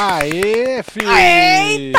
Aê, 0.00 0.80
filho! 0.84 1.10
Eita! 1.10 1.98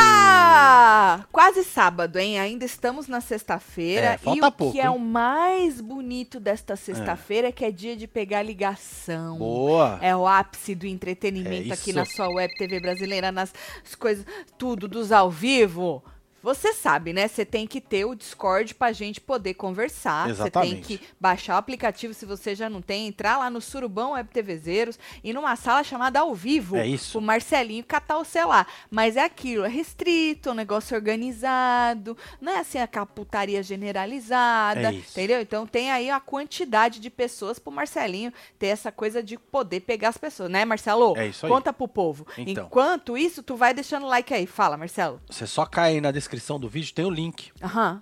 Quase 1.30 1.62
sábado, 1.62 2.18
hein? 2.18 2.40
Ainda 2.40 2.64
estamos 2.64 3.06
na 3.06 3.20
sexta-feira. 3.20 4.14
É, 4.14 4.16
falta 4.16 4.38
e 4.38 4.40
o 4.40 4.50
pouco, 4.50 4.72
que 4.72 4.80
é 4.80 4.84
hein? 4.84 4.88
o 4.88 4.98
mais 4.98 5.82
bonito 5.82 6.40
desta 6.40 6.76
sexta-feira 6.76 7.48
é 7.48 7.52
que 7.52 7.62
é 7.62 7.70
dia 7.70 7.94
de 7.94 8.06
pegar 8.06 8.42
ligação. 8.42 9.36
Boa! 9.36 9.98
É 10.00 10.16
o 10.16 10.26
ápice 10.26 10.74
do 10.74 10.86
entretenimento 10.86 11.68
É 11.68 11.74
aqui 11.74 11.92
na 11.92 12.06
sua 12.06 12.28
web 12.28 12.50
TV 12.56 12.80
brasileira, 12.80 13.30
nas 13.30 13.52
as 13.84 13.94
coisas, 13.94 14.24
tudo 14.56 14.88
dos 14.88 15.12
ao 15.12 15.30
vivo. 15.30 16.02
Você 16.42 16.72
sabe, 16.72 17.12
né? 17.12 17.28
Você 17.28 17.44
tem 17.44 17.66
que 17.66 17.80
ter 17.80 18.04
o 18.04 18.14
Discord 18.14 18.74
pra 18.74 18.92
gente 18.92 19.20
poder 19.20 19.54
conversar. 19.54 20.22
Você 20.28 20.50
tem 20.50 20.62
Exatamente. 20.62 20.98
que 20.98 21.00
baixar 21.20 21.54
o 21.56 21.58
aplicativo 21.58 22.14
se 22.14 22.24
você 22.24 22.54
já 22.54 22.70
não 22.70 22.80
tem, 22.80 23.06
entrar 23.08 23.36
lá 23.36 23.50
no 23.50 23.60
Surubão 23.60 24.12
Web 24.12 24.30
TV 24.30 24.56
Zeros 24.56 24.98
e 25.22 25.32
numa 25.32 25.54
sala 25.56 25.84
chamada 25.84 26.20
ao 26.20 26.34
vivo. 26.34 26.76
É 26.76 26.86
isso. 26.86 27.18
O 27.18 27.22
Marcelinho 27.22 27.84
catar 27.84 28.16
o 28.18 28.24
celular. 28.24 28.66
Mas 28.90 29.16
é 29.16 29.24
aquilo, 29.24 29.64
é 29.64 29.68
restrito, 29.68 30.48
é 30.48 30.52
um 30.52 30.54
negócio 30.54 30.96
organizado, 30.96 32.16
não 32.40 32.52
é 32.52 32.60
assim 32.60 32.78
aquela 32.78 33.04
putaria 33.06 33.62
generalizada, 33.62 34.88
É 34.88 34.92
isso. 34.94 35.10
entendeu? 35.12 35.40
Então 35.40 35.66
tem 35.66 35.90
aí 35.90 36.10
a 36.10 36.20
quantidade 36.20 37.00
de 37.00 37.10
pessoas 37.10 37.58
pro 37.58 37.70
Marcelinho 37.70 38.32
ter 38.58 38.68
essa 38.68 38.90
coisa 38.90 39.22
de 39.22 39.36
poder 39.38 39.80
pegar 39.80 40.08
as 40.08 40.18
pessoas, 40.18 40.50
né, 40.50 40.64
Marcelo? 40.64 41.16
É 41.18 41.26
isso 41.28 41.44
aí. 41.44 41.52
Conta 41.52 41.72
pro 41.72 41.86
povo. 41.86 42.26
Então. 42.38 42.64
Enquanto 42.66 43.18
isso, 43.18 43.42
tu 43.42 43.56
vai 43.56 43.74
deixando 43.74 44.06
like 44.06 44.32
aí. 44.32 44.46
Fala, 44.46 44.76
Marcelo. 44.76 45.20
Você 45.28 45.46
só 45.46 45.66
cai 45.66 45.90
aí 45.92 46.00
na 46.00 46.10
descrição 46.10 46.29
do 46.58 46.68
vídeo, 46.68 46.94
tem 46.94 47.04
o 47.04 47.10
link. 47.10 47.50
Aham. 47.62 48.00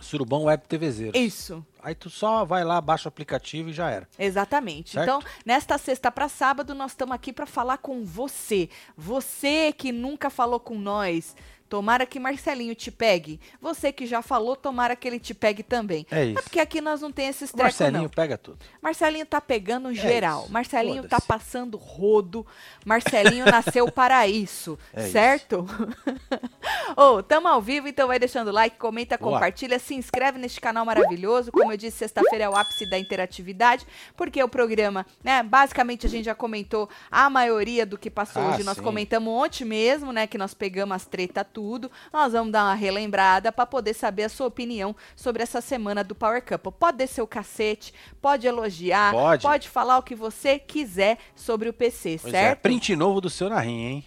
Surubão 0.00 0.44
Web 0.44 0.64
TV 0.68 0.90
Zero. 0.90 1.16
Isso. 1.16 1.64
Aí 1.82 1.94
tu 1.94 2.10
só 2.10 2.44
vai 2.44 2.64
lá, 2.64 2.80
baixa 2.80 3.08
o 3.08 3.08
aplicativo 3.08 3.70
e 3.70 3.72
já 3.72 3.90
era. 3.90 4.08
Exatamente. 4.18 4.90
Certo? 4.90 5.04
Então, 5.04 5.22
nesta 5.44 5.78
sexta 5.78 6.10
para 6.10 6.28
sábado, 6.28 6.74
nós 6.74 6.92
estamos 6.92 7.14
aqui 7.14 7.32
para 7.32 7.46
falar 7.46 7.78
com 7.78 8.04
você. 8.04 8.68
Você 8.96 9.72
que 9.72 9.92
nunca 9.92 10.28
falou 10.28 10.60
com 10.60 10.78
nós. 10.78 11.34
Tomara 11.68 12.06
que 12.06 12.20
Marcelinho 12.20 12.74
te 12.74 12.90
pegue. 12.90 13.40
Você 13.60 13.90
que 13.92 14.06
já 14.06 14.22
falou, 14.22 14.54
tomara 14.54 14.94
que 14.94 15.06
ele 15.08 15.18
te 15.18 15.34
pegue 15.34 15.62
também. 15.62 16.06
É 16.10 16.24
isso. 16.26 16.42
porque 16.42 16.60
aqui 16.60 16.80
nós 16.80 17.00
não 17.00 17.10
tem 17.10 17.26
esses 17.28 17.50
trecos, 17.50 17.78
Marcelinho 17.78 18.02
não. 18.04 18.08
pega 18.08 18.38
tudo. 18.38 18.58
Marcelinho 18.80 19.26
tá 19.26 19.40
pegando 19.40 19.92
geral. 19.92 20.42
isso. 20.44 20.52
Marcelinho 20.52 21.08
tá 21.08 21.20
passando 21.20 21.76
rodo. 21.76 22.46
Marcelinho 22.84 23.44
nasceu 23.50 23.90
para 23.90 24.26
isso, 24.28 24.78
É 24.92 25.08
certo? 25.08 25.66
Ô, 26.96 27.22
tamo 27.22 27.48
ao 27.48 27.60
vivo, 27.60 27.88
então 27.88 28.06
vai 28.08 28.18
deixando 28.18 28.50
like, 28.50 28.76
comenta, 28.78 29.16
Boa. 29.18 29.32
compartilha, 29.32 29.78
se 29.78 29.94
inscreve 29.94 30.38
neste 30.38 30.60
canal 30.60 30.84
maravilhoso. 30.84 31.50
Como 31.52 31.72
eu 31.72 31.76
disse, 31.76 31.98
sexta-feira 31.98 32.44
é 32.44 32.48
o 32.48 32.56
ápice 32.56 32.88
da 32.88 32.98
interatividade, 32.98 33.86
porque 34.16 34.42
o 34.42 34.48
programa, 34.48 35.04
né, 35.22 35.42
basicamente 35.42 36.06
a 36.06 36.08
gente 36.08 36.24
já 36.24 36.34
comentou 36.34 36.88
a 37.10 37.28
maioria 37.28 37.84
do 37.84 37.98
que 37.98 38.10
passou 38.10 38.42
Ah, 38.42 38.48
hoje. 38.54 38.64
Nós 38.64 38.76
sim. 38.76 38.82
comentamos 38.82 39.32
ontem 39.32 39.64
mesmo, 39.64 40.12
né, 40.12 40.26
que 40.26 40.38
nós 40.38 40.54
pegamos 40.54 40.94
as 40.96 41.06
treta 41.06 41.44
tudo. 41.56 41.90
Nós 42.12 42.34
vamos 42.34 42.52
dar 42.52 42.64
uma 42.64 42.74
relembrada 42.74 43.50
para 43.50 43.64
poder 43.64 43.94
saber 43.94 44.24
a 44.24 44.28
sua 44.28 44.46
opinião 44.46 44.94
sobre 45.16 45.42
essa 45.42 45.62
semana 45.62 46.04
do 46.04 46.14
Power 46.14 46.44
Couple. 46.44 46.70
Pode 46.70 46.98
descer 46.98 47.22
o 47.22 47.26
cacete, 47.26 47.94
pode 48.20 48.46
elogiar, 48.46 49.14
Pode. 49.40 49.66
falar 49.70 49.96
o 49.96 50.02
que 50.02 50.14
você 50.14 50.58
quiser 50.58 51.16
sobre 51.34 51.70
o 51.70 51.72
PC, 51.72 52.18
Pois 52.20 52.34
é, 52.34 52.40
certo? 52.42 52.60
print 52.60 52.94
novo 52.94 53.22
do 53.22 53.30
seu 53.30 53.48
narrinho, 53.48 53.88
hein? 53.88 54.04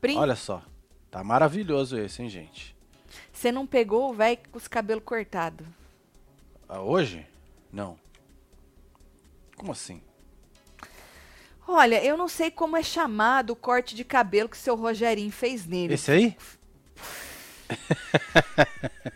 Print- 0.00 0.16
Olha 0.20 0.36
só. 0.36 0.62
Tá 1.10 1.24
maravilhoso 1.24 1.98
esse, 1.98 2.22
hein, 2.22 2.28
gente? 2.28 2.72
Você 3.32 3.50
não 3.50 3.66
pegou 3.66 4.10
o 4.10 4.14
velho 4.14 4.38
com 4.52 4.56
os 4.58 4.68
cabelos 4.68 5.02
cortados. 5.04 5.66
Ah, 6.68 6.80
hoje? 6.80 7.26
Não. 7.72 7.98
Como 9.56 9.72
assim? 9.72 10.00
Olha, 11.66 12.02
eu 12.04 12.16
não 12.16 12.28
sei 12.28 12.50
como 12.50 12.76
é 12.76 12.82
chamado 12.82 13.50
o 13.50 13.56
corte 13.56 13.94
de 13.96 14.04
cabelo 14.04 14.48
que 14.48 14.56
seu 14.56 14.74
Rogerinho 14.76 15.30
fez 15.32 15.66
nele. 15.66 15.94
Esse 15.94 16.10
aí? 16.12 16.36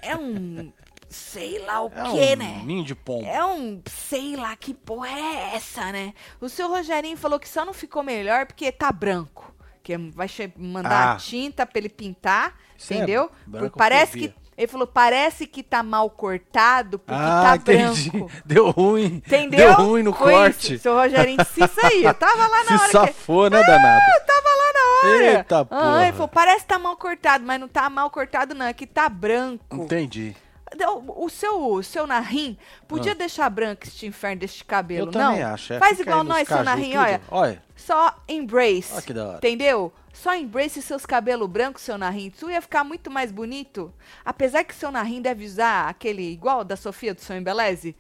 É 0.02 0.16
um. 0.16 0.72
sei 1.08 1.58
lá 1.60 1.82
o 1.82 1.88
É 1.94 2.02
quê, 2.12 2.32
um 2.34 2.36
né? 2.36 2.62
ninho 2.64 2.84
de 2.84 2.94
pombo. 2.94 3.26
É 3.26 3.44
um, 3.44 3.80
sei 3.86 4.36
lá 4.36 4.54
que 4.56 4.74
porra 4.74 5.08
é 5.08 5.54
essa, 5.54 5.92
né? 5.92 6.14
O 6.41 6.48
seu 6.48 6.69
Rogerinho 6.69 7.16
falou 7.16 7.38
que 7.38 7.48
só 7.48 7.64
não 7.64 7.72
ficou 7.72 8.02
melhor 8.02 8.46
porque 8.46 8.70
tá 8.72 8.91
branco. 8.92 9.54
Que 9.82 9.96
vai 9.96 10.28
mandar 10.56 11.14
Ah. 11.14 11.16
tinta 11.16 11.64
pra 11.64 11.78
ele 11.78 11.88
pintar, 11.88 12.58
Isso 12.76 12.92
é 12.92 12.96
entendeu? 12.96 13.30
Porque 13.48 13.70
parece 13.78 14.19
que. 14.19 14.34
Ele 14.56 14.67
falou, 14.67 14.87
parece 14.87 15.47
que 15.47 15.62
tá 15.62 15.83
mal 15.83 16.09
cortado 16.09 16.99
porque 16.99 17.12
ah, 17.22 17.43
tá 17.44 17.56
entendi. 17.56 18.11
branco. 18.11 18.31
Deu 18.47 18.71
ruim. 18.71 19.17
Entendeu? 19.27 19.59
Deu 19.59 19.72
ruim 19.75 20.03
no 20.03 20.12
Foi 20.15 20.33
corte. 20.33 20.75
Isso. 20.75 20.83
Seu 20.83 20.94
Rogerinho 20.94 21.37
disse 21.39 21.62
isso 21.65 21.87
aí. 21.87 22.03
Eu 22.05 22.15
tava 22.15 22.47
lá 22.47 22.65
na 22.65 22.65
Se 22.65 22.72
hora 22.75 22.84
que. 22.87 22.93
safou, 22.93 23.50
né, 23.50 23.62
danado? 23.62 24.05
Tava 24.27 24.49
lá 24.49 24.72
na 24.72 25.09
hora. 25.11 25.25
Eita, 25.39 25.59
Ah, 25.61 25.65
porra. 25.67 26.03
ele 26.05 26.12
falou, 26.12 26.28
parece 26.28 26.61
que 26.61 26.67
tá 26.69 26.78
mal 26.78 26.97
cortado, 26.97 27.44
mas 27.44 27.61
não 27.61 27.69
tá 27.69 27.91
mal 27.91 28.09
cortado, 28.11 28.55
não. 28.55 28.65
É 28.67 28.72
que 28.72 28.87
tá 28.87 29.09
branco. 29.11 29.77
Entendi. 29.77 30.34
O, 31.17 31.28
seu, 31.28 31.62
o 31.73 31.83
seu 31.83 32.06
narrim 32.06 32.59
podia 32.88 33.15
deixar 33.15 33.49
branco 33.49 33.83
este 33.84 34.05
inferno 34.06 34.41
deste 34.41 34.65
cabelo, 34.65 35.11
Ah. 35.15 35.17
Eu 35.17 35.21
não? 35.21 35.28
também 35.31 35.43
acho. 35.44 35.73
é. 35.75 35.78
Faz 35.78 35.97
Fica 35.99 36.11
igual 36.11 36.25
nós, 36.25 36.49
seu 36.49 36.65
narrim, 36.65 36.91
tudo. 36.93 37.00
olha. 37.03 37.21
Olha, 37.31 37.62
Só 37.76 38.16
embrace. 38.26 38.92
Olha 38.92 39.03
que 39.03 39.12
da 39.12 39.28
hora. 39.28 39.37
Entendeu? 39.37 39.92
Só 40.12 40.34
embrace 40.34 40.81
seus 40.81 41.04
cabelos 41.04 41.48
brancos, 41.48 41.82
seu 41.82 41.98
narrim. 41.98 42.32
Isso 42.34 42.50
ia 42.50 42.62
ficar 42.62 42.82
muito 42.82 43.10
mais 43.10 43.31
bonito. 43.31 43.92
Apesar 44.25 44.64
que 44.64 44.75
seu 44.75 44.91
narrim 44.91 45.20
deve 45.20 45.44
usar 45.44 45.88
aquele 45.88 46.22
igual 46.32 46.64
da 46.64 46.75
Sofia 46.75 47.12
do 47.12 47.20
seu 47.20 47.37
Embeleze, 47.37 47.94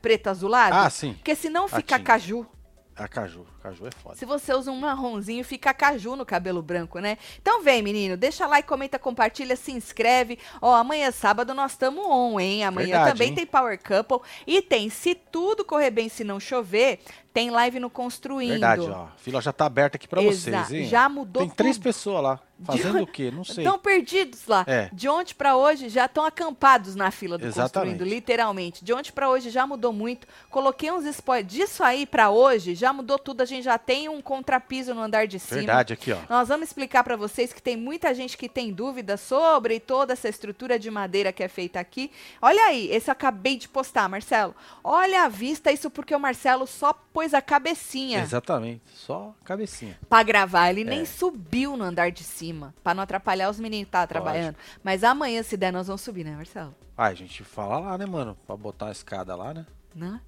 preto 0.00 0.28
azulado. 0.28 0.74
Ah, 0.74 0.88
sim. 0.88 1.14
Porque 1.14 1.34
senão 1.34 1.66
fica 1.66 1.98
caju. 1.98 2.46
a 2.94 3.08
caju. 3.08 3.46
Caju 3.60 3.86
é 3.86 3.90
foda. 3.90 4.14
Se 4.14 4.24
você 4.24 4.54
usa 4.54 4.70
um 4.70 4.78
marronzinho, 4.78 5.44
fica 5.44 5.74
caju 5.74 6.14
no 6.14 6.24
cabelo 6.24 6.62
branco, 6.62 7.00
né? 7.00 7.18
Então 7.42 7.62
vem, 7.62 7.82
menino, 7.82 8.16
deixa 8.16 8.46
like, 8.46 8.68
comenta, 8.68 8.96
compartilha, 8.98 9.56
se 9.56 9.72
inscreve. 9.72 10.38
Ó, 10.62 10.72
amanhã 10.72 11.10
sábado 11.10 11.52
nós 11.52 11.72
estamos 11.72 12.04
on, 12.06 12.38
hein? 12.38 12.64
Amanhã 12.64 12.86
Verdade, 12.86 13.10
também 13.10 13.28
hein? 13.30 13.34
tem 13.34 13.46
Power 13.46 13.78
Couple. 13.78 14.26
E 14.46 14.62
tem, 14.62 14.88
se 14.88 15.16
tudo 15.16 15.64
correr 15.64 15.90
bem, 15.90 16.08
se 16.08 16.22
não 16.22 16.38
chover, 16.38 17.00
tem 17.36 17.50
live 17.50 17.78
no 17.78 17.90
Construindo. 17.90 18.52
Verdade, 18.52 18.80
ó. 18.88 19.02
A 19.04 19.08
fila 19.18 19.42
já 19.42 19.52
tá 19.52 19.66
aberta 19.66 19.98
aqui 19.98 20.08
pra 20.08 20.22
Exa- 20.22 20.64
vocês, 20.64 20.72
hein? 20.72 20.88
já 20.88 21.06
mudou 21.06 21.42
Tem 21.42 21.50
três 21.50 21.76
tudo. 21.76 21.82
pessoas 21.82 22.22
lá. 22.22 22.40
Fazendo 22.64 23.02
o 23.02 23.06
quê? 23.06 23.30
Não 23.30 23.44
sei. 23.44 23.62
Estão 23.62 23.78
perdidos 23.78 24.46
lá. 24.46 24.64
É. 24.66 24.88
De 24.90 25.06
ontem 25.10 25.34
pra 25.34 25.58
hoje 25.58 25.90
já 25.90 26.06
estão 26.06 26.24
acampados 26.24 26.94
na 26.96 27.10
fila 27.10 27.36
do 27.36 27.44
Exatamente. 27.46 27.90
Construindo, 27.98 28.10
literalmente. 28.10 28.82
De 28.82 28.94
ontem 28.94 29.12
pra 29.12 29.28
hoje 29.28 29.50
já 29.50 29.66
mudou 29.66 29.92
muito. 29.92 30.26
Coloquei 30.50 30.90
uns 30.90 31.04
spoilers. 31.04 31.52
Disso 31.52 31.84
aí 31.84 32.06
pra 32.06 32.30
hoje 32.30 32.74
já 32.74 32.94
mudou 32.94 33.18
tudo. 33.18 33.42
A 33.42 33.44
gente 33.44 33.64
já 33.64 33.76
tem 33.76 34.08
um 34.08 34.22
contrapiso 34.22 34.94
no 34.94 35.02
andar 35.02 35.26
de 35.26 35.38
cima. 35.38 35.58
Verdade, 35.58 35.92
aqui, 35.92 36.12
ó. 36.12 36.16
Nós 36.30 36.48
vamos 36.48 36.68
explicar 36.68 37.04
pra 37.04 37.14
vocês 37.14 37.52
que 37.52 37.60
tem 37.60 37.76
muita 37.76 38.14
gente 38.14 38.38
que 38.38 38.48
tem 38.48 38.72
dúvida 38.72 39.18
sobre 39.18 39.78
toda 39.78 40.14
essa 40.14 40.26
estrutura 40.26 40.78
de 40.78 40.90
madeira 40.90 41.32
que 41.34 41.42
é 41.42 41.48
feita 41.48 41.78
aqui. 41.78 42.10
Olha 42.40 42.62
aí, 42.68 42.88
esse 42.90 43.10
eu 43.10 43.12
acabei 43.12 43.58
de 43.58 43.68
postar, 43.68 44.08
Marcelo. 44.08 44.54
Olha 44.82 45.24
a 45.24 45.28
vista, 45.28 45.70
isso 45.70 45.90
porque 45.90 46.14
o 46.14 46.18
Marcelo 46.18 46.66
só 46.66 46.94
pôs 47.12 47.25
a 47.34 47.42
cabecinha 47.42 48.20
Exatamente. 48.20 48.82
Só 48.94 49.34
cabecinha. 49.44 49.98
Pra 50.08 50.22
gravar. 50.22 50.70
Ele 50.70 50.82
É. 50.82 50.84
nem 50.84 51.04
subiu 51.04 51.76
no 51.76 51.84
andar 51.84 52.10
de 52.10 52.22
cima, 52.24 52.74
Pra 52.82 52.94
não 52.94 53.02
atrapalhar 53.02 53.50
os 53.50 53.58
meninos 53.60 53.84
que 53.84 53.88
estavam 53.88 54.06
trabalhando. 54.06 54.56
Mas 54.82 55.02
amanhã, 55.04 55.42
se 55.42 55.56
der, 55.56 55.72
nós 55.72 55.86
vamos 55.86 56.00
subir, 56.02 56.24
né, 56.24 56.34
Marcelo? 56.36 56.74
Ah, 56.96 57.06
a 57.06 57.14
gente 57.14 57.44
fala 57.44 57.78
lá, 57.78 57.98
né, 57.98 58.06
mano? 58.06 58.36
Pra 58.46 58.56
botar 58.56 58.86
a 58.88 58.92
escada 58.92 59.34
lá, 59.36 59.52
né? 59.52 59.66
Né? 59.94 60.20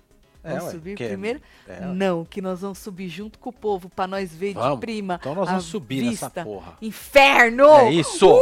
É, 0.44 0.50
Vamos 0.50 0.64
ué, 0.66 0.70
subir 0.70 0.96
que 0.96 1.04
é- 1.04 1.08
primeiro? 1.08 1.40
é, 1.68 1.80
não, 1.80 2.24
que 2.24 2.40
nós 2.40 2.60
vamos 2.60 2.78
subir 2.78 3.08
junto 3.08 3.38
com 3.38 3.50
o 3.50 3.52
povo 3.52 3.88
pra 3.90 4.06
nós 4.06 4.32
ver 4.32 4.48
de 4.48 4.54
Vamos. 4.60 4.78
prima. 4.80 5.18
Então 5.20 5.34
nós 5.34 5.48
a 5.48 5.52
vamos 5.52 5.64
subir 5.66 6.02
nessa 6.02 6.26
vista. 6.26 6.44
porra. 6.44 6.78
Inferno! 6.80 7.66
É 7.68 7.90
isso! 7.92 8.30
Uh! 8.32 8.38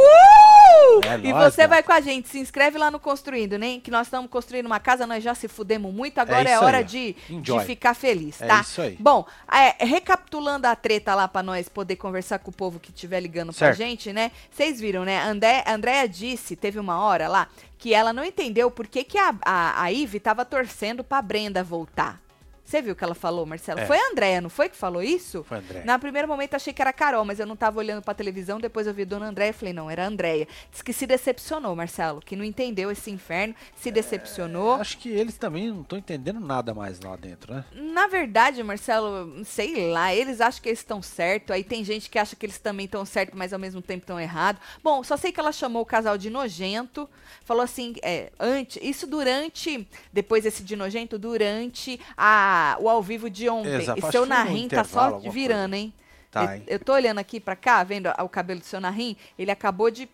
É 1.05 1.15
e 1.27 1.33
nóis, 1.33 1.53
você 1.53 1.67
vai 1.67 1.81
com 1.81 1.91
a 1.91 1.99
gente, 1.99 2.29
se 2.29 2.39
inscreve 2.39 2.77
lá 2.77 2.91
no 2.91 2.99
Construindo, 2.99 3.57
né? 3.57 3.79
Que 3.83 3.89
nós 3.89 4.07
estamos 4.07 4.29
construindo 4.29 4.65
uma 4.67 4.79
casa, 4.79 5.07
nós 5.07 5.23
já 5.23 5.33
se 5.33 5.47
fudemos 5.47 5.93
muito, 5.93 6.17
agora 6.19 6.47
é, 6.49 6.53
isso 6.53 6.63
hora 6.63 6.77
aí, 6.77 6.83
de, 6.83 7.15
de 7.41 7.59
ficar 7.61 7.93
feliz, 7.93 8.41
É 8.41 8.47
tá? 8.47 8.61
isso 8.61 8.81
aí. 8.81 8.95
Bom, 8.99 9.25
é, 9.51 9.83
recapitulando 9.85 10.65
a 10.65 10.75
treta 10.75 11.15
lá 11.15 11.27
pra 11.27 11.41
nós 11.41 11.67
poder 11.67 11.95
conversar 11.95 12.39
com 12.39 12.51
o 12.51 12.53
povo 12.53 12.79
que 12.79 12.91
estiver 12.91 13.19
ligando 13.19 13.47
pra 13.47 13.53
Certo. 13.67 13.77
gente, 13.77 14.13
né? 14.13 14.31
Vocês 14.51 14.79
viram, 14.79 15.03
né? 15.03 15.21
André, 15.23 15.63
a 15.65 15.73
Andréia 15.73 16.07
disse, 16.07 16.55
teve 16.55 16.79
uma 16.79 16.99
hora 16.99 17.27
lá, 17.27 17.47
que 17.77 17.93
ela 17.93 18.11
não 18.11 18.23
entendeu 18.23 18.69
por 18.71 18.87
que, 18.87 19.03
que 19.03 19.17
a, 19.17 19.35
a, 19.43 19.83
a 19.83 19.91
Ive 19.91 20.19
tava 20.19 20.43
torcendo 20.45 21.03
pra 21.03 21.21
Brenda 21.21 21.63
voltar. 21.63 21.96
Tá, 21.97 22.21
você 22.67 22.81
viu 22.81 22.91
o 22.91 22.95
que 22.97 23.03
ela 23.03 23.15
falou, 23.15 23.45
Marcelo? 23.45 23.79
É. 23.79 23.85
Foi 23.85 23.97
a 23.97 24.11
Andréia, 24.11 24.41
não 24.41 24.49
foi 24.49 24.67
que 24.67 24.75
falou 24.75 25.01
isso? 25.01 25.41
Foi 25.45 25.59
André. 25.59 25.83
Na 25.85 25.97
primeiro 25.97 26.27
momento 26.27 26.53
achei 26.53 26.73
que 26.73 26.81
era 26.81 26.89
a 26.89 26.93
Carol, 26.93 27.23
mas 27.23 27.39
eu 27.39 27.45
não 27.45 27.55
tava 27.55 27.79
olhando 27.79 28.01
pra 28.01 28.13
televisão, 28.13 28.59
depois 28.59 28.85
eu 28.85 28.93
vi 28.93 29.05
Dona 29.05 29.27
Andréia 29.29 29.51
e 29.51 29.53
falei, 29.53 29.73
não, 29.73 29.89
era 29.89 30.03
a 30.03 30.07
Andréia. 30.07 30.45
Diz 30.69 30.81
que 30.81 30.91
se 30.91 31.07
decepcionou, 31.07 31.73
Marcelo, 31.77 32.19
que 32.19 32.35
não 32.35 32.43
entendeu 32.43 32.91
esse 32.91 33.09
inferno, 33.09 33.55
se 33.73 33.89
decepcionou. 33.89 34.73
Acho 34.73 34.97
que 34.97 35.07
eles 35.07 35.37
também 35.37 35.69
não 35.69 35.79
estão 35.79 35.97
entendendo 35.97 36.41
nada 36.41 36.73
mais 36.73 36.99
lá 36.99 37.15
dentro, 37.15 37.53
né? 37.53 37.63
Na 37.73 38.07
verdade, 38.07 38.61
Marcelo, 38.61 39.45
sei 39.45 39.89
lá, 39.89 40.13
eles 40.13 40.41
acham 40.41 40.61
que 40.61 40.67
eles 40.67 40.79
estão 40.79 41.01
certo, 41.01 41.53
aí 41.53 41.63
tem 41.63 41.85
gente 41.85 42.09
que 42.09 42.19
acha 42.19 42.35
que 42.35 42.45
eles 42.45 42.59
também 42.59 42.85
estão 42.85 43.05
certo, 43.05 43.37
mas 43.37 43.53
ao 43.53 43.59
mesmo 43.59 43.81
tempo 43.81 44.03
estão 44.03 44.19
errado. 44.19 44.59
Bom, 44.83 45.05
só 45.05 45.15
sei 45.15 45.31
que 45.31 45.39
ela 45.39 45.53
chamou 45.53 45.83
o 45.83 45.85
casal 45.85 46.17
de 46.17 46.29
nojento, 46.29 47.09
falou 47.45 47.63
assim, 47.63 47.95
é, 48.01 48.29
antes, 48.37 48.77
isso 48.83 49.07
durante, 49.07 49.87
depois 50.11 50.45
esse 50.45 50.63
de 50.63 50.75
nojento, 50.75 51.17
durante 51.17 51.97
a, 52.17 52.56
o 52.79 52.89
ao 52.89 53.01
vivo 53.01 53.29
de 53.29 53.49
ontem. 53.49 53.75
Exato, 53.75 53.99
e 53.99 54.11
seu 54.11 54.25
narrim 54.25 54.67
tá 54.67 54.83
só 54.83 55.17
virando, 55.19 55.75
hein? 55.75 55.93
Tá, 56.31 56.43
eu, 56.43 56.49
hein? 56.51 56.63
eu 56.67 56.79
tô 56.79 56.93
olhando 56.93 57.19
aqui 57.19 57.39
pra 57.39 57.55
cá, 57.55 57.83
vendo 57.83 58.09
o 58.09 58.29
cabelo 58.29 58.59
do 58.59 58.65
seu 58.65 58.79
Narim, 58.79 59.15
ele 59.37 59.51
acabou 59.51 59.89
de 59.89 60.09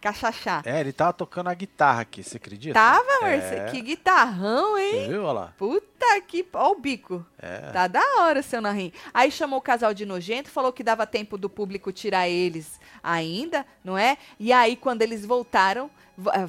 cachachar. 0.00 0.62
É, 0.66 0.80
ele 0.80 0.92
tava 0.92 1.12
tocando 1.12 1.48
a 1.48 1.54
guitarra 1.54 2.00
aqui, 2.00 2.24
você 2.24 2.36
acredita? 2.36 2.74
Tava, 2.74 3.04
é. 3.22 3.38
Marcelo? 3.38 3.70
Que 3.70 3.80
guitarrão, 3.80 4.76
hein? 4.76 5.04
Você 5.04 5.08
viu, 5.08 5.22
olha 5.22 5.32
lá? 5.32 5.54
Puta 5.56 6.20
que... 6.26 6.44
Ó 6.54 6.72
o 6.72 6.80
bico. 6.80 7.24
É. 7.38 7.70
Tá 7.70 7.86
da 7.86 8.02
hora, 8.18 8.42
seu 8.42 8.60
Narim. 8.60 8.92
Aí 9.14 9.30
chamou 9.30 9.60
o 9.60 9.62
casal 9.62 9.94
de 9.94 10.04
nojento, 10.04 10.50
falou 10.50 10.72
que 10.72 10.82
dava 10.82 11.06
tempo 11.06 11.38
do 11.38 11.48
público 11.48 11.92
tirar 11.92 12.28
eles 12.28 12.80
ainda, 13.00 13.64
não 13.84 13.96
é? 13.96 14.18
E 14.40 14.52
aí, 14.52 14.74
quando 14.74 15.02
eles 15.02 15.24
voltaram, 15.24 15.88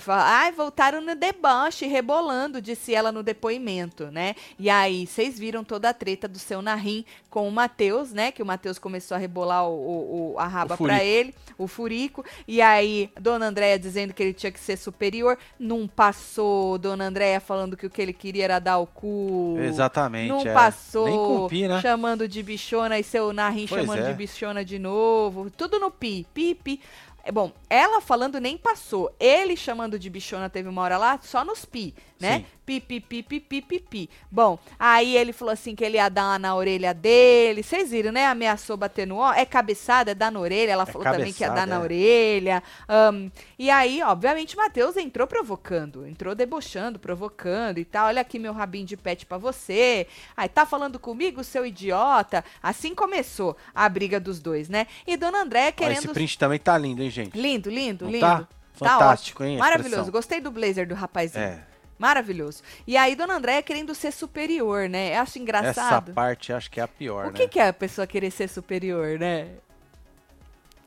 ai, 0.08 0.52
voltaram 0.52 1.02
no 1.02 1.16
deboche, 1.16 1.88
rebolando, 1.88 2.62
disse 2.62 2.94
ela 2.94 3.12
no 3.12 3.24
depoimento, 3.24 4.08
né? 4.12 4.36
E 4.60 4.70
aí, 4.70 5.08
vocês 5.08 5.40
viram 5.40 5.64
toda 5.64 5.90
a 5.90 5.94
treta 5.94 6.28
do 6.28 6.38
seu 6.38 6.62
Narim 6.62 7.06
com 7.30 7.48
o 7.48 7.52
Matheus, 7.52 8.12
né? 8.12 8.32
Que 8.32 8.44
o 8.44 8.46
Matheus 8.46 8.78
começou 8.78 9.16
a 9.16 9.18
rebolar 9.18 9.66
o, 9.68 9.74
o- 9.74 10.34
o- 10.34 10.40
a 10.40 10.46
raba 10.48 10.76
O 10.76 10.78
pra 10.78 11.04
ele, 11.04 11.34
o 11.58 11.68
furico. 11.68 12.24
E 12.48 12.62
aí, 12.62 13.10
Dona 13.20 13.48
Andréia 13.48 13.80
dizendo 13.80 14.14
que 14.14 14.22
ele 14.22 14.34
tinha 14.34 14.52
que 14.52 14.60
ser 14.60 14.78
superior. 14.78 15.38
Não 15.60 15.88
passou, 15.88 16.78
Dona 16.78 17.06
Andréia 17.06 17.40
falando 17.40 17.78
que 17.78 17.86
o 17.86 17.90
que 17.90 18.02
ele 18.02 18.14
queria 18.14 18.44
era 18.44 18.60
dar 18.60 18.78
o 18.80 18.86
cu. 18.86 19.58
Exatamente. 19.60 20.30
Não 20.30 20.42
é. 20.42 20.54
passou. 20.54 21.06
Nem 21.06 21.16
com 21.18 21.48
pi, 21.48 21.68
né? 21.68 21.82
Chamando 21.82 22.28
de 22.28 22.44
bichona 22.44 23.00
e 23.00 23.04
seu 23.04 23.32
Narim 23.34 23.66
Pois 23.68 23.82
chamando 23.82 24.00
é. 24.04 24.10
de 24.12 24.14
bichona 24.14 24.64
de 24.66 24.78
novo. 24.78 25.50
Tudo 25.50 25.80
no 25.80 25.90
pi, 25.90 26.28
pi, 26.34 26.54
pi. 26.56 26.82
É 27.26 27.32
bom, 27.32 27.54
ela 27.70 28.02
falando 28.02 28.38
nem 28.38 28.58
passou. 28.58 29.16
Ele 29.18 29.56
chamando 29.56 29.98
de 29.98 30.10
bichona 30.10 30.50
teve 30.50 30.68
uma 30.68 30.82
hora 30.82 30.98
lá 30.98 31.18
só 31.24 31.46
nos 31.46 31.64
pi, 31.64 31.96
né? 32.24 32.46
Pi, 32.66 32.80
pi, 32.80 33.02
pi, 33.02 33.22
pi, 33.22 33.40
pi, 33.42 33.62
pi, 33.62 33.80
pi. 33.80 34.10
Bom, 34.32 34.58
aí 34.80 35.18
ele 35.18 35.34
falou 35.34 35.52
assim 35.52 35.76
que 35.76 35.84
ele 35.84 35.98
ia 35.98 36.08
dar 36.08 36.24
uma 36.24 36.40
na 36.40 36.56
orelha 36.56 36.94
dele. 36.94 37.62
Vocês 37.62 37.92
viram, 37.92 38.12
né? 38.12 38.26
Ameaçou 38.26 38.78
bater 38.78 39.06
no 39.06 39.18
ó. 39.18 39.34
É 39.34 39.46
cabeçada, 39.46 40.12
é 40.12 40.16
dar 40.16 40.32
na 40.32 40.40
orelha. 40.40 40.72
Ela 40.72 40.86
falou 40.86 41.04
também 41.04 41.34
que 41.34 41.44
ia 41.44 41.50
dar 41.50 41.56
cabeçada, 41.56 41.76
na 41.76 41.76
é. 41.76 41.84
orelha. 41.84 42.64
Ahn, 42.88 43.30
e 43.60 43.70
aí, 43.70 44.02
obviamente, 44.02 44.56
Matheus 44.56 44.96
entrou 44.96 45.28
provocando. 45.28 46.08
Entrou 46.08 46.34
debochando, 46.34 46.98
provocando 46.98 47.80
e 47.80 47.86
tal. 47.86 48.08
Olha 48.08 48.22
aqui 48.22 48.40
meu 48.40 48.54
rabinho 48.54 48.86
de 48.86 48.96
pet 48.96 49.26
pra 49.26 49.38
você. 49.38 50.08
Aí, 50.38 50.48
tá 50.48 50.66
falando 50.66 50.98
comigo, 50.98 51.44
seu 51.44 51.66
idiota? 51.66 52.46
Assim 52.62 52.96
começou 52.96 53.58
a 53.76 53.90
briga 53.90 54.22
dos 54.22 54.40
dois, 54.40 54.70
né? 54.70 54.88
E 55.06 55.18
Dona 55.18 55.42
Andréia 55.42 55.70
Ó, 55.70 55.72
querendo... 55.74 55.98
esse 55.98 56.08
print 56.08 56.38
também 56.38 56.60
tá 56.60 56.78
lindo, 56.78 57.04
hein, 57.04 57.10
gente? 57.10 57.38
Lindo, 57.38 57.70
lindo, 57.70 58.06
Não 58.06 58.12
lindo. 58.12 58.26
tá? 58.26 58.48
Fantástico, 58.74 59.44
ótimo. 59.44 59.54
hein, 59.54 59.60
Maravilhoso. 59.60 60.12
Gostei 60.12 60.40
do 60.40 60.50
blazer 60.50 60.88
do 60.88 60.96
rapazinho. 60.96 61.44
É. 61.44 61.73
Maravilhoso. 61.98 62.64
E 62.86 62.98
aí, 62.98 63.16
Dona 63.16 63.36
Andréia 63.36 63.62
querendo 63.62 63.94
ser 63.96 64.12
superior, 64.12 64.90
né? 64.90 65.16
Eu 65.16 65.22
acho 65.22 65.32
Essa 65.32 65.40
engraçado. 65.40 66.14
parte 66.14 66.52
acho 66.52 66.70
que 66.70 66.80
é 66.80 66.84
a 66.84 66.88
pior, 66.88 67.28
o 67.28 67.32
né? 67.32 67.34
que, 67.38 67.48
que 67.48 67.60
é 67.60 67.68
a 67.68 67.74
pessoa 67.74 68.08
querer 68.08 68.32
ser 68.32 68.48
superior, 68.50 69.20
né? 69.20 69.50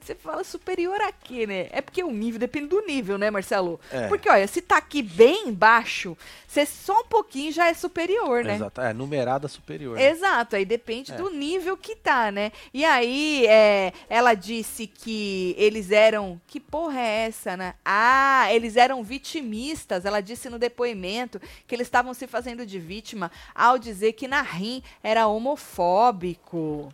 Você 0.07 0.15
fala 0.15 0.45
superior 0.45 1.01
a 1.01 1.11
quê, 1.11 1.49
né? 1.49 1.67
É 1.73 1.81
porque 1.81 2.01
o 2.05 2.13
nível 2.13 2.39
depende 2.39 2.69
do 2.69 2.81
nível, 2.83 3.19
né, 3.19 3.29
Marcelo? 3.29 3.81
É. 3.91 4.07
Porque, 4.07 4.31
olha, 4.31 4.47
se 4.47 4.63
tá 4.63 4.77
aqui 4.77 5.03
bem 5.03 5.49
embaixo, 5.49 6.17
você 6.47 6.65
só 6.65 7.01
um 7.01 7.07
pouquinho 7.07 7.51
já 7.51 7.67
é 7.67 7.75
superior, 7.75 8.45
né? 8.45 8.55
Exato. 8.55 8.81
É, 8.81 8.93
numerada 8.93 9.49
superior. 9.49 9.97
né? 9.97 10.09
Exato, 10.09 10.55
aí 10.55 10.65
depende 10.65 11.11
É. 11.11 11.17
do 11.17 11.29
nível 11.31 11.77
que 11.77 11.97
tá, 11.97 12.31
né? 12.31 12.53
E 12.73 12.85
aí, 12.85 13.47
é, 13.49 13.93
ela 14.09 14.35
disse 14.35 14.87
que 14.87 15.57
eles 15.59 15.91
eram. 15.91 16.41
Que 16.47 16.61
porra 16.61 17.01
é 17.01 17.27
essa, 17.27 17.57
né? 17.57 17.75
Ah, 17.85 18.47
eles 18.53 18.77
eram 18.77 19.03
vitimistas. 19.03 20.05
Ela 20.05 20.21
disse 20.21 20.49
no 20.49 20.57
depoimento 20.57 21.41
que 21.67 21.75
eles 21.75 21.89
estavam 21.89 22.15
se 22.15 22.29
fazendo 22.29 22.65
de 22.65 22.79
vítima 22.79 23.29
ao 23.53 23.77
dizer 23.77 24.13
que 24.13 24.29
Narim 24.29 24.85
era 25.03 25.27
homofóbico. 25.27 26.93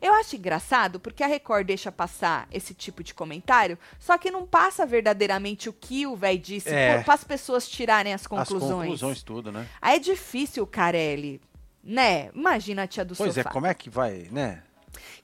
Eu 0.00 0.14
acho 0.14 0.36
engraçado 0.36 0.98
porque 1.00 1.22
a 1.22 1.26
Record 1.26 1.66
deixa 1.66 1.90
passar 1.92 2.46
esse 2.52 2.74
tipo 2.74 3.02
de 3.02 3.14
comentário, 3.14 3.78
só 3.98 4.16
que 4.18 4.30
não 4.30 4.46
passa 4.46 4.84
verdadeiramente 4.86 5.68
o 5.68 5.72
que 5.72 6.06
o 6.06 6.16
velho 6.16 6.38
disse 6.38 6.68
É. 6.70 7.02
para 7.02 7.14
as 7.14 7.24
pessoas 7.24 7.68
tirarem 7.68 8.12
as 8.12 8.22
As 8.22 8.26
conclusões. 8.26 8.70
conclusões, 8.82 9.22
tudo, 9.22 9.50
né? 9.52 9.66
Aí 9.80 9.96
é 9.96 9.98
difícil, 9.98 10.66
Carelli, 10.66 11.40
né? 11.82 12.30
Imagina 12.34 12.82
a 12.84 12.86
tia 12.86 13.04
do 13.04 13.14
Pois 13.16 13.36
é, 13.36 13.42
sofá. 13.42 13.50
como 13.50 13.66
é 13.66 13.74
que 13.74 13.90
vai, 13.90 14.28
né? 14.30 14.62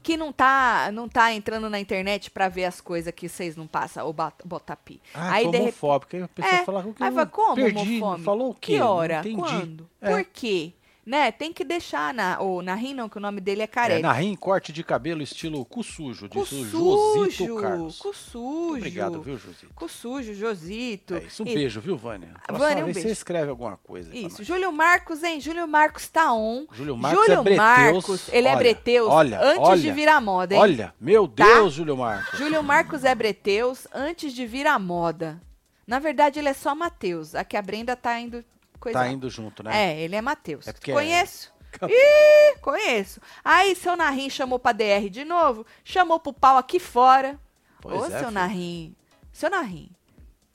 Que 0.02 0.16
não 0.16 0.32
tá, 0.32 0.90
não 0.92 1.08
tá 1.08 1.32
entrando 1.32 1.68
na 1.70 1.78
internet 1.78 2.30
pra 2.30 2.48
ver 2.48 2.64
as 2.64 2.80
coisas 2.80 3.12
que 3.14 3.28
vocês 3.28 3.54
não 3.54 3.66
passam, 3.66 4.04
ou 4.06 4.12
bota- 4.12 4.42
botapi. 4.44 5.00
Ah, 5.14 5.32
aí 5.34 5.48
de 5.50 5.56
homofóbico. 5.58 6.16
Aí 6.16 6.22
a 6.22 6.28
pessoa 6.28 6.54
É, 6.54 6.64
fala 6.64 6.82
que 6.82 7.02
Aí 7.02 7.08
eu 7.10 7.14
vai, 7.14 7.26
como 7.26 7.54
perdi, 7.54 7.78
homofóbico? 7.78 8.24
falou 8.24 8.50
o 8.50 8.54
quê? 8.54 8.74
Que 8.76 8.80
hora? 8.80 9.22
Quando? 9.36 9.88
É. 10.00 10.10
Por 10.10 10.24
quê? 10.24 10.72
Né? 11.04 11.32
Tem 11.32 11.50
que 11.52 11.64
deixar 11.64 12.12
na. 12.12 12.38
Ou 12.40 12.60
na 12.62 12.74
rim, 12.74 12.92
não, 12.94 13.08
que 13.08 13.16
o 13.16 13.20
nome 13.20 13.40
dele 13.40 13.62
é 13.62 13.64
É, 13.64 13.66
Carelli. 13.66 14.02
Narrim, 14.02 14.36
corte 14.36 14.70
de 14.72 14.84
cabelo 14.84 15.22
estilo 15.22 15.64
cu 15.64 15.82
sujo, 15.82 16.28
cu 16.28 16.40
o 16.40 16.46
sujo, 16.46 17.24
Josito 17.24 17.56
Carlos. 17.56 17.98
cu 17.98 18.14
sujo. 18.14 18.76
Obrigado, 18.76 19.22
viu, 19.22 19.38
Josito? 19.38 19.72
Cu 19.74 19.88
sujo, 19.88 20.34
Josito. 20.34 21.14
É 21.14 21.24
isso, 21.24 21.42
um 21.42 21.46
E- 21.46 21.54
beijo, 21.54 21.80
viu, 21.80 21.96
Vânia? 21.96 22.34
Vânia, 22.50 22.82
um 22.82 22.84
vez 22.84 22.96
beijo. 22.96 23.08
você 23.08 23.12
escreve 23.12 23.48
alguma 23.50 23.76
coisa. 23.78 24.14
Isso. 24.14 24.44
Júlio 24.44 24.70
Marcos, 24.70 25.22
hein? 25.22 25.40
Júlio 25.40 25.66
Marcos 25.66 26.06
tá 26.06 26.32
on. 26.32 26.66
Júlio 26.70 26.96
Marcos 26.96 27.20
Júlio 27.24 27.40
é 27.40 27.42
breteus. 27.42 27.58
Marcos, 27.58 28.28
ele 28.28 28.46
é 28.46 28.50
Olha, 28.50 28.58
breteus 28.58 29.08
olha, 29.10 29.40
antes 29.42 29.60
olha, 29.68 29.80
de 29.80 29.92
virar 29.92 30.20
moda, 30.20 30.54
hein? 30.54 30.60
Olha, 30.60 30.94
meu 31.00 31.26
Tá? 31.26 31.44
Deus, 31.44 31.72
Júlio 31.72 31.96
Marcos. 31.96 32.38
Júlio 32.38 32.62
Marcos 32.62 33.04
é 33.04 33.14
Breteus 33.14 33.88
antes 33.92 34.32
de 34.34 34.46
vir 34.46 34.66
à 34.66 34.78
moda. 34.78 35.40
Na 35.86 35.98
verdade, 35.98 36.38
ele 36.38 36.48
é 36.48 36.54
só 36.54 36.74
Mateus. 36.74 37.34
Aqui 37.34 37.56
a 37.56 37.62
Brenda 37.62 37.96
tá 37.96 38.20
indo 38.20 38.44
coisa. 38.80 38.98
Tá 38.98 39.08
indo 39.08 39.28
junto, 39.30 39.62
né? 39.62 39.70
É, 39.92 40.00
ele 40.00 40.16
é 40.16 40.20
Mateus. 40.20 40.66
É 40.66 40.72
porque 40.72 40.90
é- 40.90 40.94
Conheço. 40.94 41.52
Ih, 41.88 42.58
conheço. 42.60 43.20
Aí, 43.44 43.76
seu 43.76 43.96
Narim 43.96 44.28
chamou 44.28 44.58
pra 44.58 44.72
DR 44.72 45.08
de 45.08 45.24
novo, 45.24 45.64
chamou 45.84 46.18
pro 46.18 46.32
pau 46.32 46.56
aqui 46.56 46.80
fora. 46.80 47.38
Pois 47.80 48.00
Ô, 48.00 48.04
é, 48.06 48.08
seu 48.08 48.18
filho. 48.18 48.30
Narim. 48.32 48.96
Seu 49.32 49.48
Narim, 49.48 49.90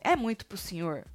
é 0.01 0.15
muito 0.15 0.45
pro 0.45 0.57
senhor. 0.57 1.05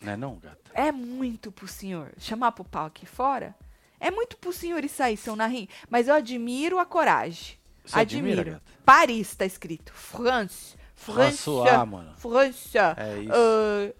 Não 0.00 0.12
é 0.12 0.16
não, 0.16 0.36
gata? 0.38 0.58
É 0.74 0.92
muito 0.92 1.50
pro 1.50 1.66
senhor. 1.66 2.12
Chamar 2.18 2.52
pro 2.52 2.64
pau 2.64 2.86
aqui 2.86 3.04
fora? 3.06 3.54
É 3.98 4.10
muito 4.10 4.36
pro 4.36 4.52
senhor 4.52 4.84
isso 4.84 5.02
aí, 5.02 5.16
seu 5.16 5.34
Narim. 5.34 5.66
Mas 5.90 6.06
eu 6.06 6.14
admiro 6.14 6.78
a 6.78 6.86
coragem. 6.86 7.58
Você 7.84 7.98
admira, 7.98 8.42
admiro. 8.42 8.50
gata? 8.52 8.80
Paris 8.84 9.34
tá 9.34 9.44
escrito. 9.44 9.92
France. 9.92 10.76
França. 10.94 11.36
François, 11.42 11.84
mano. 11.88 12.14
França. 12.16 12.94
É 12.96 13.18
isso. 13.18 13.32
Ah, 13.32 13.94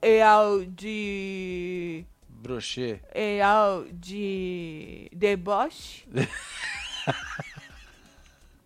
é 0.00 0.22
ao 0.22 0.64
de. 0.64 2.04
Brochê. 2.28 3.00
É 3.12 3.42
ao 3.42 3.84
de. 3.84 5.08
Deboche? 5.12 6.04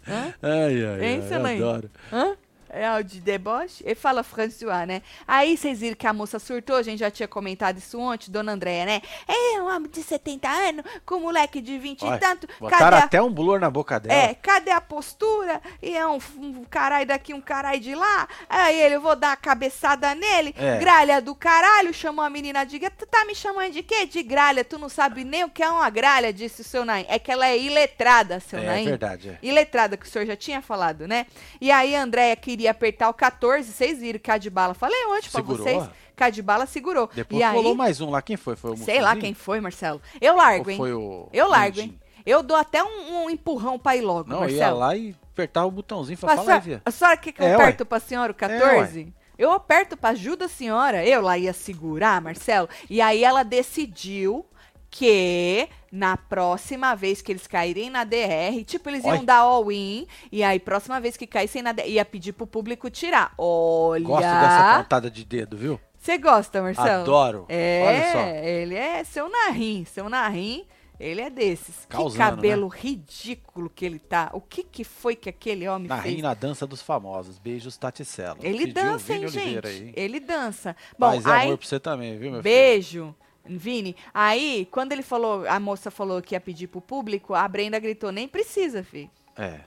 Hã? 0.06 0.34
Ai, 0.42 0.84
ai, 0.84 1.04
Hein, 1.04 1.20
ai, 1.22 1.36
eu 1.36 1.46
adoro. 1.46 1.90
Hã? 2.12 2.36
É 2.72 2.90
o 2.98 3.04
de 3.04 3.20
deboche? 3.20 3.84
Ele 3.84 3.94
fala 3.94 4.22
François, 4.22 4.86
né? 4.86 5.02
Aí 5.28 5.58
vocês 5.58 5.80
viram 5.80 5.94
que 5.94 6.06
a 6.06 6.12
moça 6.12 6.38
surtou, 6.38 6.76
a 6.76 6.82
gente 6.82 7.00
já 7.00 7.10
tinha 7.10 7.28
comentado 7.28 7.76
isso 7.76 8.00
ontem, 8.00 8.30
dona 8.30 8.52
Andréia, 8.52 8.86
né? 8.86 9.02
É 9.28 9.60
um 9.60 9.66
homem 9.66 9.90
de 9.90 10.02
70 10.02 10.48
anos, 10.48 10.84
com 11.04 11.16
um 11.16 11.20
moleque 11.20 11.60
de 11.60 11.78
20 11.78 12.02
Olha, 12.02 12.16
e 12.16 12.18
tanto. 12.18 12.48
Botaram 12.58 12.96
a 12.96 13.00
até 13.00 13.20
um 13.20 13.30
blur 13.30 13.60
na 13.60 13.68
boca 13.68 14.00
dela. 14.00 14.18
É, 14.18 14.34
cadê 14.34 14.70
a 14.70 14.80
postura? 14.80 15.60
E 15.82 15.94
é 15.94 16.06
um, 16.06 16.18
um 16.38 16.64
caralho 16.64 17.06
daqui, 17.06 17.34
um 17.34 17.42
caralho 17.42 17.78
de 17.78 17.94
lá. 17.94 18.26
Aí 18.48 18.80
ele, 18.80 18.94
eu 18.94 19.02
vou 19.02 19.14
dar 19.14 19.32
a 19.32 19.36
cabeçada 19.36 20.14
nele. 20.14 20.54
É. 20.56 20.78
Gralha 20.78 21.20
do 21.20 21.34
caralho, 21.34 21.92
chamou 21.92 22.24
a 22.24 22.30
menina 22.30 22.64
de. 22.64 22.80
Tu 22.80 23.06
tá 23.06 23.26
me 23.26 23.34
chamando 23.34 23.72
de 23.72 23.82
quê? 23.82 24.06
De 24.06 24.22
gralha? 24.22 24.64
Tu 24.64 24.78
não 24.78 24.88
sabe 24.88 25.24
nem 25.24 25.44
o 25.44 25.50
que 25.50 25.62
é 25.62 25.68
uma 25.68 25.90
gralha, 25.90 26.32
disse 26.32 26.62
o 26.62 26.64
seu 26.64 26.86
Naim. 26.86 27.04
É 27.06 27.18
que 27.18 27.30
ela 27.30 27.46
é 27.46 27.58
iletrada, 27.58 28.40
seu 28.40 28.58
É 28.60 28.64
Naim. 28.64 28.84
verdade, 28.86 29.28
é. 29.28 29.38
Iletrada, 29.42 29.94
que 29.98 30.06
o 30.06 30.08
senhor 30.08 30.24
já 30.24 30.36
tinha 30.36 30.62
falado, 30.62 31.06
né? 31.06 31.26
E 31.60 31.70
aí 31.70 31.94
a 31.94 32.02
Andréia 32.02 32.34
queria 32.34 32.61
apertar 32.68 33.08
o 33.08 33.14
14, 33.14 33.72
vocês 33.72 33.98
viram, 33.98 34.20
Cadibala. 34.22 34.74
Falei 34.74 35.04
ontem 35.06 35.22
pra 35.30 35.40
Segurou? 35.40 35.64
vocês. 35.64 35.84
Cadibala 36.14 36.66
segurou. 36.66 37.08
Depois 37.14 37.40
e 37.40 37.42
aí, 37.42 37.54
rolou 37.56 37.74
mais 37.74 38.00
um 38.00 38.10
lá. 38.10 38.20
Quem 38.22 38.36
foi? 38.36 38.54
Foi 38.54 38.72
o 38.72 38.76
sei 38.76 39.00
lá 39.00 39.16
quem 39.16 39.34
foi, 39.34 39.60
Marcelo. 39.60 40.00
Eu 40.20 40.36
largo, 40.36 40.70
hein? 40.70 40.76
foi 40.76 40.92
o 40.92 41.28
Eu 41.32 41.48
largo, 41.48 41.80
hein? 41.80 41.98
Eu 42.24 42.42
dou 42.42 42.56
até 42.56 42.84
um, 42.84 43.24
um 43.24 43.30
empurrão 43.30 43.78
pra 43.78 43.96
ir 43.96 44.02
logo, 44.02 44.28
Não, 44.28 44.40
ia 44.44 44.48
Marcelo. 44.48 44.78
lá 44.78 44.96
e 44.96 45.16
apertava 45.32 45.66
o 45.66 45.70
botãozinho 45.70 46.16
A 46.16 46.20
falava, 46.20 46.42
fala 46.44 46.52
aí, 46.58 46.62
senhora, 46.62 46.78
via. 46.78 46.82
a 46.84 46.90
senhora 46.90 47.16
quer 47.16 47.32
que 47.32 47.42
eu 47.42 47.46
É, 47.46 47.54
aperto 47.54 47.84
pra 47.86 47.98
senhora 47.98 48.30
o 48.30 48.34
14? 48.34 49.00
ué. 49.00 49.06
eu 49.38 49.50
aperto 49.50 49.96
pra 49.96 50.10
ajuda 50.10 50.44
a 50.44 50.48
senhora. 50.48 51.04
Eu 51.04 51.20
lá 51.22 51.36
ia 51.36 51.52
segurar, 51.52 52.20
Marcelo. 52.20 52.68
E 52.88 53.00
aí 53.00 53.24
ela 53.24 53.42
decidiu 53.42 54.46
que 54.92 55.68
na 55.90 56.18
próxima 56.18 56.94
vez 56.94 57.22
que 57.22 57.32
eles 57.32 57.46
caírem 57.46 57.88
na 57.88 58.04
DR, 58.04 58.62
tipo, 58.66 58.90
eles 58.90 59.02
iam 59.02 59.14
Olha. 59.16 59.22
dar 59.24 59.38
all-in, 59.38 60.06
e 60.30 60.44
aí 60.44 60.60
próxima 60.60 61.00
vez 61.00 61.16
que 61.16 61.26
caíssem 61.26 61.62
na 61.62 61.72
DR, 61.72 61.88
ia 61.88 62.04
pedir 62.04 62.34
pro 62.34 62.46
público 62.46 62.90
tirar. 62.90 63.32
Olha! 63.38 64.04
Gosto 64.06 64.20
dessa 64.22 64.78
pontada 64.82 65.10
de 65.10 65.24
dedo, 65.24 65.56
viu? 65.56 65.80
Você 65.98 66.18
gosta, 66.18 66.60
Marcelo? 66.60 67.02
Adoro. 67.02 67.46
É, 67.48 67.84
Olha 67.86 68.12
só. 68.12 68.46
ele 68.46 68.74
é 68.74 69.02
seu 69.04 69.28
narrim, 69.30 69.84
seu 69.86 70.08
narrim, 70.10 70.66
ele 71.00 71.20
é 71.22 71.30
desses. 71.30 71.86
Causando, 71.88 72.12
que 72.12 72.18
cabelo 72.18 72.68
ridículo 72.68 73.70
que 73.70 73.86
ele 73.86 73.98
tá. 73.98 74.28
O 74.34 74.40
que 74.42 74.62
que 74.64 74.84
foi 74.84 75.16
que 75.16 75.28
aquele 75.30 75.66
homem 75.68 75.88
Na 75.88 76.02
fez? 76.02 76.20
na 76.20 76.34
dança 76.34 76.66
dos 76.66 76.82
famosos. 76.82 77.38
Beijos, 77.38 77.76
Taticelo. 77.78 78.38
Ele 78.42 78.66
Pediu 78.66 78.74
dança, 78.74 79.14
hein, 79.14 79.28
gente? 79.28 79.66
aí, 79.66 79.86
hein? 79.88 79.92
Ele 79.96 80.20
dança. 80.20 80.76
Bom, 80.98 81.06
Mas 81.06 81.24
é 81.24 81.30
aí, 81.30 81.46
amor 81.46 81.58
pra 81.58 81.66
você 81.66 81.80
também, 81.80 82.18
viu, 82.18 82.30
meu 82.32 82.42
filho? 82.42 83.14
Vini, 83.44 83.96
aí, 84.14 84.68
quando 84.70 84.92
ele 84.92 85.02
falou, 85.02 85.46
a 85.48 85.58
moça 85.58 85.90
falou 85.90 86.22
que 86.22 86.34
ia 86.34 86.40
pedir 86.40 86.68
pro 86.68 86.80
público, 86.80 87.34
a 87.34 87.46
Brenda 87.48 87.78
gritou, 87.78 88.12
nem 88.12 88.28
precisa, 88.28 88.82
filho. 88.84 89.10
É. 89.36 89.60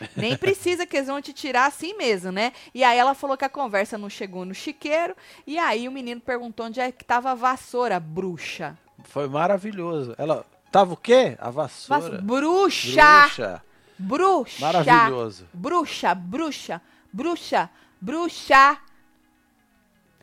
Nem 0.14 0.36
precisa 0.36 0.86
que 0.86 0.96
eles 0.96 1.08
vão 1.08 1.20
te 1.20 1.32
tirar 1.32 1.66
assim 1.66 1.96
mesmo, 1.96 2.30
né? 2.30 2.52
E 2.72 2.84
aí 2.84 2.96
ela 2.96 3.14
falou 3.14 3.36
que 3.36 3.44
a 3.44 3.48
conversa 3.48 3.98
não 3.98 4.08
chegou 4.08 4.44
no 4.44 4.54
chiqueiro. 4.54 5.16
E 5.44 5.58
aí 5.58 5.88
o 5.88 5.92
menino 5.92 6.20
perguntou 6.20 6.66
onde 6.66 6.78
é 6.78 6.92
que 6.92 7.04
tava 7.04 7.32
a 7.32 7.34
vassoura, 7.34 7.98
bruxa. 7.98 8.78
Foi 9.04 9.28
maravilhoso. 9.28 10.14
Ela. 10.16 10.44
Tava 10.70 10.92
o 10.92 10.96
quê? 10.96 11.36
A 11.40 11.50
vassoura. 11.50 12.10
Vas- 12.10 12.20
bruxa! 12.20 13.22
Bruxa. 13.22 13.62
Bruxa! 13.98 14.60
Maravilhoso. 14.60 15.48
Bruxa, 15.52 16.14
bruxa, 16.14 16.80
bruxa, 17.12 17.70
bruxa. 18.00 18.78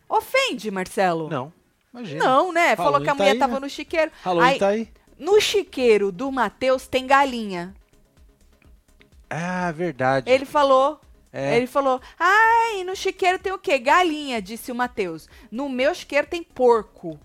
Ofende, 0.07 0.69
Marcelo? 0.69 1.29
Não. 1.29 1.51
Imagina. 1.95 2.25
Não, 2.25 2.51
né? 2.51 2.75
Falou 2.75 2.91
Halloween 2.93 3.03
que 3.05 3.09
a 3.09 3.13
tá 3.13 3.17
mulher 3.17 3.31
aí, 3.31 3.39
tava 3.39 3.53
né? 3.53 3.59
no 3.61 3.69
chiqueiro. 3.69 4.11
Halloween 4.21 4.47
Aí, 4.49 4.59
tá 4.59 4.67
aí. 4.67 4.89
No 5.17 5.39
chiqueiro 5.39 6.11
do 6.11 6.29
Matheus 6.29 6.87
tem 6.87 7.07
galinha. 7.07 7.73
Ah, 9.29 9.71
verdade. 9.71 10.29
Ele 10.29 10.45
falou. 10.45 10.99
É. 11.31 11.55
Ele 11.57 11.67
falou: 11.67 12.01
Ai, 12.19 12.83
no 12.83 12.95
chiqueiro 12.95 13.39
tem 13.39 13.53
o 13.53 13.57
quê? 13.57 13.79
Galinha, 13.79 14.41
disse 14.41 14.71
o 14.71 14.75
Matheus. 14.75 15.29
No 15.49 15.69
meu 15.69 15.95
chiqueiro 15.95 16.27
tem 16.27 16.43
porco. 16.43 17.17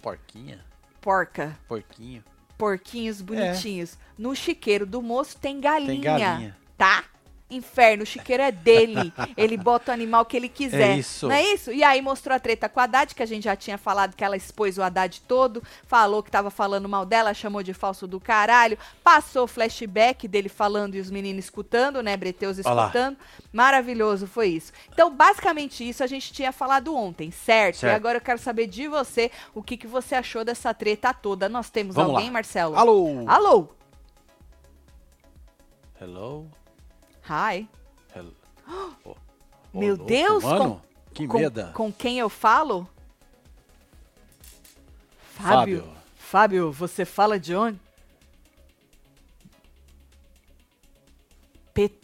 Porquinha. 0.00 0.64
Porca. 1.00 1.58
Porquinho. 1.66 2.24
Porquinhos 2.56 3.20
bonitinhos. 3.20 3.98
No 4.16 4.34
chiqueiro 4.36 4.86
do 4.86 5.02
moço 5.02 5.36
tem 5.36 5.60
galinha. 5.60 5.88
Tem 5.88 6.00
galinha. 6.00 6.56
Tá? 6.76 7.04
Inferno, 7.50 8.02
o 8.04 8.06
chiqueiro 8.06 8.42
é 8.42 8.52
dele. 8.52 9.12
ele 9.36 9.56
bota 9.56 9.90
o 9.90 9.94
animal 9.94 10.24
que 10.24 10.36
ele 10.36 10.48
quiser. 10.48 10.90
É 10.90 10.96
isso. 10.96 11.26
Não 11.28 11.34
é 11.34 11.42
isso? 11.42 11.72
E 11.72 11.82
aí 11.82 12.00
mostrou 12.00 12.34
a 12.34 12.38
treta 12.38 12.68
com 12.68 12.80
a 12.80 12.84
Haddad, 12.84 13.14
que 13.14 13.22
a 13.22 13.26
gente 13.26 13.44
já 13.44 13.56
tinha 13.56 13.76
falado 13.76 14.14
que 14.14 14.24
ela 14.24 14.36
expôs 14.36 14.78
o 14.78 14.82
Haddad 14.82 15.20
todo, 15.26 15.62
falou 15.86 16.22
que 16.22 16.30
tava 16.30 16.50
falando 16.50 16.88
mal 16.88 17.04
dela, 17.04 17.34
chamou 17.34 17.62
de 17.62 17.74
falso 17.74 18.06
do 18.06 18.20
caralho, 18.20 18.78
passou 19.02 19.44
o 19.44 19.48
flashback 19.48 20.28
dele 20.28 20.48
falando 20.48 20.94
e 20.94 21.00
os 21.00 21.10
meninos 21.10 21.44
escutando, 21.44 22.02
né? 22.02 22.16
Breteus 22.16 22.58
escutando. 22.58 23.16
Maravilhoso 23.52 24.26
foi 24.26 24.48
isso. 24.48 24.72
Então, 24.92 25.10
basicamente 25.14 25.88
isso 25.88 26.04
a 26.04 26.06
gente 26.06 26.32
tinha 26.32 26.52
falado 26.52 26.94
ontem, 26.94 27.30
certo? 27.30 27.78
Certo. 27.78 27.92
E 27.92 27.94
agora 27.94 28.18
eu 28.18 28.22
quero 28.22 28.38
saber 28.38 28.66
de 28.66 28.86
você 28.88 29.30
o 29.54 29.62
que, 29.62 29.76
que 29.76 29.86
você 29.86 30.14
achou 30.14 30.44
dessa 30.44 30.72
treta 30.72 31.12
toda. 31.12 31.48
Nós 31.48 31.70
temos 31.70 31.94
Vamos 31.94 32.12
alguém, 32.12 32.28
lá. 32.28 32.32
Marcelo? 32.32 32.76
Alô. 32.76 33.24
Alô? 33.26 33.68
Hello. 36.00 36.59
Hi. 37.30 37.68
Hello. 38.14 38.34
Ô, 39.04 39.14
Meu 39.72 39.90
louco, 39.94 40.04
Deus, 40.06 40.42
Mano, 40.42 40.82
que 41.14 41.28
com, 41.28 41.38
medo. 41.38 41.72
com 41.72 41.92
quem 41.92 42.18
eu 42.18 42.28
falo? 42.28 42.88
Fábio. 45.36 45.82
Fábio. 45.82 46.00
Fábio, 46.16 46.72
você 46.72 47.04
fala 47.04 47.38
de 47.38 47.54
onde? 47.54 47.78
Pe- 51.72 51.98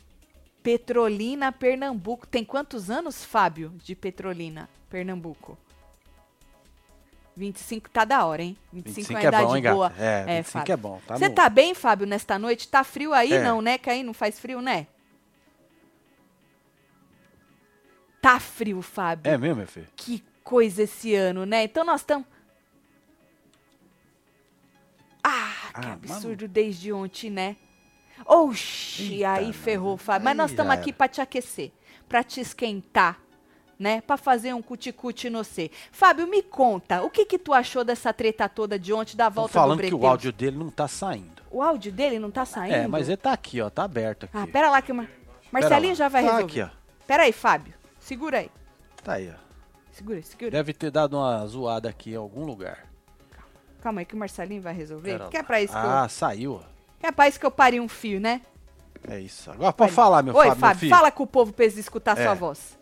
Petrolina, 0.63 1.51
Pernambuco. 1.51 2.27
Tem 2.27 2.45
quantos 2.45 2.89
anos, 2.91 3.25
Fábio, 3.25 3.71
de 3.83 3.95
Petrolina, 3.97 4.69
Pernambuco? 4.89 5.59
25 7.37 7.91
tá 7.91 8.05
da 8.05 8.25
hora, 8.25 8.43
hein? 8.43 8.57
25, 8.73 8.95
25 9.13 9.13
é 9.13 9.15
uma 9.17 9.25
é 9.25 9.29
idade 9.29 9.47
bom, 9.47 9.57
hein, 9.57 9.63
boa. 9.63 9.89
gata? 9.91 10.03
É, 10.03 10.37
25 10.39 10.53
Fábio. 10.53 10.73
é 10.73 10.77
bom. 10.77 11.01
Tá 11.07 11.19
Você 11.19 11.29
no- 11.29 11.35
tá 11.35 11.49
bem, 11.51 11.75
Fábio, 11.75 12.07
nesta 12.07 12.39
noite? 12.39 12.69
Tá 12.69 12.83
frio 12.85 13.13
aí? 13.13 13.33
É. 13.35 13.43
Não, 13.43 13.61
né? 13.61 13.77
Que 13.77 13.91
aí 13.91 14.03
não 14.05 14.15
faz 14.15 14.39
frio, 14.41 14.61
né? 14.63 14.87
Tá 18.27 18.41
frio, 18.41 18.83
Fábio. 18.83 19.33
É 19.33 19.39
mesmo, 19.39 19.59
meu 19.59 19.69
filho? 19.69 19.87
Que 19.95 20.21
coisa 20.43 20.83
esse 20.83 21.15
ano, 21.15 21.47
né? 21.47 21.63
Então 21.63 21.85
nós 21.85 22.01
estamos. 22.01 22.27
Ah, 25.23 25.71
que 25.81 25.87
Ah, 25.87 25.93
absurdo 25.93 26.49
desde 26.49 26.93
ontem, 26.93 27.31
né? 27.31 27.55
Oxi, 28.27 29.13
Eita, 29.19 29.31
aí 29.31 29.43
mano. 29.43 29.53
ferrou, 29.53 29.97
Fábio. 29.97 30.25
Mas 30.25 30.37
nós 30.37 30.51
estamos 30.51 30.73
aqui 30.73 30.91
era. 30.91 30.97
pra 30.97 31.07
te 31.07 31.21
aquecer, 31.21 31.71
pra 32.09 32.25
te 32.25 32.41
esquentar, 32.41 33.21
né? 33.79 34.01
Pra 34.01 34.17
fazer 34.17 34.53
um 34.55 34.61
cuticute 34.61 35.31
no 35.31 35.45
C. 35.45 35.71
Fábio, 35.93 36.27
me 36.27 36.43
conta, 36.43 37.03
o 37.03 37.11
que 37.11 37.25
que 37.27 37.39
tu 37.39 37.55
achou 37.55 37.85
dessa 37.85 38.13
treta 38.13 38.49
toda 38.49 38.77
de 38.77 38.93
ontem 38.93 39.17
da 39.17 39.31
Tô 39.31 39.35
volta 39.37 39.53
falando 39.53 39.83
do 39.83 39.87
que 39.87 39.95
o 39.95 40.05
áudio 40.05 40.33
dele 40.33 40.57
não 40.57 40.71
tá 40.71 40.89
saindo. 40.89 41.45
O 41.49 41.63
áudio 41.63 41.93
dele 41.93 42.19
não 42.19 42.33
tá 42.33 42.45
saindo? 42.45 42.75
É, 42.75 42.89
mas 42.89 43.07
ele 43.09 43.19
tá 43.19 43.33
aqui, 43.33 43.61
ó. 43.61 43.71
Tá 43.71 43.85
aberto 43.85 44.25
aqui. 44.25 44.37
Ah, 44.37 44.49
pera 44.49 44.69
lá 44.69 44.83
que 44.83 44.91
o 44.91 44.97
Mar... 44.97 45.09
Marcelinho 45.53 45.95
já 45.95 46.09
vai 46.09 46.25
tá 46.25 46.33
resolver. 46.33 46.61
aqui, 46.61 46.73
ó. 46.75 46.77
Pera 47.07 47.23
aí, 47.23 47.33
Fábio. 47.33 47.76
Segura 48.07 48.39
aí. 48.39 48.51
Tá 49.03 49.15
aí, 49.15 49.29
ó. 49.29 49.39
Segura, 49.91 50.23
segura. 50.23 50.51
Deve 50.53 50.73
ter 50.73 50.93
dado 50.93 51.17
uma 51.17 51.45
zoada 51.45 51.89
aqui 51.89 52.13
em 52.13 52.17
algum 52.17 52.45
lugar. 52.45 52.87
Calma 53.83 54.01
aí 54.01 54.05
que 54.05 54.15
o 54.15 54.19
Marcelinho 54.19 54.63
vai 54.63 54.73
resolver. 54.73 55.11
Pera 55.19 55.29
Que 55.29 55.37
é 55.39 55.43
pra 55.43 55.61
isso 55.61 55.73
que 55.73 55.79
Ah, 55.79 56.03
eu... 56.05 56.09
saiu, 56.09 56.53
ó. 56.55 56.63
Que 57.01 57.07
é 57.07 57.11
pra 57.13 57.27
isso 57.29 57.41
que 57.41 57.47
eu 57.47 57.51
parei 57.51 57.81
um 57.81 57.89
fio, 57.89 58.21
né? 58.21 58.43
É 59.09 59.19
isso. 59.19 59.51
Agora 59.51 59.73
pode 59.73 59.91
falar, 59.91 60.23
meu 60.23 60.35
Oi, 60.35 60.39
Fábio, 60.47 60.51
meu 60.55 60.61
Fábio, 60.61 60.81
filho. 60.81 60.91
fala 60.95 61.11
com 61.11 61.25
o 61.25 61.27
povo 61.27 61.53
pra 61.53 61.65
eles 61.65 61.77
escutar 61.77 62.17
É. 62.17 62.23
sua 62.25 62.35
voz. 62.35 62.79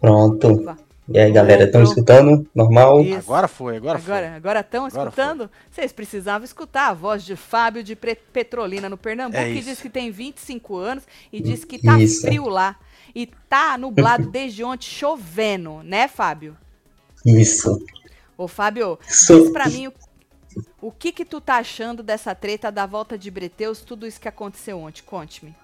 Pronto. 0.00 0.62
Vá. 0.62 0.76
E 1.08 1.18
aí, 1.18 1.32
galera, 1.32 1.64
estão 1.64 1.82
escutando? 1.82 2.48
Normal? 2.54 3.00
Isso. 3.00 3.18
Agora 3.18 3.48
foi, 3.48 3.76
agora, 3.76 3.98
Agora, 3.98 4.36
agora 4.36 4.60
estão 4.60 4.86
escutando? 4.86 5.50
Vocês 5.68 5.92
precisavam 5.92 6.44
escutar 6.44 6.88
a 6.90 6.94
voz 6.94 7.24
de 7.24 7.34
Fábio 7.34 7.82
de 7.82 7.96
Petrolina 7.96 8.88
no 8.88 8.96
Pernambuco, 8.96 9.42
É 9.42 9.52
que 9.52 9.60
diz 9.60 9.80
que 9.80 9.90
tem 9.90 10.10
25 10.12 10.76
anos 10.76 11.04
e 11.32 11.40
diz 11.40 11.64
que 11.64 11.78
tá 11.80 11.98
Isso. 11.98 12.22
frio 12.22 12.48
lá. 12.48 12.76
E 13.14 13.26
tá 13.48 13.76
nublado 13.76 14.30
desde 14.30 14.64
ontem, 14.64 14.86
chovendo, 14.86 15.82
né, 15.82 16.08
Fábio? 16.08 16.56
Isso. 17.24 17.84
Ô, 18.36 18.48
Fábio, 18.48 18.98
Sou- 19.06 19.40
diz 19.42 19.50
pra 19.50 19.68
mim 19.68 19.88
o, 19.88 19.92
o 20.80 20.90
que 20.90 21.12
que 21.12 21.24
tu 21.24 21.40
tá 21.40 21.56
achando 21.56 22.02
dessa 22.02 22.34
treta 22.34 22.72
da 22.72 22.86
volta 22.86 23.18
de 23.18 23.30
Breteus, 23.30 23.80
tudo 23.82 24.06
isso 24.06 24.20
que 24.20 24.28
aconteceu 24.28 24.78
ontem. 24.78 25.02
Conte-me. 25.04 25.54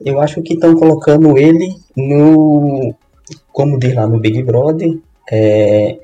Eu 0.00 0.20
acho 0.20 0.40
que 0.42 0.54
estão 0.54 0.74
colocando 0.74 1.36
ele 1.36 1.76
no. 1.96 2.94
Como 3.52 3.78
diz 3.78 3.94
lá 3.94 4.06
no 4.06 4.18
Big 4.18 4.42
Brother, 4.42 4.98
é, 5.30 6.00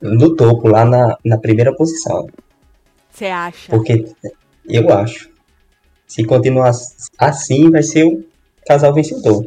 no 0.00 0.34
topo, 0.34 0.66
lá 0.66 0.84
na, 0.84 1.16
na 1.24 1.38
primeira 1.38 1.74
posição. 1.74 2.26
Você 3.10 3.26
acha? 3.26 3.70
Porque 3.70 4.04
eu 4.64 4.90
acho. 4.92 5.30
Se 6.06 6.24
continuar 6.24 6.72
assim, 7.18 7.70
vai 7.70 7.82
ser 7.84 8.04
o 8.04 8.24
casal 8.70 8.94
vencedor. 8.94 9.44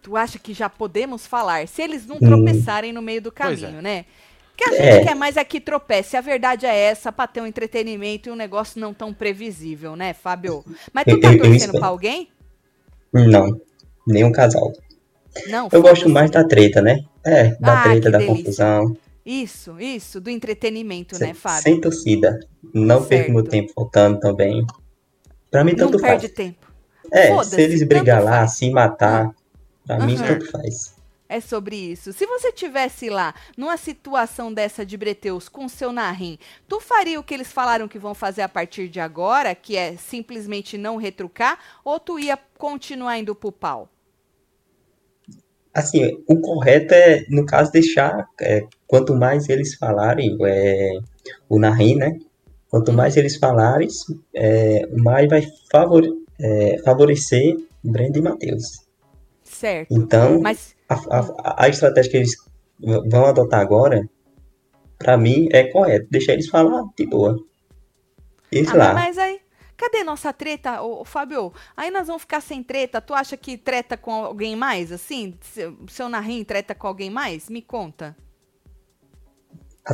Tu 0.00 0.16
acha 0.16 0.38
que 0.38 0.54
já 0.54 0.70
podemos 0.70 1.26
falar? 1.26 1.68
Se 1.68 1.82
eles 1.82 2.06
não 2.06 2.16
Hum. 2.16 2.20
tropeçarem 2.20 2.92
no 2.94 3.02
meio 3.02 3.20
do 3.20 3.30
Pois 3.30 3.60
caminho, 3.60 3.78
é. 3.80 3.82
né? 3.82 4.04
Que 4.56 4.64
a 4.64 4.70
gente 4.70 4.80
É. 4.82 5.04
quer 5.04 5.14
mais 5.14 5.36
é 5.36 5.44
que 5.44 5.60
tropece. 5.60 6.16
A 6.16 6.20
verdade 6.20 6.64
é 6.66 6.74
essa, 6.74 7.12
pra 7.12 7.26
ter 7.26 7.40
um 7.42 7.46
entretenimento 7.46 8.28
e 8.28 8.32
um 8.32 8.36
negócio 8.36 8.80
não 8.80 8.92
tão 8.94 9.12
previsível, 9.12 9.94
né, 9.94 10.14
Fábio? 10.14 10.64
Mas 10.92 11.04
tu 11.04 11.10
Eu- 11.10 11.20
tá 11.20 11.28
eu- 11.28 11.32
eu 11.34 11.38
torcendo 11.38 11.56
espero. 11.56 11.78
pra 11.78 11.88
alguém? 11.88 12.28
Não, 13.12 13.60
nenhum 14.06 14.32
casal. 14.32 14.72
Não, 15.48 15.68
Eu 15.70 15.80
gosto 15.82 15.96
foda-se. 16.02 16.08
mais 16.12 16.30
da 16.30 16.42
treta, 16.44 16.80
né? 16.82 17.04
É, 17.24 17.54
da 17.60 17.80
Ah, 17.80 17.82
treta, 17.84 18.10
da 18.10 18.18
delícia. 18.18 18.36
confusão. 18.44 18.96
Isso, 19.24 19.78
isso, 19.78 20.20
do 20.20 20.30
entretenimento, 20.30 21.18
né, 21.20 21.34
Fábio? 21.34 21.62
sem 21.62 21.80
torcida. 21.80 22.40
Não 22.74 23.04
perco 23.04 23.30
meu 23.30 23.40
Certo. 23.42 23.50
tempo 23.50 23.72
voltando 23.76 24.18
também. 24.18 24.66
Pra 25.50 25.62
mim, 25.62 25.72
não 25.72 25.78
tanto 25.86 25.98
faz. 25.98 26.20
perde 26.20 26.28
tempo. 26.34 26.57
É, 27.12 27.42
se 27.44 27.60
eles 27.60 27.82
brigar 27.82 28.22
lá, 28.22 28.38
faz. 28.40 28.52
se 28.52 28.70
matar, 28.70 29.34
pra 29.86 29.98
mim 30.04 30.14
Aham. 30.16 30.26
tanto 30.26 30.50
faz. 30.50 30.96
É 31.30 31.40
sobre 31.40 31.76
isso. 31.76 32.10
Se 32.14 32.24
você 32.24 32.50
tivesse 32.50 33.10
lá, 33.10 33.34
numa 33.56 33.76
situação 33.76 34.50
dessa 34.52 34.84
de 34.86 34.96
Breteus 34.96 35.46
com 35.46 35.68
seu 35.68 35.92
narrim, 35.92 36.38
tu 36.66 36.80
faria 36.80 37.20
o 37.20 37.22
que 37.22 37.34
eles 37.34 37.52
falaram 37.52 37.86
que 37.86 37.98
vão 37.98 38.14
fazer 38.14 38.40
a 38.40 38.48
partir 38.48 38.88
de 38.88 38.98
agora, 38.98 39.54
que 39.54 39.76
é 39.76 39.94
simplesmente 39.96 40.78
não 40.78 40.96
retrucar, 40.96 41.58
ou 41.84 42.00
tu 42.00 42.18
ia 42.18 42.38
continuar 42.56 43.18
indo 43.18 43.34
pro 43.34 43.52
pau? 43.52 43.90
Assim, 45.74 46.18
o 46.26 46.40
correto 46.40 46.94
é, 46.94 47.24
no 47.28 47.44
caso, 47.44 47.70
deixar. 47.70 48.26
é, 48.40 48.66
quanto 48.86 49.14
mais 49.14 49.48
eles 49.50 49.74
falarem, 49.74 50.36
é, 50.44 50.98
o 51.48 51.58
Narim, 51.58 51.94
né? 51.94 52.18
Quanto 52.70 52.92
mais 52.92 53.16
eles 53.16 53.36
falarem, 53.36 53.86
é, 54.34 54.86
mais 54.96 55.28
vai 55.28 55.42
favore- 55.70 56.12
é, 56.40 56.78
favorecer 56.84 57.56
Brenda 57.82 58.18
e 58.18 58.22
Matheus. 58.22 58.86
Certo. 59.44 59.92
Então, 59.94 60.40
Mas 60.40 60.74
a, 60.88 60.94
a, 60.94 61.64
a 61.64 61.68
estratégia 61.68 62.10
que 62.10 62.16
eles 62.18 62.36
vão 63.10 63.26
adotar 63.26 63.60
agora, 63.60 64.08
pra 64.98 65.16
mim, 65.16 65.48
é 65.52 65.64
correto. 65.64 66.06
Deixar 66.10 66.34
eles 66.34 66.48
falar 66.48 66.84
de 66.96 67.06
boa. 67.06 67.36
Eles 68.52 68.70
Ah, 68.70 68.76
lá. 68.76 68.94
mas 68.94 69.18
aí, 69.18 69.40
cadê 69.76 70.04
nossa 70.04 70.32
treta, 70.32 70.82
ô, 70.82 71.00
ô, 71.00 71.04
Fábio? 71.04 71.52
Aí 71.76 71.90
nós 71.90 72.06
vamos 72.06 72.22
ficar 72.22 72.40
sem 72.40 72.62
treta. 72.62 73.00
Tu 73.00 73.14
acha 73.14 73.36
que 73.36 73.56
treta 73.56 73.96
com 73.96 74.12
alguém 74.12 74.54
mais, 74.56 74.92
assim? 74.92 75.34
Seu, 75.40 75.76
seu 75.88 76.08
narrim 76.08 76.44
treta 76.44 76.74
com 76.74 76.86
alguém 76.86 77.10
mais? 77.10 77.48
Me 77.48 77.62
conta. 77.62 78.16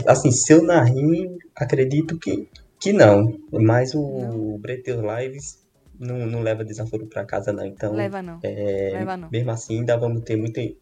Assim, 0.09 0.33
seu 0.33 0.61
Narim, 0.63 1.39
acredito 1.55 2.19
que, 2.19 2.49
que 2.81 2.93
não. 2.93 3.39
Mas 3.53 3.95
o 3.95 4.59
Breteus 4.59 5.01
Lives 5.01 5.64
não, 5.99 6.27
não 6.27 6.41
leva 6.43 6.65
desaforo 6.65 7.07
pra 7.07 7.25
casa, 7.25 7.53
não. 7.53 7.65
Então, 7.65 7.93
Leva 7.93 8.23
não. 8.23 8.39
é, 8.43 8.91
Leva 8.95 9.17
não. 9.17 9.29
mesmo 9.31 9.51
assim, 9.51 9.79
ainda 9.79 9.97
vamos 9.97 10.23
ter 10.23 10.37
muito 10.37 10.59
en- 10.61 10.77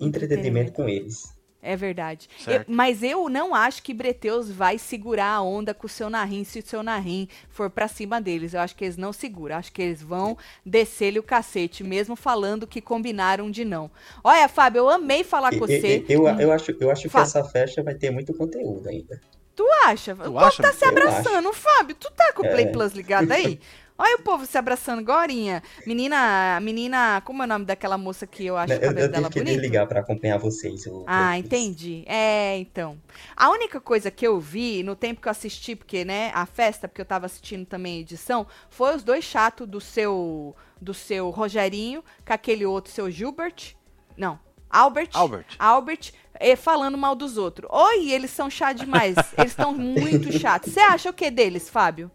entretenimento 0.00 0.72
com 0.72 0.88
eles. 0.88 1.36
É 1.60 1.74
verdade. 1.74 2.28
Eu- 2.46 2.64
mas 2.68 3.02
eu 3.02 3.28
não 3.28 3.52
acho 3.52 3.82
que 3.82 3.92
Breteus 3.92 4.48
vai 4.48 4.78
segurar 4.78 5.32
a 5.32 5.42
onda 5.42 5.74
com 5.74 5.86
o 5.86 5.90
seu 5.90 6.08
Narim 6.08 6.44
se 6.44 6.60
o 6.60 6.62
seu 6.66 6.84
Narim 6.84 7.26
for 7.50 7.68
pra 7.68 7.88
cima 7.88 8.20
deles. 8.20 8.54
Eu 8.54 8.60
acho 8.60 8.76
que 8.76 8.84
eles 8.84 8.96
não 8.96 9.12
seguram. 9.12 9.56
Acho 9.56 9.72
que 9.72 9.82
eles 9.82 10.00
vão 10.00 10.38
descer-lhe 10.64 11.18
o 11.18 11.22
cacete, 11.22 11.82
mesmo 11.82 12.14
falando 12.14 12.64
que 12.64 12.80
combinaram 12.80 13.50
de 13.50 13.64
não. 13.64 13.90
Olha, 14.22 14.48
Fábio, 14.48 14.78
eu 14.78 14.88
amei 14.88 15.24
falar 15.24 15.50
com 15.50 15.56
Eu, 15.56 15.60
você. 15.66 16.04
eu, 16.08 16.28
eu, 16.28 16.40
eu 16.40 16.52
acho, 16.52 16.70
eu 16.78 16.90
acho 16.92 17.08
que 17.10 17.16
essa 17.16 17.42
festa 17.42 17.82
vai 17.82 17.94
ter 17.96 18.10
muito 18.10 18.32
conteúdo 18.32 18.88
ainda. 18.88 19.20
Tu 19.56 19.66
acha? 19.84 20.12
o 20.14 20.16
povo 20.16 20.38
acha, 20.38 20.62
tá 20.62 20.72
se 20.72 20.84
abraçando. 20.84 21.52
Fábio, 21.52 21.96
tu 21.96 22.08
tá 22.12 22.32
com 22.32 22.46
o 22.46 22.48
Play 22.48 22.66
É. 22.66 22.68
Plus 22.70 22.92
ligado 22.92 23.32
aí? 23.32 23.58
Olha 24.00 24.16
o 24.16 24.22
povo 24.22 24.46
se 24.46 24.56
abraçando 24.56 25.00
agorinha. 25.00 25.60
Menina, 25.84 26.60
menina, 26.62 27.20
como 27.24 27.42
é 27.42 27.46
o 27.46 27.48
nome 27.48 27.64
daquela 27.64 27.98
moça 27.98 28.26
que 28.28 28.46
eu 28.46 28.56
acho 28.56 28.72
o 28.72 28.76
Eu, 28.76 28.80
cabelo 28.80 29.00
eu 29.00 29.08
dela 29.10 29.28
tive 29.28 29.32
que 29.32 29.40
bonito? 29.40 29.60
desligar 29.60 29.86
pra 29.88 30.00
acompanhar 30.00 30.38
vocês. 30.38 30.86
o- 30.86 31.04
Ah, 31.06 31.32
o- 31.32 31.34
entendi. 31.34 32.04
É, 32.06 32.56
então. 32.58 32.96
A 33.36 33.50
única 33.50 33.80
coisa 33.80 34.08
que 34.10 34.24
eu 34.26 34.38
vi 34.38 34.82
no 34.84 34.94
tempo 34.94 35.20
que 35.20 35.26
eu 35.26 35.32
assisti, 35.32 35.74
porque, 35.74 36.04
né, 36.04 36.30
a 36.32 36.46
festa, 36.46 36.86
porque 36.86 37.00
eu 37.00 37.04
tava 37.06 37.26
assistindo 37.26 37.66
também 37.66 37.96
a 37.98 38.00
edição, 38.00 38.46
foi 38.70 38.94
os 38.94 39.02
dois 39.02 39.24
chatos 39.24 39.66
do 39.66 39.80
seu 39.80 40.54
do 40.80 40.94
seu 40.94 41.30
Rogerinho 41.30 42.04
com 42.24 42.32
aquele 42.32 42.64
outro 42.64 42.92
seu 42.92 43.10
Gilbert. 43.10 43.74
Não, 44.16 44.38
Albert. 44.70 45.10
Albert. 45.12 45.46
Albert 45.58 46.12
eh, 46.38 46.54
falando 46.54 46.96
mal 46.96 47.16
dos 47.16 47.36
outros. 47.36 47.68
Oi, 47.72 48.12
eles 48.12 48.30
são 48.30 48.48
chatos 48.48 48.82
demais. 48.84 49.16
eles 49.36 49.50
estão 49.50 49.72
muito 49.74 50.30
chatos. 50.38 50.72
Você 50.72 50.78
acha 50.78 51.10
o 51.10 51.12
que 51.12 51.32
deles, 51.32 51.68
Fábio? 51.68 52.08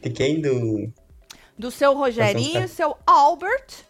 De 0.00 0.10
quem? 0.10 0.40
Do. 0.40 0.92
Do 1.58 1.70
seu 1.70 1.94
Rogerinho, 1.94 2.66
seu 2.68 2.96
Albert. 3.06 3.84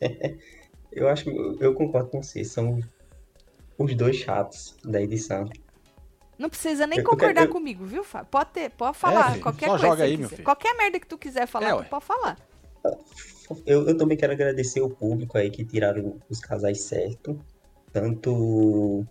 Eu 0.92 1.08
acho 1.08 1.30
eu, 1.30 1.56
eu 1.60 1.74
concordo 1.74 2.08
com 2.10 2.20
você. 2.22 2.44
São 2.44 2.80
os 3.78 3.94
dois 3.94 4.16
chatos 4.16 4.76
da 4.84 5.00
edição. 5.00 5.48
Não 6.36 6.48
precisa 6.50 6.84
nem 6.86 6.98
Eu- 6.98 7.04
eu 7.04 7.10
concordar 7.10 7.42
quero- 7.42 7.52
comigo, 7.52 7.84
viu, 7.86 8.02
Fábio? 8.02 8.28
Pode, 8.28 8.50
ter, 8.50 8.70
pode 8.70 8.96
falar 8.98 9.30
filho, 9.32 9.42
qualquer 9.42 9.66
só 9.66 9.70
coisa. 9.72 9.86
joga 9.86 10.02
aí, 10.04 10.16
meu 10.16 10.24
quiser. 10.26 10.36
filho. 10.36 10.44
Qualquer 10.44 10.74
merda 10.76 10.98
que 10.98 11.06
tu 11.06 11.16
quiser 11.16 11.46
falar, 11.46 11.68
É, 11.68 11.82
tu 11.84 11.88
pode 11.88 12.04
falar. 12.04 12.36
Eu, 13.64 13.86
eu 13.86 13.96
também 13.96 14.16
quero 14.16 14.32
agradecer 14.32 14.80
o 14.80 14.90
público 14.90 15.38
aí 15.38 15.48
que 15.50 15.64
tiraram 15.64 16.18
os 16.28 16.40
casais 16.40 16.80
certos. 16.80 17.36
Tanto 17.92 19.06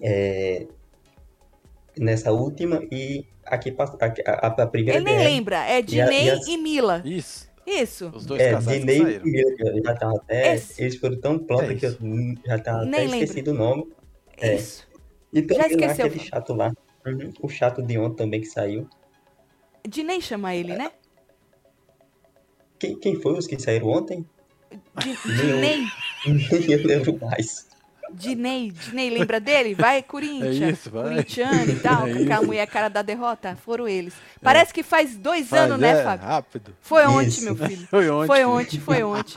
é, 0.00 0.68
nessa 1.98 2.30
última 2.30 2.80
e 2.92 3.26
aqui 3.46 3.74
a, 3.78 4.46
a, 4.46 4.62
a 4.62 4.66
primeira 4.66 4.98
Ele 4.98 5.04
nem 5.04 5.16
BR. 5.16 5.24
lembra, 5.24 5.66
é 5.68 5.74
E 5.74 5.78
a- 5.78 5.80
Dinei 5.80 6.22
e 6.22 6.26
e, 6.26 6.30
as- 6.30 6.46
Mila. 6.62 7.02
Isso. 7.04 7.46
Isso. 7.66 8.12
Os 8.14 8.24
dois 8.26 8.40
É, 8.40 8.52
casais 8.52 8.78
que 8.80 8.86
Dinei 8.86 8.96
e 8.98 9.02
saíram. 9.02 9.24
Mila, 9.24 9.56
que 9.56 9.62
eu 9.62 9.82
já 9.84 9.94
tava 9.94 10.16
até. 10.16 10.54
Esse. 10.54 10.82
Eles 10.82 10.96
foram 10.96 11.20
tão 11.20 11.38
prontos 11.38 11.70
É 11.70 11.74
que 11.74 11.86
eu 11.86 11.96
já 12.46 12.58
tava 12.58 12.84
Nem 12.84 12.94
até 12.94 13.00
lembro. 13.02 13.16
esquecido 13.24 13.50
o 13.50 13.54
nome. 13.54 13.88
É. 14.38 14.54
Isso. 14.54 14.86
E 15.32 15.42
também 15.42 15.58
lá 15.58 15.66
esqueceu, 15.68 16.04
aquele 16.06 16.08
Fábio. 16.20 16.28
chato 16.30 16.54
lá. 16.54 16.72
Uhum, 17.06 17.32
O 17.40 17.48
chato 17.48 17.82
de 17.82 17.98
ontem 17.98 18.16
também 18.16 18.40
que 18.40 18.46
saiu. 18.46 18.88
Dinei 19.88 20.20
chama 20.20 20.54
ele, 20.54 20.74
né? 20.76 20.90
Quem, 22.78 22.98
quem 22.98 23.20
foi 23.20 23.32
os 23.38 23.46
que 23.46 23.60
saíram 23.60 23.88
ontem? 23.88 24.24
Dinei. 25.24 25.84
Nem 26.26 26.70
eu 26.72 26.86
lembro 26.86 27.18
mais. 27.20 27.66
Dinei. 28.12 28.70
Dinei, 28.70 29.10
lembra 29.10 29.40
dele? 29.40 29.74
Vai, 29.74 30.02
Corinthians. 30.02 30.60
É 30.62 30.70
isso, 30.70 30.90
vai. 30.90 31.08
Corintiano 31.08 31.70
e 31.70 31.76
tal, 31.80 32.06
É 32.08 32.12
com 32.12 32.18
aquela 32.22 32.34
isso. 32.40 32.46
mulher 32.46 32.66
cara 32.66 32.88
da 32.88 33.02
derrota. 33.02 33.56
Foram 33.64 33.88
eles. 33.88 34.14
Parece 34.42 34.72
que 34.72 34.82
faz 34.82 35.16
dois 35.16 35.48
Faz, 35.48 35.62
anos, 35.62 35.78
né, 35.78 36.00
é, 36.00 36.04
Fábio? 36.04 36.26
Rápido. 36.26 36.76
Foi 36.80 37.04
ontem, 37.06 37.26
Isso. 37.28 37.44
meu 37.44 37.56
filho. 37.56 37.86
Foi 37.90 38.08
ontem. 38.10 38.26
Foi 38.26 38.44
ontem, 38.44 38.80
foi 38.80 39.02
ontem. 39.02 39.34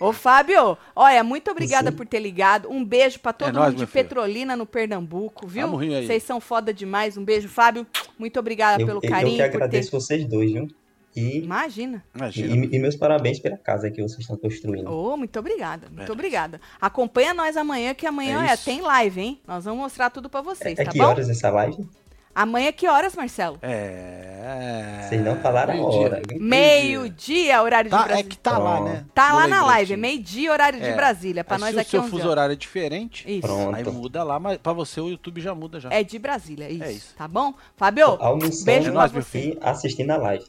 Ô, 0.00 0.12
Fábio, 0.12 0.76
olha, 0.96 1.22
muito 1.22 1.50
obrigada 1.50 1.92
por 1.92 2.06
ter 2.06 2.20
ligado. 2.20 2.70
Um 2.70 2.84
beijo 2.84 3.18
pra 3.20 3.32
todo 3.32 3.48
É 3.48 3.52
nóis, 3.52 3.72
mundo 3.74 3.86
de. 3.86 3.92
Petrolina, 3.92 4.56
no 4.56 4.64
Pernambuco, 4.66 5.46
viu? 5.46 5.68
Vocês 5.70 6.22
são 6.22 6.40
foda 6.40 6.72
demais. 6.72 7.16
Um 7.16 7.24
beijo, 7.24 7.48
Fábio. 7.48 7.86
Muito 8.18 8.38
obrigada 8.38 8.82
Eu, 8.82 8.86
pelo 8.86 9.00
eu- 9.02 9.04
eu 9.04 9.10
carinho. 9.10 9.36
que 9.36 9.42
por 9.44 9.50
ter... 9.50 9.56
agradeço 9.56 9.90
vocês 9.90 10.24
dois, 10.24 10.52
viu? 10.52 10.68
E, 11.16 11.38
Imagina. 11.38 12.04
Imagina. 12.14 12.66
e, 12.66 12.76
e 12.76 12.78
meus 12.78 12.94
parabéns 12.96 13.38
pela 13.40 13.56
casa 13.56 13.90
que 13.90 14.00
vocês 14.00 14.20
estão 14.20 14.36
construindo. 14.36 14.88
Ô, 14.88 15.16
muito 15.16 15.36
obrigada, 15.38 15.88
muito 15.90 16.08
É. 16.08 16.12
obrigada. 16.12 16.60
Acompanha 16.80 17.34
nós 17.34 17.56
amanhã, 17.56 17.94
que 17.94 18.06
amanhã 18.06 18.44
É 18.46 18.52
é, 18.52 18.56
tem 18.56 18.80
live, 18.80 19.20
hein? 19.20 19.40
Nós 19.46 19.64
vamos 19.64 19.80
mostrar 19.80 20.10
tudo 20.10 20.28
pra 20.30 20.40
vocês, 20.40 20.78
é 20.78 20.84
tá 20.84 20.90
que 20.92 20.98
bom? 20.98 21.06
horas 21.06 21.28
essa 21.28 21.50
live? 21.50 21.84
Amanhã 22.32 22.70
que 22.70 22.86
horas, 22.86 23.16
Marcelo? 23.16 23.58
É. 23.60 25.04
Vocês 25.08 25.20
não 25.24 25.34
falaram 25.40 25.72
a 25.72 25.76
Meio-dia. 25.76 26.00
hora. 26.00 26.22
Meio-dia, 26.38 27.60
horário 27.62 27.90
de 27.90 27.96
Tá, 27.96 28.02
é 28.02 28.06
Brasília. 28.06 28.30
que 28.30 28.38
tá 28.38 28.56
lá, 28.56 28.76
Pronto. 28.76 28.88
né? 28.92 29.04
Tá 29.12 29.32
lá 29.32 29.48
na 29.48 29.64
live, 29.66 29.96
meio-dia, 29.96 30.52
horário 30.52 30.78
de 30.78 30.86
É. 30.86 30.94
Brasília, 30.94 31.42
pra 31.42 31.56
Aí 31.56 31.60
nós 31.60 31.74
se 31.74 31.80
aqui 31.80 31.88
o 31.88 31.90
seu 31.90 32.00
11 32.02 32.10
fuso 32.10 32.22
horas. 32.22 32.30
horário 32.32 32.52
é 32.52 32.56
diferente, 32.56 33.24
Isso. 33.28 33.40
Pronto. 33.40 33.74
aí 33.76 33.82
muda 33.84 34.22
lá, 34.22 34.38
mas 34.38 34.58
pra 34.58 34.72
você 34.72 35.00
o 35.00 35.08
YouTube 35.08 35.40
já 35.40 35.54
muda 35.56 35.80
já. 35.80 35.90
É 35.92 36.04
de 36.04 36.18
Brasília, 36.20 36.70
isso. 36.70 36.84
É 36.84 36.92
isso. 36.92 37.14
Tá 37.16 37.26
bom? 37.26 37.52
Fábio, 37.76 38.06
Almoçando 38.20 38.64
beijo 38.64 38.88
É 38.90 38.92
nóis, 38.92 39.10
meu 39.12 39.22
e 39.34 39.58
assistindo 39.60 40.10
a 40.12 40.16
live. 40.16 40.44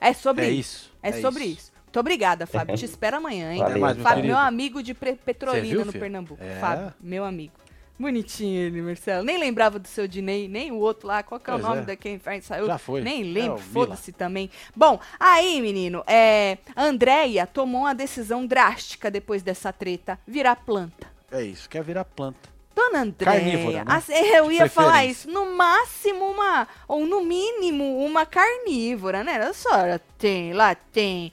É 0.00 0.12
sobre 0.12 0.46
É 0.46 0.50
isso. 0.50 0.58
isso. 0.84 0.92
É, 1.02 1.12
sobre 1.20 1.44
isso. 1.44 1.72
Muito 1.84 2.00
obrigada, 2.00 2.46
Fábio. 2.46 2.76
Te 2.76 2.84
espero 2.84 3.16
amanhã, 3.16 3.52
hein? 3.52 3.60
Valeu. 3.60 3.80
Fábio, 3.80 4.04
querido. 4.06 4.26
meu 4.28 4.36
amigo 4.38 4.82
de 4.82 4.92
Petrolina, 4.94 5.62
viu, 5.66 5.84
no 5.84 5.92
filho? 5.92 6.00
Pernambuco. 6.02 6.42
É. 6.42 6.56
Fábio, 6.60 6.94
meu 7.00 7.24
amigo. 7.24 7.54
Bonitinho 7.98 8.60
ele, 8.60 8.80
Marcelo. 8.80 9.24
Nem 9.24 9.38
lembrava 9.38 9.76
do 9.78 9.88
seu 9.88 10.06
Dinei, 10.06 10.46
nem 10.46 10.70
o 10.70 10.76
outro 10.76 11.08
lá. 11.08 11.20
Qual 11.22 11.40
que 11.40 11.50
é 11.50 11.54
o 11.54 11.56
Pois 11.58 11.68
nome 11.68 11.82
é. 11.82 11.84
da 11.86 11.96
quem 11.96 12.16
faz- 12.18 12.44
saiu? 12.44 12.66
Já 12.66 12.78
foi. 12.78 13.00
Nem 13.00 13.22
É, 13.22 13.24
lembro, 13.24 13.54
o 13.54 13.58
Mila. 13.60 13.72
foda-se 13.72 14.12
também. 14.12 14.48
Bom, 14.76 15.00
aí, 15.18 15.60
menino, 15.60 16.04
é, 16.06 16.58
a 16.76 16.84
Andréia 16.84 17.44
tomou 17.46 17.80
uma 17.82 17.94
decisão 17.94 18.46
drástica 18.46 19.10
depois 19.10 19.42
dessa 19.42 19.72
treta, 19.72 20.16
virar 20.26 20.54
planta. 20.56 21.08
É 21.32 21.42
isso, 21.42 21.68
quer 21.68 21.82
virar 21.82 22.04
planta. 22.04 22.48
Dona 22.74 23.00
Andréia, 23.02 23.40
Carnívora, 23.40 23.84
né? 23.84 23.84
assim, 23.86 24.12
eu 24.12 24.52
ia 24.52 24.68
falar 24.68 25.04
isso, 25.04 25.28
no 25.28 25.56
máximo 25.56 26.24
uma, 26.30 26.68
ou 26.86 27.06
no 27.06 27.22
mínimo 27.24 28.04
uma 28.04 28.24
carnívora, 28.24 29.24
né? 29.24 29.36
A 29.36 29.52
senhora 29.52 30.00
tem, 30.16 30.52
lá 30.52 30.74
tem 30.74 31.32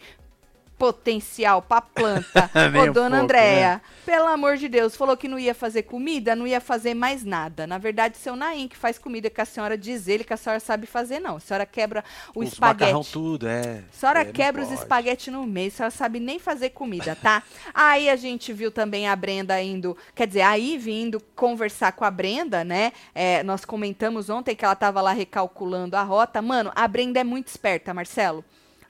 potencial 0.78 1.62
pra 1.62 1.82
planta. 1.82 2.50
Nem 2.72 2.90
Ô, 2.90 2.94
dona 2.94 3.22
Andréia, 3.22 3.82
pelo 4.06 4.28
amor 4.28 4.58
de 4.58 4.68
Deus, 4.68 4.96
falou 4.96 5.16
que 5.18 5.28
não 5.28 5.40
ia 5.40 5.56
fazer 5.56 5.84
comida, 5.84 6.36
não 6.36 6.46
ia 6.46 6.62
fazer 6.62 6.94
mais 6.94 7.24
nada. 7.24 7.66
Na 7.66 7.78
verdade, 7.78 8.18
seu 8.18 8.36
Naim 8.36 8.68
que 8.68 8.78
faz 8.78 8.98
comida 8.98 9.30
que 9.30 9.42
a 9.42 9.46
senhora 9.46 9.78
diz 9.78 10.08
ele 10.08 10.24
que 10.24 10.34
a 10.34 10.38
senhora 10.38 10.60
sabe 10.60 10.86
fazer, 10.86 11.20
não. 11.20 11.38
A 11.38 11.40
senhora 11.40 11.66
quebra 11.66 12.04
o 12.34 12.44
Os 12.44 12.54
espaguete. 12.54 13.12
tudo, 13.12 13.48
é. 13.48 13.84
A 13.90 13.94
senhora 13.94 14.24
É, 14.24 14.26
quebra 14.26 14.62
os 14.62 14.70
pode. 14.70 14.82
espaguetes 14.82 15.34
no 15.34 15.46
meio, 15.46 15.68
a 15.70 15.72
senhora 15.72 15.92
sabe 15.92 16.20
nem 16.20 16.40
fazer 16.40 16.70
comida, 16.72 17.16
tá? 17.16 17.44
aí 17.74 18.10
a 18.10 18.16
gente 18.16 18.52
viu 18.54 18.72
também 18.72 19.08
a 19.08 19.16
Brenda 19.16 19.62
indo, 19.62 19.98
quer 20.14 20.28
dizer, 20.28 20.42
aí 20.42 20.78
vindo 20.78 21.20
conversar 21.36 21.94
com 21.94 22.06
a 22.06 22.12
Brenda, 22.12 22.64
né? 22.64 22.92
É, 23.14 23.44
nós 23.44 23.66
comentamos 23.66 24.30
ontem 24.30 24.56
que 24.56 24.66
ela 24.66 24.76
tava 24.76 25.02
lá 25.02 25.14
recalculando 25.14 25.96
a 25.96 26.04
rota. 26.04 26.42
Mano, 26.42 26.72
a 26.76 26.88
Brenda 26.88 27.20
é 27.20 27.24
muito 27.24 27.48
esperta, 27.48 27.94
Marcelo. 27.94 28.44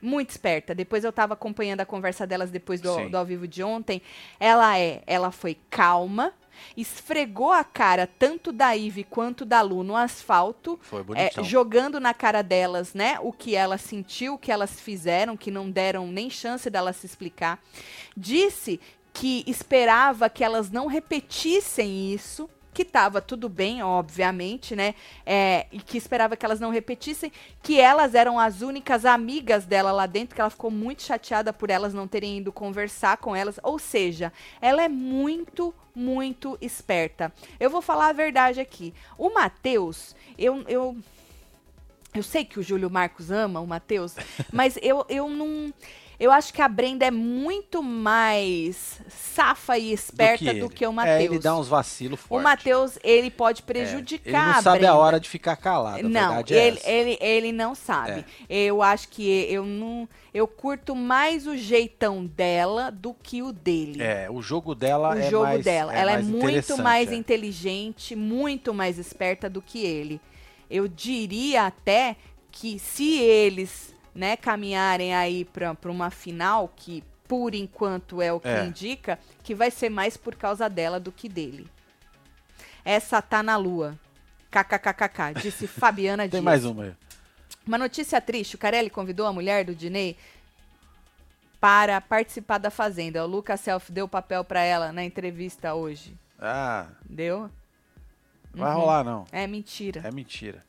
Muito 0.06 0.30
esperta. 0.30 0.72
Depois 0.72 1.02
eu 1.02 1.12
tava 1.12 1.34
acompanhando 1.34 1.80
a 1.80 1.84
conversa 1.84 2.24
delas 2.24 2.48
depois 2.48 2.80
do, 2.80 3.08
do 3.08 3.18
ao 3.18 3.24
vivo 3.24 3.48
de 3.48 3.60
ontem. 3.60 4.00
Ela 4.38 4.78
é, 4.78 5.02
ela 5.04 5.32
foi 5.32 5.58
calma, 5.68 6.32
esfregou 6.76 7.50
a 7.50 7.64
cara 7.64 8.06
tanto 8.06 8.52
da 8.52 8.76
Ive 8.76 9.02
quanto 9.02 9.44
da 9.44 9.60
Lu 9.62 9.82
no 9.82 9.96
asfalto, 9.96 10.78
Foi 10.80 11.04
é, 11.16 11.30
jogando 11.42 11.98
na 11.98 12.14
cara 12.14 12.40
delas, 12.40 12.94
né, 12.94 13.18
o 13.20 13.32
que 13.32 13.56
elas 13.56 13.80
sentiu, 13.80 14.34
o 14.34 14.38
que 14.38 14.52
elas 14.52 14.78
fizeram, 14.78 15.36
que 15.36 15.50
não 15.50 15.68
deram 15.68 16.06
nem 16.06 16.30
chance 16.30 16.70
delas 16.70 16.94
se 16.94 17.06
explicar. 17.06 17.60
Disse 18.16 18.80
que 19.12 19.42
esperava 19.44 20.30
que 20.30 20.44
elas 20.44 20.70
não 20.70 20.86
repetissem 20.86 22.14
isso, 22.14 22.48
que 22.76 22.84
tava 22.84 23.22
tudo 23.22 23.48
bem, 23.48 23.82
obviamente, 23.82 24.76
né, 24.76 24.94
é, 25.24 25.64
e 25.72 25.78
que 25.78 25.96
esperava 25.96 26.36
que 26.36 26.44
elas 26.44 26.60
não 26.60 26.68
repetissem, 26.68 27.32
que 27.62 27.80
elas 27.80 28.14
eram 28.14 28.38
as 28.38 28.60
únicas 28.60 29.06
amigas 29.06 29.64
dela 29.64 29.90
lá 29.92 30.04
dentro, 30.04 30.34
que 30.34 30.42
ela 30.42 30.50
ficou 30.50 30.70
muito 30.70 31.02
chateada 31.02 31.54
por 31.54 31.70
elas 31.70 31.94
não 31.94 32.06
terem 32.06 32.36
ido 32.36 32.52
conversar 32.52 33.16
com 33.16 33.34
elas, 33.34 33.58
ou 33.62 33.78
seja, 33.78 34.30
ela 34.60 34.82
é 34.82 34.88
muito 34.90 35.74
muito 35.94 36.58
esperta. 36.60 37.32
Eu 37.58 37.70
vou 37.70 37.80
falar 37.80 38.08
a 38.08 38.12
verdade 38.12 38.60
aqui. 38.60 38.92
O 39.16 39.30
Matheus, 39.30 40.14
eu, 40.36 40.62
eu 40.68 40.94
eu 42.12 42.22
sei 42.22 42.44
que 42.44 42.60
o 42.60 42.62
Júlio 42.62 42.90
Marcos 42.90 43.30
ama 43.30 43.58
o 43.60 43.66
Matheus, 43.66 44.14
mas 44.52 44.78
eu, 44.82 45.06
eu 45.08 45.30
não. 45.30 45.72
Eu 46.18 46.32
acho 46.32 46.52
que 46.52 46.62
a 46.62 46.68
Brenda 46.68 47.04
é 47.06 47.10
muito 47.10 47.82
mais 47.82 49.00
safa 49.08 49.76
e 49.78 49.92
esperta 49.92 50.54
do 50.54 50.68
que, 50.68 50.84
ele. 50.84 50.88
o 50.88 50.92
Matheus. 50.92 51.16
É, 51.20 51.22
ele 51.24 51.38
dá 51.38 51.56
uns 51.56 51.68
vacilos 51.68 52.18
O 52.18 52.22
fortes. 52.22 52.44
Matheus, 52.44 52.98
ele 53.04 53.30
pode 53.30 53.62
É, 53.62 53.64
prejudicar 53.64 54.28
Ele 54.28 54.52
não 54.52 54.58
a 54.58 54.62
sabe 54.62 54.78
Brenda. 54.78 54.92
a 54.94 54.96
hora 54.96 55.20
de 55.20 55.28
ficar 55.28 55.56
calado. 55.56 56.06
a 56.06 56.08
Não, 56.08 56.28
verdade 56.42 56.54
é 56.54 56.66
ele, 56.68 56.76
essa. 56.78 56.90
ele, 56.90 57.18
ele 57.20 57.52
não 57.52 57.74
sabe. 57.74 58.24
Eu 58.48 58.82
acho 58.82 59.08
que 59.08 59.22
eu 59.50 59.64
não. 59.64 60.08
Eu 60.32 60.46
curto 60.46 60.94
mais 60.94 61.46
o 61.46 61.56
jeitão 61.56 62.24
dela 62.26 62.90
do 62.90 63.14
que 63.14 63.42
o 63.42 63.52
dele. 63.52 64.02
É, 64.02 64.28
o 64.30 64.40
jogo 64.42 64.74
dela 64.74 65.14
o 65.14 65.18
é 65.18 65.30
jogo 65.30 65.44
mais, 65.44 65.64
dela. 65.64 65.94
Ela 65.94 66.12
é 66.12 66.22
muito 66.22 66.76
mais 66.78 67.10
é. 67.12 67.14
inteligente, 67.14 68.16
muito 68.16 68.72
mais 68.74 68.98
esperta 68.98 69.48
do 69.50 69.60
que 69.62 69.84
ele. 69.84 70.20
Eu 70.70 70.88
diria 70.88 71.66
até 71.66 72.16
que 72.50 72.78
se 72.78 73.18
eles, 73.18 73.94
né, 74.16 74.36
caminharem 74.36 75.14
aí 75.14 75.44
pra 75.44 75.74
pra 75.74 75.90
uma 75.92 76.10
final, 76.10 76.72
que 76.74 77.04
por 77.28 77.54
enquanto 77.54 78.20
é 78.22 78.32
o 78.32 78.40
que 78.40 78.48
É. 78.48 78.64
indica, 78.64 79.18
que 79.42 79.54
vai 79.54 79.70
ser 79.70 79.90
mais 79.90 80.16
por 80.16 80.34
causa 80.34 80.68
dela 80.68 80.98
do 80.98 81.12
que 81.12 81.28
dele. 81.28 81.68
Essa 82.84 83.20
tá 83.20 83.42
na 83.42 83.56
lua. 83.56 83.98
KKKKK, 84.50 85.40
disse 85.42 85.66
Fabiana 85.68 86.22
Tem 86.22 86.30
Dias. 86.30 86.42
mais 86.44 86.64
uma 86.64 86.84
aí. 86.84 86.94
Uma 87.66 87.76
notícia 87.78 88.20
triste: 88.20 88.54
o 88.54 88.58
Carelli 88.58 88.88
convidou 88.90 89.26
a 89.26 89.32
mulher 89.32 89.64
do 89.64 89.74
Dinei 89.74 90.16
para 91.60 92.00
participar 92.00 92.58
da 92.58 92.70
Fazenda. 92.70 93.24
O 93.24 93.26
Lucas 93.26 93.60
Self 93.60 93.90
deu 93.90 94.06
papel 94.08 94.44
para 94.44 94.60
ela 94.62 94.92
na 94.92 95.04
entrevista 95.04 95.74
hoje. 95.74 96.16
Ah, 96.38 96.86
Deu? 97.08 97.50
não 98.54 98.64
vai 98.64 98.74
rolar 98.74 99.02
não. 99.04 99.24
É 99.32 99.46
mentira. 99.46 100.00
É 100.04 100.10
mentira. 100.10 100.62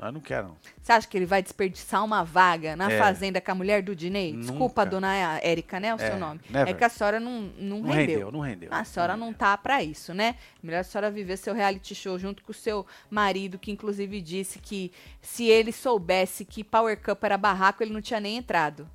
Eu 0.00 0.12
não 0.12 0.20
quero 0.20 0.48
não. 0.48 0.56
Você 0.80 0.92
acha 0.92 1.08
que 1.08 1.16
ele 1.18 1.26
vai 1.26 1.42
desperdiçar 1.42 2.04
uma 2.04 2.22
vaga 2.22 2.76
na 2.76 2.90
É. 2.90 2.98
Fazenda 2.98 3.40
com 3.40 3.50
a 3.50 3.54
mulher 3.54 3.82
do 3.82 3.96
Dinei? 3.96 4.32
Desculpa, 4.36 4.82
Nunca. 4.82 4.90
dona 4.92 5.38
Érica, 5.42 5.80
né? 5.80 5.92
O 5.92 6.00
É, 6.00 6.10
seu 6.10 6.16
nome. 6.18 6.40
never. 6.48 6.72
É 6.72 6.76
que 6.76 6.84
a 6.84 6.88
senhora 6.88 7.18
não, 7.18 7.50
não, 7.58 7.80
Não 7.80 7.90
rendeu. 7.90 8.14
rendeu, 8.18 8.32
não 8.32 8.40
rendeu. 8.40 8.68
A 8.72 8.84
senhora 8.84 9.16
não 9.16 9.32
tá 9.32 9.58
pra 9.58 9.82
isso, 9.82 10.14
né? 10.14 10.36
Melhor 10.62 10.80
a 10.80 10.84
senhora 10.84 11.10
viver 11.10 11.36
seu 11.36 11.52
reality 11.52 11.96
show 11.96 12.16
junto 12.16 12.44
com 12.44 12.52
o 12.52 12.54
seu 12.54 12.86
marido, 13.10 13.58
que 13.58 13.72
inclusive 13.72 14.20
disse 14.20 14.60
que 14.60 14.92
se 15.20 15.46
ele 15.48 15.72
soubesse 15.72 16.44
que 16.44 16.62
Power 16.62 16.96
Cup 17.02 17.24
era 17.24 17.36
barraco, 17.36 17.82
ele 17.82 17.92
não 17.92 18.00
tinha 18.00 18.20
nem 18.20 18.36
entrado. 18.36 18.88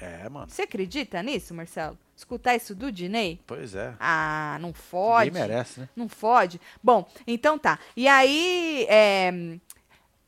É, 0.00 0.28
mano. 0.28 0.46
Você 0.48 0.62
acredita 0.62 1.22
nisso, 1.22 1.52
Marcelo? 1.52 1.98
Escutar 2.16 2.54
isso 2.56 2.74
do 2.74 2.90
Dinei? 2.90 3.40
Pois 3.46 3.74
é. 3.74 3.94
Ah, 4.00 4.56
não 4.60 4.72
fode. 4.72 5.30
Ninguém 5.30 5.48
merece, 5.48 5.80
né? 5.80 5.88
Não 5.94 6.08
fode. 6.08 6.60
Bom, 6.82 7.08
então 7.26 7.58
tá. 7.58 7.78
E 7.96 8.08
aí, 8.08 8.86
é, 8.88 9.56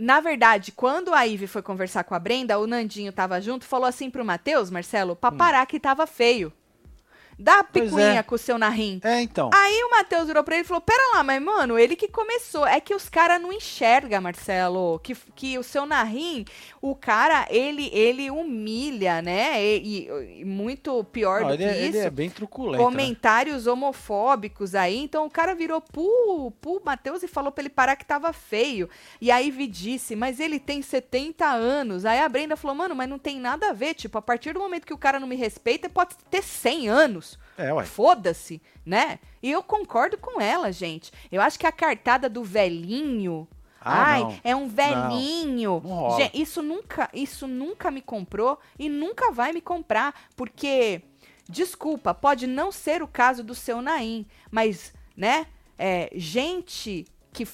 na 0.00 0.18
verdade, 0.20 0.72
quando 0.72 1.12
a 1.12 1.26
Ive 1.26 1.46
foi 1.46 1.62
conversar 1.62 2.04
com 2.04 2.14
a 2.14 2.18
Brenda, 2.18 2.58
o 2.58 2.66
Nandinho 2.66 3.12
tava 3.12 3.40
junto, 3.40 3.66
falou 3.66 3.86
assim 3.86 4.10
pro 4.10 4.24
Matheus, 4.24 4.70
Marcelo, 4.70 5.14
pra 5.14 5.30
parar 5.30 5.66
que 5.66 5.78
tava 5.78 6.06
feio. 6.06 6.52
Dá 7.40 7.64
picuinha 7.64 8.18
é. 8.20 8.22
com 8.22 8.34
o 8.34 8.38
seu 8.38 8.58
narrim. 8.58 9.00
É, 9.02 9.22
então. 9.22 9.50
Aí 9.54 9.82
o 9.84 9.90
Matheus 9.90 10.26
virou 10.26 10.44
pra 10.44 10.56
ele 10.56 10.64
e 10.64 10.66
falou: 10.66 10.80
Pera 10.82 11.02
lá, 11.14 11.24
mas 11.24 11.42
mano, 11.42 11.78
ele 11.78 11.96
que 11.96 12.06
começou. 12.06 12.66
É 12.66 12.80
que 12.80 12.94
os 12.94 13.08
caras 13.08 13.40
não 13.40 13.50
enxergam, 13.52 14.20
Marcelo. 14.20 14.98
Que, 15.02 15.14
que 15.34 15.58
o 15.58 15.62
seu 15.62 15.86
narrim, 15.86 16.44
o 16.82 16.94
cara, 16.94 17.46
ele, 17.48 17.88
ele 17.94 18.30
humilha, 18.30 19.22
né? 19.22 19.62
E, 19.64 19.78
e- 20.06 20.40
e 20.40 20.44
muito 20.44 21.02
pior 21.04 21.40
Não, 21.40 21.48
do 21.48 21.54
ele, 21.54 21.64
que 21.64 21.70
é, 21.70 21.78
ele 21.78 21.98
isso 21.98 22.06
é 22.06 22.10
bem 22.10 22.28
truculento, 22.28 22.78
né? 22.78 22.84
comentários 22.84 23.66
homofóbicos 23.66 24.74
aí. 24.74 24.98
Então 24.98 25.26
o 25.26 25.30
cara 25.30 25.54
virou 25.54 25.80
pro, 25.80 26.52
pro 26.60 26.82
Matheus 26.84 27.22
e 27.22 27.28
falou 27.28 27.50
pra 27.50 27.62
ele 27.62 27.70
parar 27.70 27.96
que 27.96 28.04
tava 28.04 28.32
feio. 28.32 28.88
E 29.20 29.30
aí 29.30 29.50
Vi 29.50 29.66
disse, 29.66 30.14
mas 30.14 30.40
ele 30.40 30.58
tem 30.60 30.82
70 30.82 31.46
anos. 31.46 32.04
Aí 32.04 32.18
a 32.20 32.28
Brenda 32.28 32.56
falou, 32.56 32.76
mano, 32.76 32.94
mas 32.94 33.08
não 33.08 33.18
tem 33.18 33.38
nada 33.40 33.70
a 33.70 33.72
ver. 33.72 33.94
Tipo, 33.94 34.18
a 34.18 34.22
partir 34.22 34.52
do 34.52 34.60
momento 34.60 34.86
que 34.86 34.94
o 34.94 34.98
cara 34.98 35.18
não 35.18 35.26
me 35.26 35.36
respeita, 35.36 35.86
ele 35.86 35.94
pode 35.94 36.14
ter 36.30 36.42
100 36.42 36.88
anos. 36.88 37.29
É, 37.60 37.72
ué. 37.72 37.84
Foda-se, 37.84 38.62
né? 38.84 39.18
E 39.42 39.50
eu 39.50 39.62
concordo 39.62 40.16
com 40.16 40.40
ela, 40.40 40.72
gente. 40.72 41.12
Eu 41.30 41.42
acho 41.42 41.58
que 41.58 41.66
a 41.66 41.72
cartada 41.72 42.28
do 42.28 42.42
velhinho. 42.42 43.46
Ah, 43.80 44.12
ai, 44.12 44.20
não. 44.22 44.40
é 44.44 44.56
um 44.56 44.68
velhinho. 44.68 45.80
Não 45.84 45.94
rola. 45.94 46.16
Gente, 46.16 46.40
isso 46.40 46.62
nunca, 46.62 47.08
isso 47.12 47.46
nunca 47.46 47.90
me 47.90 48.02
comprou 48.02 48.58
e 48.78 48.88
nunca 48.88 49.30
vai 49.30 49.52
me 49.52 49.60
comprar, 49.60 50.14
porque 50.36 51.02
desculpa, 51.48 52.14
pode 52.14 52.46
não 52.46 52.70
ser 52.70 53.02
o 53.02 53.08
caso 53.08 53.42
do 53.42 53.54
seu 53.54 53.82
Naim, 53.82 54.26
mas, 54.50 54.94
né, 55.16 55.46
é, 55.76 56.10
gente 56.14 57.04
que, 57.32 57.46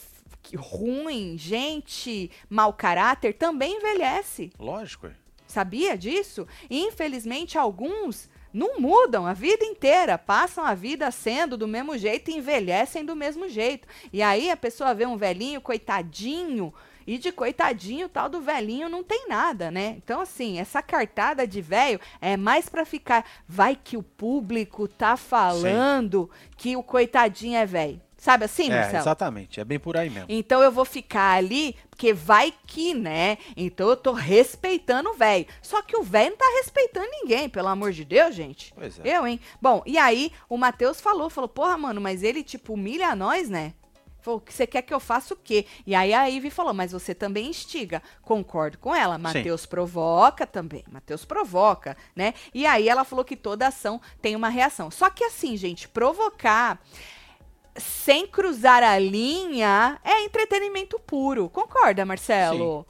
ruim, 0.56 1.36
gente 1.38 2.30
mau 2.48 2.72
caráter 2.72 3.34
também 3.34 3.76
envelhece. 3.76 4.52
Lógico, 4.58 5.06
ué. 5.06 5.14
Sabia 5.46 5.96
disso? 5.96 6.46
E, 6.68 6.80
infelizmente, 6.80 7.56
alguns 7.56 8.28
não 8.52 8.80
mudam 8.80 9.26
a 9.26 9.32
vida 9.32 9.64
inteira, 9.64 10.16
passam 10.16 10.64
a 10.64 10.74
vida 10.74 11.10
sendo 11.10 11.56
do 11.56 11.68
mesmo 11.68 11.96
jeito 11.98 12.30
e 12.30 12.36
envelhecem 12.36 13.04
do 13.04 13.14
mesmo 13.14 13.48
jeito. 13.48 13.86
E 14.12 14.22
aí 14.22 14.50
a 14.50 14.56
pessoa 14.56 14.94
vê 14.94 15.06
um 15.06 15.16
velhinho, 15.16 15.60
coitadinho, 15.60 16.72
e 17.06 17.18
de 17.18 17.30
coitadinho, 17.30 18.08
tal 18.08 18.28
do 18.28 18.40
velhinho 18.40 18.88
não 18.88 19.04
tem 19.04 19.28
nada, 19.28 19.70
né? 19.70 19.94
Então, 19.96 20.20
assim, 20.20 20.58
essa 20.58 20.82
cartada 20.82 21.46
de 21.46 21.62
velho 21.62 22.00
é 22.20 22.36
mais 22.36 22.68
pra 22.68 22.84
ficar. 22.84 23.24
Vai 23.46 23.76
que 23.76 23.96
o 23.96 24.02
público 24.02 24.88
tá 24.88 25.16
falando 25.16 26.28
que 26.56 26.76
o 26.76 26.82
coitadinho 26.82 27.56
é 27.56 27.64
velho. 27.64 28.00
Sabe 28.26 28.44
assim, 28.44 28.68
É, 28.72 28.80
Marcelo? 28.80 28.98
exatamente. 29.04 29.60
É 29.60 29.64
bem 29.64 29.78
por 29.78 29.96
aí 29.96 30.10
mesmo. 30.10 30.26
Então 30.28 30.60
eu 30.60 30.72
vou 30.72 30.84
ficar 30.84 31.36
ali, 31.36 31.76
porque 31.88 32.12
vai 32.12 32.52
que, 32.66 32.92
né? 32.92 33.38
Então 33.56 33.88
eu 33.88 33.96
tô 33.96 34.12
respeitando 34.12 35.10
o 35.10 35.14
velho. 35.14 35.46
Só 35.62 35.80
que 35.80 35.96
o 35.96 36.02
velho 36.02 36.30
não 36.30 36.36
tá 36.36 36.46
respeitando 36.56 37.06
ninguém, 37.08 37.48
pelo 37.48 37.68
amor 37.68 37.92
de 37.92 38.04
Deus, 38.04 38.34
gente. 38.34 38.74
Pois 38.74 38.98
é. 38.98 39.16
Eu, 39.16 39.28
hein? 39.28 39.38
Bom, 39.62 39.80
e 39.86 39.96
aí 39.96 40.32
o 40.48 40.56
Matheus 40.56 41.00
falou, 41.00 41.30
falou, 41.30 41.46
porra, 41.48 41.78
mano, 41.78 42.00
mas 42.00 42.24
ele, 42.24 42.42
tipo, 42.42 42.74
humilha 42.74 43.14
nós, 43.14 43.48
né? 43.48 43.74
Falou, 44.20 44.40
que 44.40 44.52
você 44.52 44.66
quer 44.66 44.82
que 44.82 44.92
eu 44.92 44.98
faça 44.98 45.32
o 45.32 45.36
quê? 45.36 45.64
E 45.86 45.94
aí 45.94 46.12
a 46.12 46.24
Ivy 46.26 46.50
falou, 46.50 46.74
mas 46.74 46.90
você 46.90 47.14
também 47.14 47.46
instiga. 47.46 48.02
Concordo 48.22 48.76
com 48.78 48.92
ela. 48.92 49.16
Matheus 49.18 49.66
provoca 49.66 50.44
também. 50.44 50.82
Matheus 50.90 51.24
provoca, 51.24 51.96
né? 52.16 52.34
E 52.52 52.66
aí 52.66 52.88
ela 52.88 53.04
falou 53.04 53.24
que 53.24 53.36
toda 53.36 53.68
ação 53.68 54.00
tem 54.20 54.34
uma 54.34 54.48
reação. 54.48 54.90
Só 54.90 55.08
que 55.10 55.22
assim, 55.22 55.56
gente, 55.56 55.86
provocar 55.88 56.82
sem 57.78 58.26
cruzar 58.26 58.82
a 58.82 58.98
linha 58.98 59.98
é 60.04 60.22
entretenimento 60.22 60.98
puro. 61.00 61.48
Concorda, 61.48 62.04
Marcelo? 62.04 62.86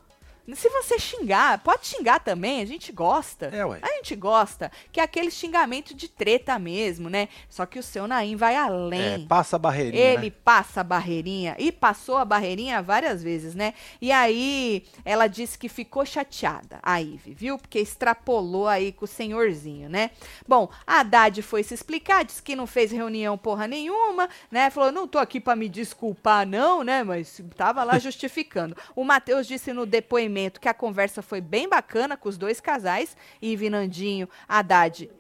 Se 0.55 0.69
você 0.69 0.97
xingar, 0.99 1.59
pode 1.59 1.87
xingar 1.87 2.21
também, 2.21 2.61
a 2.61 2.65
gente 2.65 2.93
gosta. 2.93 3.47
É, 3.47 3.65
ué. 3.65 3.81
A 3.83 3.89
gente 3.97 4.15
gosta, 4.15 4.71
que 4.93 5.01
é 5.01 5.03
aquele 5.03 5.31
xingamento 5.31 5.93
de 5.93 6.09
treta 6.09 6.57
mesmo, 6.57 7.11
né? 7.11 7.29
Só 7.49 7.67
que 7.67 7.79
o 7.81 7.83
seu 7.83 8.07
Naim 8.07 8.37
vai 8.37 8.55
É, 8.55 8.59
além. 8.59 9.27
passa 9.27 9.57
a 9.57 9.59
barreirinha, 9.59 10.05
Ele 10.05 10.27
né? 10.31 10.33
passa 10.45 10.83
a 10.83 10.85
barreirinha 10.85 11.57
e 11.59 11.73
passou 11.73 12.17
a 12.17 12.25
barreirinha 12.25 12.81
várias 12.81 13.25
vezes, 13.25 13.57
né? 13.57 13.75
E 14.01 14.13
aí 14.13 14.85
ela 15.05 15.27
disse 15.27 15.59
que 15.59 15.69
ficou 15.69 16.07
chateada, 16.07 16.79
a 16.81 17.01
Ive, 17.03 17.35
viu? 17.35 17.59
Porque 17.59 17.81
extrapolou 17.81 18.69
aí 18.69 18.93
com 18.93 19.05
o 19.05 19.09
senhorzinho, 19.09 19.89
né? 19.89 20.11
Bom, 20.47 20.71
a 20.87 21.01
Haddad 21.01 21.43
foi 21.43 21.65
se 21.65 21.75
explicar, 21.75 22.25
disse 22.25 22.43
que 22.43 22.55
não 22.55 22.69
fez 22.69 22.93
reunião 22.93 23.37
porra 23.37 23.67
nenhuma, 23.67 24.29
né? 24.49 24.71
Falou, 24.71 24.93
não 24.93 25.09
tô 25.09 25.19
aqui 25.19 25.41
pra 25.41 25.57
me 25.57 25.69
desculpar 25.69 26.47
não, 26.47 26.85
né? 26.85 27.03
Mas 27.03 27.43
tava 27.57 27.83
lá 27.83 27.99
justificando. 27.99 28.77
O 28.95 29.03
Matheus 29.03 29.47
disse 29.47 29.73
no 29.73 29.85
depoimento 29.85 30.36
que 30.61 30.69
a 30.69 30.75
conversa 30.75 31.23
foi 31.23 31.41
bem 31.41 31.69
bacana 31.69 32.17
com 32.17 32.29
os 32.29 32.37
dois 32.37 32.61
casais, 32.61 33.17
Ive 33.41 33.71
Nandinho, 33.71 34.29
Haddad 34.49 35.11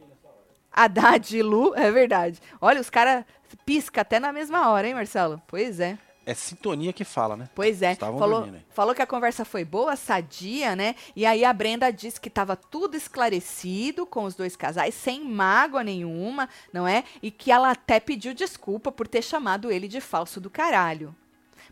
Haddad 0.76 1.35
e 1.35 1.42
Lu, 1.42 1.74
é 1.74 1.90
verdade. 1.90 2.38
Olha, 2.61 2.81
os 2.81 2.90
caras 2.90 3.24
pisca 3.64 4.02
até 4.02 4.20
na 4.20 4.31
mesma 4.31 4.68
hora, 4.68 4.87
hein, 4.87 4.94
Marcelo? 4.94 5.40
Pois 5.48 5.81
é. 5.81 5.98
É 6.26 6.35
sintonia 6.35 6.92
que 6.92 7.05
fala, 7.05 7.37
né? 7.37 7.48
Pois 7.55 7.81
é. 7.81 7.92
Estavam 7.92 8.18
Falou, 8.18 8.40
dormindo 8.40 8.64
falou 8.70 8.94
que 8.94 9.00
a 9.00 9.07
conversa 9.07 9.44
foi 9.44 9.64
boa, 9.64 9.94
sadia, 9.96 10.74
né? 10.74 10.96
E 11.14 11.24
aí 11.24 11.44
a 11.44 11.52
Brenda 11.52 11.90
disse 11.90 12.20
que 12.20 12.29
estava 12.29 12.57
tudo 12.57 12.96
esclarecido 12.96 14.05
com 14.05 14.24
os 14.24 14.35
dois 14.35 14.57
casais, 14.57 14.94
sem 14.94 15.24
mágoa 15.24 15.85
nenhuma, 15.85 16.48
não 16.72 16.87
é? 16.87 17.05
E 17.22 17.31
que 17.31 17.50
ela 17.50 17.70
até 17.70 18.00
pediu 18.00 18.35
desculpa 18.35 18.90
por 18.90 19.07
ter 19.07 19.22
chamado 19.22 19.70
ele 19.70 19.87
de 19.87 20.00
falso 20.00 20.40
do 20.40 20.50
caralho. 20.50 21.14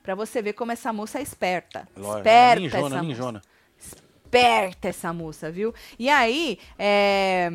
Pra 0.04 0.14
você 0.14 0.42
ver 0.42 0.52
como 0.52 0.70
essa 0.70 0.92
moça 0.92 1.18
é 1.18 1.22
esperta. 1.22 1.88
Lógico, 1.96 2.18
esperta 2.18 2.60
ninjona, 2.60 2.76
essa 2.76 2.88
moça 2.90 3.02
ninjona. 3.02 3.42
esperta 3.78 4.88
essa 4.88 5.12
moça, 5.14 5.50
viu? 5.50 5.74
E 5.98 6.10
aí, 6.10 6.58
é, 6.78 7.48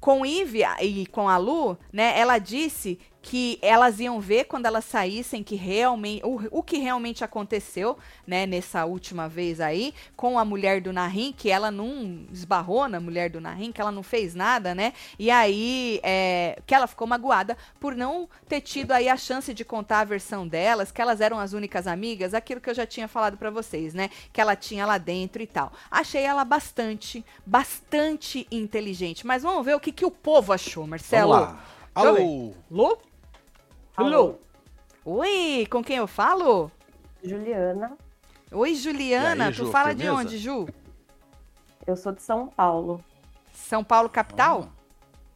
com 0.00 0.24
Ive 0.24 0.62
e 0.80 1.06
com 1.06 1.28
a 1.28 1.36
Lu, 1.36 1.76
né, 1.92 2.18
ela 2.18 2.38
disse 2.38 2.98
que 3.20 3.58
elas 3.60 4.00
iam 4.00 4.20
ver 4.20 4.44
quando 4.44 4.66
elas 4.66 4.84
saíssem 4.84 5.42
que 5.42 5.54
realmente 5.54 6.24
o, 6.24 6.40
o 6.50 6.62
que 6.62 6.78
realmente 6.78 7.24
aconteceu, 7.24 7.98
né, 8.26 8.46
nessa 8.46 8.86
última 8.86 9.28
vez 9.28 9.60
aí, 9.60 9.92
com 10.16 10.38
a 10.38 10.44
mulher 10.44 10.80
do 10.80 10.92
Narim, 10.92 11.32
que 11.36 11.50
ela 11.50 11.70
não 11.70 12.26
esbarrou 12.32 12.88
na 12.88 13.00
mulher 13.00 13.28
do 13.28 13.40
Narim, 13.40 13.72
que 13.72 13.80
ela 13.80 13.92
não 13.92 14.02
fez 14.02 14.34
nada, 14.34 14.74
né? 14.74 14.92
E 15.18 15.30
aí, 15.30 16.00
é, 16.02 16.58
que 16.66 16.74
ela 16.74 16.86
ficou 16.86 17.06
magoada 17.06 17.56
por 17.78 17.94
não 17.94 18.28
ter 18.48 18.60
tido 18.60 18.92
aí 18.92 19.08
a 19.08 19.16
chance 19.16 19.52
de 19.52 19.64
contar 19.64 20.00
a 20.00 20.04
versão 20.04 20.46
delas, 20.46 20.90
que 20.90 21.02
elas 21.02 21.20
eram 21.20 21.38
as 21.38 21.52
únicas 21.52 21.86
amigas, 21.86 22.32
aquilo 22.32 22.60
que 22.60 22.70
eu 22.70 22.74
já 22.74 22.86
tinha 22.86 23.08
falado 23.08 23.36
pra 23.36 23.50
vocês, 23.50 23.92
né? 23.92 24.10
Que 24.32 24.40
ela 24.40 24.56
tinha 24.56 24.86
lá 24.86 24.96
dentro 24.96 25.42
e 25.42 25.46
tal. 25.46 25.72
Achei 25.90 26.22
ela 26.22 26.44
bastante, 26.44 27.24
bastante 27.44 28.46
inteligente. 28.50 29.26
Mas 29.26 29.42
vamos 29.42 29.64
ver 29.66 29.74
o 29.74 29.80
que, 29.80 29.87
que 29.92 30.04
o 30.04 30.10
povo 30.10 30.52
achou, 30.52 30.86
Marcelo. 30.86 31.32
Vamos 31.32 31.48
lá. 31.48 31.60
Deixa 31.94 32.08
eu 32.08 32.16
Alô. 32.16 32.54
Lu? 32.70 32.98
Alô. 33.96 34.34
Oi, 35.04 35.66
com 35.70 35.82
quem 35.82 35.96
eu 35.96 36.06
falo? 36.06 36.70
Juliana, 37.22 37.96
Oi, 38.52 38.74
Juliana. 38.74 39.46
Aí, 39.46 39.52
tu 39.52 39.64
Ju, 39.66 39.70
fala 39.72 39.94
de 39.94 40.02
firmeza? 40.02 40.20
onde, 40.22 40.38
Ju? 40.38 40.68
eu 41.86 41.96
sou 41.96 42.12
de 42.12 42.22
São 42.22 42.46
Paulo, 42.46 43.02
São 43.52 43.82
Paulo, 43.82 44.08
capital? 44.08 44.68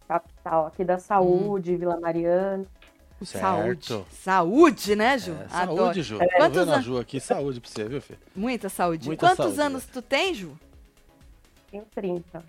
capital, 0.06 0.66
aqui 0.66 0.84
da 0.84 0.98
Saúde, 0.98 1.76
Vila 1.76 1.98
Mariana. 1.98 2.66
Saúde. 3.22 3.86
Certo. 3.86 4.06
Saúde, 4.10 4.96
né, 4.96 5.16
Ju? 5.16 5.32
É, 5.32 5.48
saúde, 5.48 6.02
Ju. 6.02 6.18
Tô 6.18 6.26
Quantos 6.36 6.58
vendo 6.58 6.70
a 6.70 6.74
anos? 6.74 6.84
Ju 6.84 6.98
aqui. 6.98 7.20
Saúde 7.20 7.60
pra 7.60 7.70
você, 7.70 7.84
viu, 7.84 8.02
filho? 8.02 8.18
Muita 8.34 8.68
saúde. 8.68 9.06
Muita 9.06 9.26
Quantos 9.26 9.44
saúde, 9.54 9.60
anos 9.60 9.86
tu 9.86 10.02
tem, 10.02 10.34
Ju? 10.34 10.58
Tenho 11.70 11.84
30. 11.94 12.44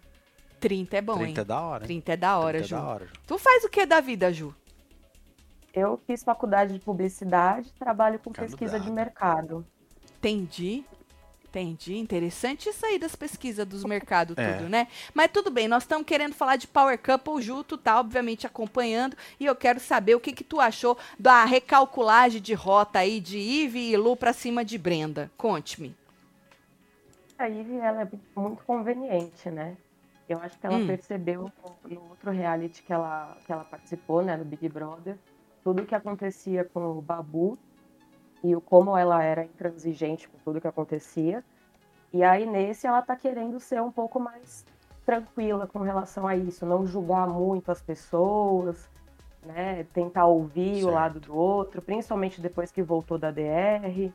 30 0.64 0.98
é 0.98 1.02
bom, 1.02 1.18
30 1.18 1.26
é 1.26 1.42
hein? 1.42 1.48
da 1.48 1.62
hora. 1.62 1.84
hein? 1.84 1.88
30 1.88 2.14
é 2.14 2.18
da 2.18 2.38
hora, 2.40 2.58
30 2.60 2.68
Ju. 2.68 2.76
é 2.76 2.80
da 2.80 2.88
hora. 2.88 3.06
Ju. 3.08 3.14
Tu 3.28 3.38
faz 3.38 3.64
o 3.66 3.70
que 3.70 3.86
da 3.86 4.00
vida, 4.00 4.32
Ju? 4.32 4.56
Eu 5.74 6.00
fiz 6.08 6.24
faculdade 6.24 6.74
de 6.74 6.80
publicidade, 6.80 7.72
trabalho 7.74 8.18
com 8.20 8.32
pesquisa 8.32 8.80
de 8.80 8.90
mercado. 8.92 9.66
Entendi. 10.18 10.86
Entendi. 11.50 11.98
Interessante 11.98 12.70
isso 12.70 12.86
aí 12.86 12.98
das 12.98 13.16
pesquisas 13.16 13.66
dos 13.66 13.84
mercados, 13.84 14.36
É. 14.40 14.54
tudo, 14.54 14.70
né? 14.70 14.88
Mas 15.14 15.32
tudo 15.32 15.52
bem, 15.52 15.68
nós 15.68 15.84
estamos 15.84 16.06
querendo 16.06 16.34
falar 16.34 16.56
de 16.56 16.66
Power 16.68 16.98
Couple, 16.98 17.42
Ju, 17.42 17.64
tu 17.64 17.78
tá 17.78 18.00
obviamente 18.00 18.48
acompanhando, 18.48 19.18
e 19.40 19.46
eu 19.46 19.56
quero 19.56 19.80
saber 19.80 20.16
o 20.16 20.20
que 20.20 20.32
que 20.32 20.44
tu 20.44 20.60
achou 20.62 20.98
da 21.20 21.44
recalculagem 21.44 22.42
de 22.42 22.54
rota 22.54 23.00
aí 23.00 23.20
de 23.20 23.38
Ive 23.38 23.80
e 23.92 23.98
Lu 23.98 24.16
pra 24.16 24.32
cima 24.32 24.64
de 24.64 24.78
Brenda. 24.78 25.30
Conte-me. 25.38 25.96
A 27.38 27.48
Ivy, 27.48 27.78
ela 27.78 28.04
é 28.04 28.08
muito 28.40 28.64
conveniente, 28.64 29.50
né? 29.50 29.76
Eu 30.28 30.40
acho 30.40 30.58
que 30.58 30.66
ela 30.66 30.78
Hum. 30.78 30.86
percebeu 30.88 31.52
no 31.84 32.10
outro 32.10 32.32
reality 32.32 32.82
que 32.82 32.94
ela, 32.94 33.38
que 33.46 33.52
ela 33.52 33.64
participou, 33.66 34.24
né, 34.24 34.38
no 34.38 34.46
Big 34.46 34.68
Brother, 34.70 35.18
tudo 35.64 35.84
o 35.84 35.86
que 35.86 35.96
acontecia 35.96 36.64
com 36.64 36.98
o 36.98 37.02
Babu 37.02 37.58
e 38.44 38.56
o 38.56 38.62
como 38.62 38.98
ela 38.98 39.22
era 39.24 39.44
intransigente 39.44 40.28
com 40.28 40.38
tudo 40.40 40.62
que 40.62 40.68
acontecia. 40.68 41.44
E 42.12 42.24
aí 42.24 42.46
nesse 42.46 42.88
ela 42.88 43.02
tá 43.02 43.16
querendo 43.16 43.60
ser 43.60 43.82
um 43.82 43.92
pouco 43.92 44.20
mais 44.20 44.66
tranquila 45.06 45.68
com 45.68 45.80
relação 45.80 46.28
a 46.28 46.36
isso, 46.36 46.66
não 46.66 46.86
julgar 46.86 47.28
muito 47.28 47.72
as 47.72 47.82
pessoas, 47.82 48.90
né, 49.46 49.84
tentar 49.94 50.26
ouvir 50.26 50.84
o 50.84 50.88
Certo. 50.88 50.94
lado 50.94 51.20
do 51.20 51.36
outro, 51.36 51.82
principalmente 51.82 52.40
depois 52.40 52.72
que 52.72 52.82
voltou 52.82 53.18
da 53.18 53.30
DR. 53.32 54.14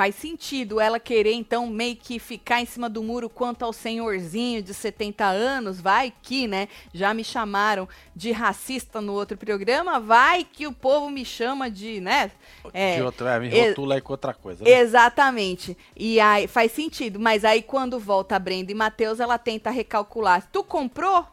Faz 0.00 0.14
sentido 0.14 0.80
ela 0.80 0.98
querer, 0.98 1.34
então, 1.34 1.66
meio 1.66 1.94
que 1.94 2.18
ficar 2.18 2.58
em 2.58 2.64
cima 2.64 2.88
do 2.88 3.02
muro 3.02 3.28
quanto 3.28 3.66
ao 3.66 3.70
senhorzinho 3.70 4.62
de 4.62 4.72
70 4.72 5.26
anos. 5.26 5.78
Vai 5.78 6.10
que, 6.22 6.48
né? 6.48 6.68
Já 6.90 7.12
me 7.12 7.22
chamaram 7.22 7.86
de 8.16 8.32
racista 8.32 9.02
no 9.02 9.12
outro 9.12 9.36
programa. 9.36 10.00
Vai 10.00 10.42
que 10.42 10.66
o 10.66 10.72
povo 10.72 11.10
me 11.10 11.22
chama 11.22 11.70
de, 11.70 12.00
né? 12.00 12.30
É, 12.72 12.96
De 12.96 13.02
outro, 13.02 13.26
é, 13.26 13.38
me 13.38 13.50
e- 13.50 13.68
rotula 13.68 13.96
aí 13.96 14.00
com 14.00 14.14
outra 14.14 14.32
coisa. 14.32 14.64
Né? 14.64 14.70
Exatamente. 14.70 15.76
E 15.94 16.18
aí 16.18 16.46
faz 16.46 16.72
sentido. 16.72 17.20
Mas 17.20 17.44
aí 17.44 17.60
quando 17.60 18.00
volta 18.00 18.36
a 18.36 18.38
Brenda 18.38 18.72
e 18.72 18.74
Matheus, 18.74 19.20
ela 19.20 19.36
tenta 19.36 19.68
recalcular. 19.68 20.48
Tu 20.50 20.64
comprou? 20.64 21.26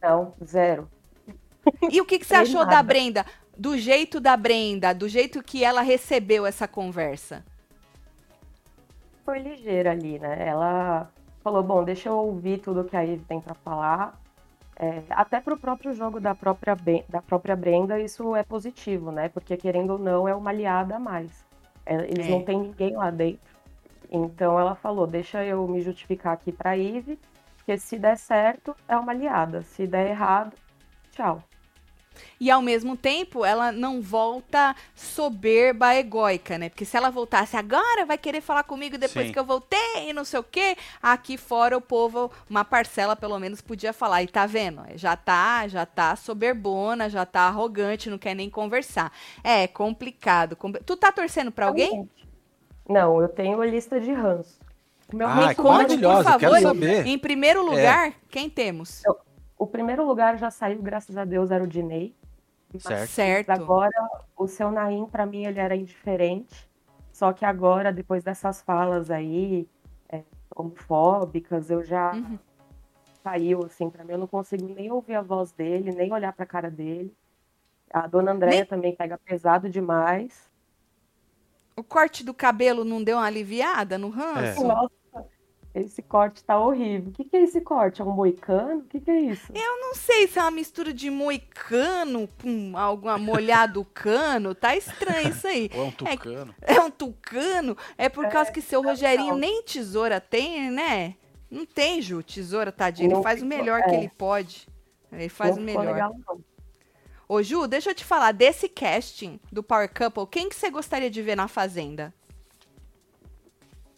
Não, 0.00 0.32
zero. 0.44 0.88
E 1.90 2.00
o 2.00 2.04
que, 2.04 2.20
que 2.20 2.24
você 2.24 2.36
achou 2.38 2.60
da 2.60 2.66
nada. 2.66 2.82
Brenda? 2.84 3.26
Do 3.58 3.76
jeito 3.76 4.20
da 4.20 4.36
Brenda, 4.36 4.94
do 4.94 5.08
jeito 5.08 5.42
que 5.42 5.64
ela 5.64 5.80
recebeu 5.80 6.46
essa 6.46 6.68
conversa. 6.68 7.44
Foi 9.24 9.38
ligeira 9.38 9.90
ali, 9.90 10.18
né? 10.18 10.46
Ela 10.46 11.10
falou, 11.42 11.62
bom, 11.62 11.82
deixa 11.84 12.08
eu 12.08 12.16
ouvir 12.16 12.58
tudo 12.58 12.84
que 12.84 12.96
a 12.96 13.04
Eve 13.04 13.24
tem 13.26 13.40
pra 13.40 13.54
falar. 13.54 14.18
É, 14.76 15.02
até 15.10 15.40
pro 15.40 15.56
próprio 15.56 15.92
jogo 15.92 16.18
da 16.20 16.34
própria, 16.34 16.76
da 17.08 17.22
própria 17.22 17.54
Brenda, 17.54 17.98
isso 18.00 18.34
é 18.34 18.42
positivo, 18.42 19.12
né? 19.12 19.28
Porque, 19.28 19.56
querendo 19.56 19.90
ou 19.90 19.98
não, 19.98 20.26
é 20.26 20.34
uma 20.34 20.50
aliada 20.50 20.96
a 20.96 20.98
mais. 20.98 21.44
É, 21.86 21.94
eles 22.10 22.26
É. 22.26 22.30
não 22.30 22.42
têm 22.42 22.58
ninguém 22.60 22.96
lá 22.96 23.10
dentro. 23.10 23.54
Então, 24.10 24.58
ela 24.58 24.74
falou, 24.74 25.06
deixa 25.06 25.44
eu 25.44 25.66
me 25.68 25.80
justificar 25.80 26.32
aqui 26.32 26.50
pra 26.52 26.76
Eve, 26.76 27.18
porque 27.56 27.78
se 27.78 27.98
der 27.98 28.16
certo, 28.16 28.74
é 28.88 28.96
uma 28.96 29.12
aliada. 29.12 29.62
Se 29.62 29.86
der 29.86 30.10
errado, 30.10 30.54
tchau. 31.12 31.42
E 32.40 32.50
ao 32.50 32.60
mesmo 32.62 32.96
tempo, 32.96 33.44
ela 33.44 33.70
não 33.72 34.00
volta 34.00 34.74
soberba, 34.94 35.94
egóica, 35.94 36.58
né? 36.58 36.68
Porque 36.68 36.84
se 36.84 36.96
ela 36.96 37.10
voltasse 37.10 37.56
agora, 37.56 38.04
vai 38.06 38.18
querer 38.18 38.40
falar 38.40 38.64
comigo 38.64 38.98
depois 38.98 39.26
Sim. 39.26 39.32
que 39.32 39.38
eu 39.38 39.44
voltei 39.44 40.08
e 40.08 40.12
não 40.12 40.24
sei 40.24 40.40
o 40.40 40.42
quê. 40.44 40.76
Aqui 41.02 41.36
fora 41.36 41.76
o 41.76 41.80
povo, 41.80 42.30
uma 42.48 42.64
parcela 42.64 43.14
pelo 43.16 43.38
menos 43.38 43.60
podia 43.60 43.92
falar. 43.92 44.22
E 44.22 44.26
tá 44.26 44.46
vendo? 44.46 44.82
Já 44.96 45.16
tá, 45.16 45.66
já 45.68 45.86
tá 45.86 46.16
soberbona, 46.16 47.08
já 47.08 47.24
tá 47.24 47.42
arrogante, 47.42 48.10
não 48.10 48.18
quer 48.18 48.34
nem 48.34 48.50
conversar. 48.50 49.12
É 49.42 49.66
complicado. 49.66 50.56
compli- 50.56 50.82
Tu 50.84 50.96
tá 50.96 51.10
torcendo 51.12 51.50
pra 51.52 51.66
alguém? 51.66 52.08
Não, 52.88 53.20
eu 53.20 53.28
tenho 53.28 53.60
a 53.60 53.66
lista 53.66 54.00
de 54.00 54.12
ranço. 54.12 54.58
Meu 55.12 55.28
Ah, 55.28 55.48
que 55.54 55.54
conte, 55.62 55.96
por 55.98 56.04
eu 56.04 56.24
favor. 56.24 56.60
saber. 56.60 57.06
Em 57.06 57.18
primeiro 57.18 57.64
lugar, 57.64 58.12
quem 58.30 58.48
temos? 58.50 59.02
O 59.58 59.66
primeiro 59.66 60.04
lugar 60.06 60.36
já 60.38 60.50
saiu, 60.50 60.82
graças 60.82 61.16
a 61.16 61.24
Deus, 61.24 61.50
era 61.50 61.62
o 61.62 61.66
Dinei. 61.66 62.14
Certo. 63.06 63.50
Agora, 63.50 63.94
o 64.36 64.48
seu 64.48 64.70
Naim, 64.70 65.06
pra 65.06 65.24
mim, 65.24 65.44
ele 65.46 65.60
era 65.60 65.76
indiferente. 65.76 66.68
Só 67.12 67.32
que 67.32 67.44
agora, 67.44 67.92
depois 67.92 68.24
dessas 68.24 68.60
falas 68.62 69.10
aí, 69.12 69.68
é, 70.08 70.22
homofóbicas, 70.56 71.70
eu 71.70 71.84
já 71.84 72.12
Uhum. 72.12 72.36
saiu, 73.22 73.64
assim, 73.64 73.88
pra 73.88 74.02
mim. 74.04 74.12
Eu 74.12 74.18
não 74.18 74.26
consigo 74.26 74.66
nem 74.74 74.90
ouvir 74.90 75.14
a 75.14 75.22
voz 75.22 75.52
dele, 75.52 75.92
nem 75.94 76.12
olhar 76.12 76.32
pra 76.32 76.44
cara 76.44 76.68
dele. 76.68 77.14
A 77.92 78.08
dona 78.08 78.32
Andréia 78.32 78.56
Nem- 78.56 78.66
também 78.66 78.96
pega 78.96 79.16
pesado 79.18 79.70
demais. 79.70 80.50
O 81.76 81.82
corte 81.84 82.24
do 82.24 82.34
cabelo 82.34 82.84
não 82.84 83.02
deu 83.04 83.18
uma 83.18 83.26
aliviada 83.26 83.96
no 83.96 84.08
ranço? 84.08 84.62
É. 84.62 84.64
Nossa, 84.64 84.90
esse 85.74 86.00
corte 86.02 86.44
tá 86.44 86.58
horrível. 86.58 87.10
O 87.10 87.12
que, 87.12 87.24
que 87.24 87.36
é 87.36 87.42
esse 87.42 87.60
corte? 87.60 88.00
É 88.00 88.04
um 88.04 88.12
moicano? 88.12 88.80
O 88.80 88.84
que, 88.84 89.00
que 89.00 89.10
é 89.10 89.20
isso? 89.20 89.52
Não 89.52 89.94
sei 89.94 90.28
se 90.28 90.38
é 90.38 90.42
uma 90.42 90.50
mistura 90.52 90.92
de 90.92 91.10
moicano 91.10 92.28
com 92.40 92.76
alguma 92.76 93.18
molhado 93.18 93.84
cano. 93.92 94.54
Tá 94.54 94.76
estranho 94.76 95.30
isso 95.30 95.46
aí. 95.46 95.68
Ou 95.74 95.84
é 95.84 95.86
um 95.86 95.90
tucano. 95.90 96.54
É 96.60 96.80
um 96.80 96.90
tucano? 96.90 97.76
É 97.98 98.08
por 98.08 98.28
causa 98.28 98.52
que 98.52 98.60
seu 98.60 98.82
Rogerinho 98.82 99.36
nem 99.36 99.62
tesoura 99.64 100.20
tem, 100.20 100.70
né? 100.70 101.16
Não 101.50 101.66
tem, 101.66 102.00
Ju, 102.00 102.22
tesoura, 102.22 102.70
tadinho. 102.70 103.12
Ele 103.12 103.22
faz 103.22 103.42
o 103.42 103.46
melhor 103.46 103.82
que 103.82 103.90
é. 103.90 103.98
ele 103.98 104.08
pode. 104.08 104.68
Ele 105.12 105.28
faz 105.28 105.56
não 105.56 105.62
o 105.62 105.64
melhor. 105.64 105.86
legal, 105.86 106.16
não. 106.26 106.40
Ô, 107.28 107.42
Ju, 107.42 107.66
deixa 107.66 107.90
eu 107.90 107.94
te 107.94 108.04
falar, 108.04 108.32
desse 108.32 108.68
casting 108.68 109.40
do 109.50 109.62
Power 109.62 109.88
Couple, 109.92 110.26
quem 110.26 110.48
que 110.48 110.54
você 110.54 110.70
gostaria 110.70 111.10
de 111.10 111.22
ver 111.22 111.36
na 111.36 111.48
Fazenda? 111.48 112.12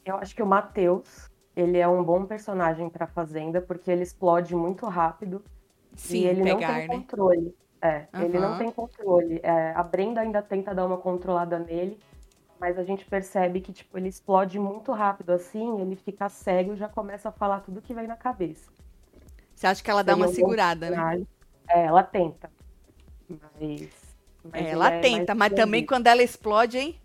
Eu 0.05 0.17
acho 0.17 0.35
que 0.35 0.43
o 0.43 0.47
Matheus, 0.47 1.29
ele 1.57 1.79
é 1.79 1.89
um 1.89 2.05
bom 2.05 2.27
personagem 2.27 2.91
pra 2.91 3.07
Fazenda, 3.07 3.61
porque 3.63 3.91
ele 3.91 4.03
explode 4.03 4.55
muito 4.55 4.87
rápido. 4.87 5.43
Sim, 5.97 6.19
e 6.19 6.27
ele 6.27 6.45
não 6.45 6.57
pegar, 6.57 6.73
tem 6.75 6.89
né? 6.89 6.89
controle. 6.89 7.55
É, 7.81 8.07
ele 8.23 8.39
não 8.39 8.59
tem 8.59 8.71
controle. 8.71 9.41
É, 9.43 9.73
a 9.73 9.83
Brenda 9.83 10.21
ainda 10.21 10.43
tenta 10.43 10.75
dar 10.75 10.85
uma 10.87 10.99
controlada 10.99 11.59
nele, 11.59 11.99
mas 12.61 12.79
a 12.79 12.85
gente 12.85 13.05
percebe 13.07 13.61
que 13.61 13.73
tipo, 13.73 13.97
ele 13.97 14.09
explode 14.09 14.59
muito 14.59 14.93
rápido 14.93 15.31
assim, 15.31 15.81
ele 15.81 15.97
fica 15.97 16.29
cego 16.29 16.75
e 16.75 16.77
já 16.77 16.89
começa 16.89 17.31
a 17.31 17.33
falar 17.33 17.61
tudo 17.61 17.81
que 17.81 17.95
vem 17.95 18.07
na 18.07 18.17
cabeça. 18.17 18.71
Você 19.55 19.67
acha 19.67 19.83
que 19.83 19.91
ela 19.91 20.05
dá 20.05 20.13
Seria 20.13 20.25
uma 20.25 20.27
um 20.27 20.31
bom 20.31 20.35
segurada, 20.35 20.91
né? 20.91 21.27
É, 21.69 21.85
ela 21.87 22.03
tenta. 22.03 22.51
Mas. 23.29 23.89
mas 24.45 24.67
É, 24.67 24.71
ela 24.71 24.89
é 24.89 25.01
tenta, 25.01 25.35
mas 25.35 25.53
também 25.55 25.87
quando 25.87 26.07
ela 26.07 26.23
explode, 26.23 26.79
hein? 26.79 27.01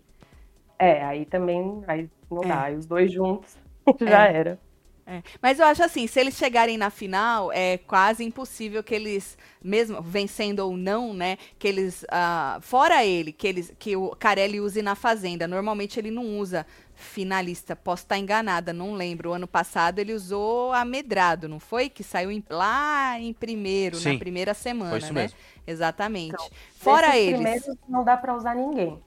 É, 0.78 1.04
aí 1.04 1.24
também 1.24 1.82
aí 1.86 2.10
não 2.30 2.42
É. 2.42 2.48
dá. 2.48 2.62
Aí 2.64 2.76
os 2.76 2.86
dois 2.86 3.10
juntos 3.12 3.61
já 4.00 4.24
era. 4.26 4.58
É, 5.04 5.20
Mas 5.42 5.58
eu 5.58 5.66
acho 5.66 5.82
assim, 5.82 6.06
se 6.06 6.20
eles 6.20 6.36
chegarem 6.36 6.78
na 6.78 6.88
final, 6.88 7.50
é 7.52 7.76
quase 7.76 8.22
impossível 8.22 8.84
que 8.84 8.94
eles, 8.94 9.36
mesmo 9.62 10.00
vencendo 10.00 10.60
ou 10.60 10.76
não, 10.76 11.12
né, 11.12 11.38
que 11.58 11.66
eles, 11.66 12.04
ah, 12.08 12.60
fora 12.62 13.04
ele, 13.04 13.32
que 13.32 13.48
eles, 13.48 13.72
que 13.80 13.96
o 13.96 14.10
Carelli 14.10 14.60
use 14.60 14.80
na 14.80 14.94
Fazenda. 14.94 15.48
Normalmente 15.48 15.98
ele 15.98 16.10
não 16.12 16.38
usa 16.38 16.64
finalista. 16.94 17.74
Posso 17.74 18.04
estar 18.04 18.16
enganada, 18.16 18.72
não 18.72 18.94
lembro. 18.94 19.30
O 19.30 19.32
ano 19.32 19.48
passado 19.48 19.98
ele 19.98 20.12
usou 20.14 20.72
Amedrado, 20.72 21.48
não 21.48 21.58
foi? 21.58 21.88
Que 21.88 22.04
saiu 22.04 22.30
em- 22.30 22.44
lá 22.48 23.18
em 23.18 23.32
primeiro, 23.32 23.96
na 23.96 24.02
Sim, 24.02 24.18
primeira 24.20 24.54
semana, 24.54 24.90
Foi 24.90 24.98
isso 25.00 25.12
né? 25.12 25.22
mesmo. 25.22 25.38
Exatamente. 25.66 26.34
Então, 26.34 26.48
fora 26.76 27.16
eles. 27.18 27.34
primeiros 27.34 27.76
não 27.88 28.04
dá 28.04 28.16
pra 28.16 28.36
usar 28.36 28.54
ninguém. 28.54 29.02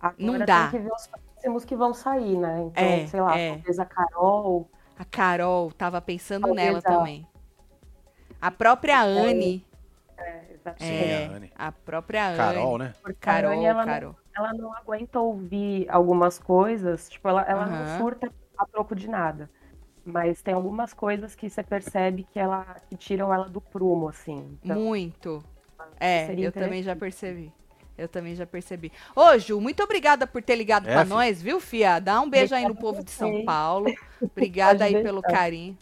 Agora 0.00 0.16
Não 0.18 0.38
dá. 0.44 0.68
Tem 0.68 0.80
que 0.80 0.84
ver 0.84 0.92
os 0.92 1.06
próximos 1.38 1.64
que 1.64 1.76
vão 1.76 1.94
sair, 1.94 2.36
né? 2.36 2.62
Então, 2.62 2.82
É, 2.84 3.06
sei 3.06 3.20
lá, 3.20 3.38
é. 3.38 3.52
talvez 3.54 3.78
a 3.78 3.86
Carol. 3.86 4.68
A 4.98 5.04
Carol, 5.04 5.70
tava 5.72 6.00
pensando 6.00 6.46
Talvez 6.46 6.66
nela 6.66 6.78
a- 6.78 6.82
também. 6.82 7.26
A 8.40 8.50
própria 8.50 9.00
Anne. 9.02 9.64
É, 10.16 10.52
exatamente. 10.52 10.84
É, 11.02 11.26
a 11.26 11.30
Anne. 11.36 11.52
a 11.56 11.72
própria 11.72 12.26
Anne. 12.28 12.36
Carol, 12.36 12.78
né? 12.78 12.94
Porque 13.02 13.14
Carol, 13.20 13.50
a 13.52 13.54
Anne, 13.54 13.64
ela, 13.64 13.84
Carol. 13.84 14.16
Não, 14.36 14.44
ela 14.46 14.54
não 14.54 14.74
aguenta 14.74 15.20
ouvir 15.20 15.88
algumas 15.88 16.38
coisas, 16.38 17.08
tipo, 17.08 17.28
ela, 17.28 17.42
ela 17.42 17.64
Aham. 17.64 17.78
não 17.78 17.98
surta 17.98 18.32
a 18.56 18.66
troco 18.66 18.94
de 18.94 19.08
nada. 19.08 19.48
Mas 20.04 20.40
tem 20.42 20.54
algumas 20.54 20.94
coisas 20.94 21.34
que 21.34 21.50
você 21.50 21.62
percebe 21.62 22.26
que 22.32 22.38
ela 22.38 22.64
que 22.88 22.96
tiram 22.96 23.32
ela 23.32 23.48
do 23.48 23.60
prumo, 23.60 24.08
assim. 24.08 24.58
Então, 24.62 24.76
Muito. 24.76 25.44
É, 26.00 26.32
eu 26.38 26.50
também 26.50 26.82
já 26.82 26.96
percebi. 26.96 27.52
Eu 27.98 28.06
também 28.08 28.34
já 28.36 28.46
percebi. 28.46 28.92
Ô, 29.14 29.36
Ju, 29.38 29.60
muito 29.60 29.82
obrigada 29.82 30.24
por 30.26 30.40
ter 30.40 30.54
ligado 30.54 30.88
É, 30.88 30.92
pra 30.92 31.04
nós, 31.04 31.42
viu, 31.42 31.58
Fia? 31.60 31.98
Dá 31.98 32.20
um 32.20 32.30
beijo 32.30 32.54
aí 32.54 32.62
no 32.62 32.70
Obrigada 32.70 32.92
povo 32.92 33.04
de 33.04 33.10
São. 33.10 33.44
Paulo. 33.44 33.92
Obrigada 34.22 34.84
aí 34.84 35.02
pelo 35.02 35.20
carinho. 35.20 35.76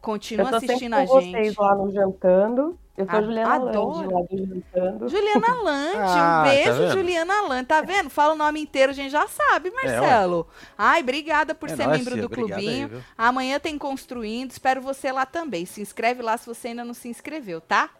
Continua 0.00 0.46
eu 0.46 0.50
tô 0.50 0.56
assistindo 0.56 0.94
a 0.94 1.06
com 1.06 1.20
gente. 1.20 1.32
vocês 1.32 1.56
lá 1.56 1.74
no 1.74 1.90
Jantando. 1.92 2.78
Eu 2.96 3.06
sou 3.06 3.18
A- 3.18 3.22
Juliana 3.22 3.54
adoro. 3.54 3.90
Lande 3.90 4.14
lá 4.14 4.20
do 4.22 4.36
Jantando. 4.38 5.08
Juliana 5.08 5.54
Lante, 5.62 5.96
Ah, 5.96 6.04
um 6.04 6.14
tá 6.14 6.42
beijo, 6.44 6.72
vendo? 6.78 6.92
Juliana 6.92 7.40
Lante. 7.42 7.66
Tá 7.66 7.80
vendo? 7.82 8.10
Fala 8.10 8.34
o 8.34 8.36
nome 8.36 8.60
inteiro, 8.60 8.92
a 8.92 8.94
gente 8.94 9.10
já 9.10 9.26
sabe, 9.26 9.70
Marcelo. 9.70 10.46
Ai, 10.78 11.00
obrigada 11.02 11.54
por 11.54 11.68
É 11.70 11.76
ser 11.76 11.86
nóis, 11.86 11.98
membro 11.98 12.14
do 12.16 12.22
aí, 12.22 12.28
clubinho. 12.28 12.88
viu? 12.88 13.00
Amanhã 13.18 13.58
tem 13.58 13.76
Construindo, 13.78 14.50
espero 14.50 14.80
você 14.80 15.10
lá 15.10 15.26
também. 15.26 15.66
Se 15.66 15.80
inscreve 15.82 16.22
lá 16.22 16.36
se 16.38 16.46
você 16.46 16.68
ainda 16.68 16.84
não 16.84 16.94
se 16.94 17.08
inscreveu, 17.08 17.60
tá? 17.60 17.90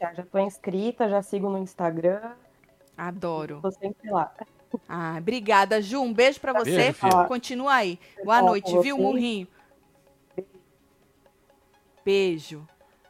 Já, 0.00 0.12
já 0.14 0.22
tô 0.24 0.38
inscrita, 0.38 1.08
já 1.08 1.22
sigo 1.22 1.48
no 1.48 1.58
Instagram. 1.58 2.32
Adoro. 2.96 3.60
Tô 3.62 3.70
sempre 3.70 4.10
lá. 4.10 4.32
Ah, 4.88 5.16
obrigada, 5.18 5.80
Ju. 5.80 6.00
Um 6.02 6.12
beijo 6.12 6.40
pra 6.40 6.52
você. 6.52 6.92
Beijo. 6.92 7.26
Continua 7.28 7.74
aí. 7.74 7.98
Boa 8.24 8.42
noite, 8.42 8.76
viu. 8.80 8.98
Murrinho? 8.98 9.46
Beijo. 12.04 12.66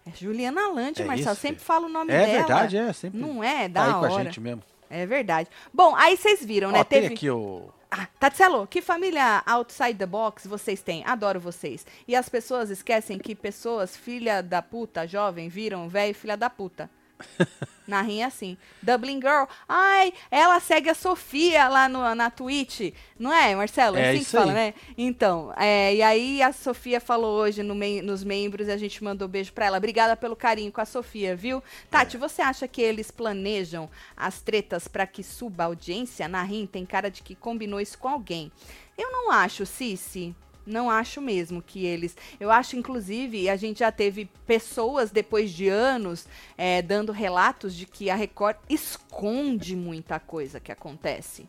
É 0.07 0.11
Juliana 0.14 0.68
Lante, 0.68 1.03
É 1.03 1.05
Marcelo. 1.05 1.33
isso, 1.33 1.40
Sempre 1.40 1.57
filho. 1.57 1.66
fala 1.66 1.87
o 1.87 1.88
nome 1.88 2.12
É 2.12 2.18
dela. 2.27 2.33
verdade, 2.38 2.77
é. 2.77 2.92
Sempre 2.92 3.18
Não 3.18 3.42
é? 3.42 3.62
tá 3.68 3.68
Da 3.68 3.85
aí 3.87 3.92
com 3.92 4.05
a 4.05 4.12
hora. 4.12 4.25
gente 4.25 4.40
mesmo. 4.40 4.62
É 4.90 5.07
verdade. 5.07 5.49
Bom, 5.73 5.97
aí 5.97 6.16
vocês 6.16 6.44
viram, 6.44 6.70
né? 6.70 6.81
Ó, 6.81 6.85
tem 6.85 7.01
Teve. 7.03 7.14
aqui 7.14 7.31
o... 7.31 7.70
Ah, 7.90 8.07
Tatselo, 8.18 8.66
que 8.66 8.83
família 8.83 9.42
outside 9.47 9.94
the 9.94 10.05
box 10.07 10.47
vocês 10.47 10.83
têm? 10.83 11.03
Adoro 11.07 11.40
vocês. 11.40 11.87
E 12.07 12.14
as 12.14 12.29
pessoas 12.29 12.68
esquecem 12.68 13.18
que 13.18 13.35
pessoas, 13.35 13.97
filha 13.97 14.42
da 14.42 14.61
puta, 14.61 15.07
jovem, 15.07 15.49
viram 15.49 15.88
velho 15.88 16.14
filha 16.14 16.37
da 16.37 16.51
puta. 16.51 16.90
Na 17.87 18.01
rinha 18.01 18.27
assim. 18.29 18.57
Dublin 18.83 19.21
Girl. 19.21 19.45
Ai, 19.69 20.15
ela 20.31 20.59
segue 20.59 20.89
a 20.89 20.95
Sofia 20.95 21.69
lá 21.69 21.87
no, 21.87 22.15
na 22.15 22.31
Twitch. 22.31 22.95
Não 23.19 23.31
é, 23.31 23.55
Marcelo? 23.55 23.99
É 23.99 24.09
assim 24.09 24.17
que 24.19 24.23
isso 24.23 24.37
fala, 24.39 24.53
aí. 24.53 24.55
né? 24.55 24.75
Então, 24.97 25.53
é, 25.55 25.95
e 25.95 26.03
aí 26.03 26.41
a 26.41 26.51
Sofia 26.51 26.99
falou 26.99 27.39
hoje 27.39 27.63
no 27.63 27.75
mem- 27.75 28.01
nos 28.01 28.25
membros 28.25 28.69
e 28.69 28.71
a 28.73 28.79
gente 28.79 29.05
mandou 29.05 29.29
beijo 29.29 29.53
pra 29.53 29.67
ela. 29.67 29.77
Obrigada 29.77 30.17
pelo 30.17 30.35
carinho 30.35 30.73
com 30.73 30.81
a 30.81 30.87
Sofia, 30.87 31.37
viu? 31.37 31.63
Tati, 31.91 32.17
você 32.17 32.41
acha 32.41 32.67
que 32.67 32.81
eles 32.81 33.11
planejam 33.11 33.91
as 34.17 34.41
tretas 34.41 34.89
pra 34.89 35.07
que 35.07 35.23
suba 35.23 35.65
a 35.65 35.67
audiência? 35.67 36.27
Na 36.27 36.43
rim 36.43 36.67
tem 36.67 36.87
cara 36.87 37.11
de 37.11 37.21
que 37.23 37.35
combinou 37.35 37.83
isso 37.83 37.99
com 37.99 38.09
alguém. 38.09 38.51
Eu 38.97 39.13
não 39.13 39.31
acho, 39.31 39.67
Cici. 39.67 40.35
Não 40.66 40.88
acho 40.88 41.20
mesmo 41.20 41.61
que 41.62 41.85
eles. 41.85 42.16
Eu 42.40 42.50
acho, 42.50 42.77
inclusive, 42.77 43.48
a 43.50 43.57
gente 43.57 43.81
já 43.81 43.92
teve 43.92 44.29
pessoas 44.46 45.11
depois 45.11 45.50
de 45.50 45.68
anos 45.68 46.27
é, 46.57 46.81
dando 46.81 47.12
relatos 47.12 47.74
de 47.74 47.85
que 47.87 48.09
a 48.09 48.14
Record 48.14 48.57
esconde 48.68 49.77
muita 49.77 50.18
coisa 50.18 50.59
que 50.61 50.72
acontece. 50.72 51.46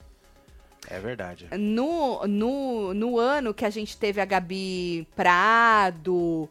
É 0.87 0.99
verdade. 0.99 1.47
No, 1.57 2.27
no, 2.27 2.93
no 2.93 3.17
ano 3.17 3.53
que 3.53 3.65
a 3.65 3.69
gente 3.69 3.97
teve 3.97 4.21
a 4.21 4.25
Gabi 4.25 5.07
Prado, 5.15 6.47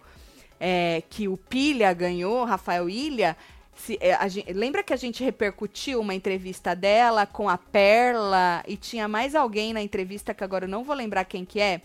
é, 0.58 1.02
que 1.08 1.28
o 1.28 1.36
Pilha 1.36 1.92
ganhou, 1.92 2.44
Rafael 2.44 2.88
Ilha, 2.88 3.36
se- 3.76 3.98
é, 4.00 4.12
a 4.14 4.22
lembra 4.52 4.82
que 4.82 4.92
a 4.92 4.96
gente 4.96 5.22
repercutiu 5.22 6.00
uma 6.00 6.14
entrevista 6.14 6.74
dela 6.74 7.26
com 7.26 7.48
a 7.48 7.56
Perla 7.56 8.64
e 8.66 8.76
tinha 8.76 9.06
mais 9.06 9.34
alguém 9.34 9.72
na 9.72 9.82
entrevista 9.82 10.34
que 10.34 10.42
agora 10.42 10.64
eu 10.64 10.68
não 10.68 10.82
vou 10.82 10.96
lembrar 10.96 11.24
quem 11.24 11.44
que 11.44 11.60
é. 11.60 11.80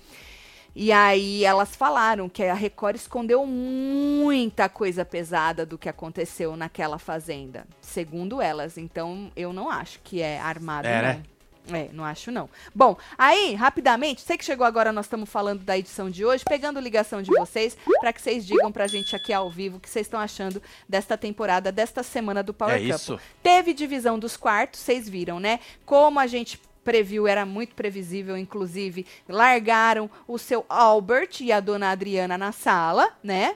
E 0.76 0.92
aí 0.92 1.44
elas 1.44 1.76
falaram 1.76 2.30
que 2.30 2.44
a 2.44 2.54
Record 2.54 2.96
escondeu 2.96 3.46
muita 3.46 4.70
coisa 4.70 5.04
pesada 5.04 5.66
do 5.66 5.78
que 5.78 5.90
aconteceu 5.90 6.56
naquela 6.56 6.98
fazenda, 6.98 7.66
segundo 7.82 8.42
elas. 8.42 8.78
Então 8.78 9.32
eu 9.36 9.52
não 9.52 9.70
acho 9.70 10.00
que 10.04 10.22
é 10.22 10.40
armado, 10.40 10.88
É, 10.88 10.96
não. 11.02 11.02
né? 11.10 11.24
É, 11.72 11.88
não 11.94 12.04
acho 12.04 12.32
não. 12.32 12.50
Bom, 12.74 12.98
aí, 13.16 13.54
rapidamente, 13.54 14.22
sei 14.22 14.36
que 14.40 14.44
chegou 14.46 14.66
agora, 14.66 14.92
nós 14.92 15.06
estamos 15.06 15.30
falando 15.30 15.60
da 15.64 15.78
edição 15.78 16.10
de 16.10 16.26
hoje, 16.26 16.44
pegando 16.44 16.80
ligação 16.80 17.22
de 17.22 17.30
vocês, 17.30 17.78
para 18.00 18.12
que 18.12 18.20
vocês 18.20 18.44
digam 18.44 18.72
pra 18.72 18.88
gente 18.88 19.16
aqui 19.16 19.32
ao 19.32 19.52
vivo 19.52 19.78
o 19.78 19.80
que 19.80 19.88
vocês 19.88 20.08
estão 20.08 20.20
achando 20.20 20.60
desta 20.88 21.16
temporada, 21.16 21.72
desta 21.72 22.02
semana 22.02 22.42
do 22.42 22.56
Power 22.56 22.74
É 22.74 22.78
Couple. 22.80 22.96
isso. 22.96 23.20
Teve 23.44 23.74
divisão 23.76 24.18
dos 24.18 24.36
quartos, 24.36 24.80
vocês 24.80 25.08
viram, 25.08 25.40
né? 25.40 25.60
Como 25.86 26.20
a 26.20 26.26
gente 26.26 26.60
previu, 26.84 27.28
era 27.28 27.46
muito 27.46 27.76
previsível, 27.76 28.38
inclusive, 28.38 29.06
largaram 29.28 30.10
o 30.28 30.38
seu 30.38 30.66
Albert 30.68 31.42
e 31.42 31.52
a 31.52 31.60
dona 31.60 31.92
Adriana 31.92 32.38
na 32.38 32.52
sala, 32.52 33.10
né? 33.24 33.56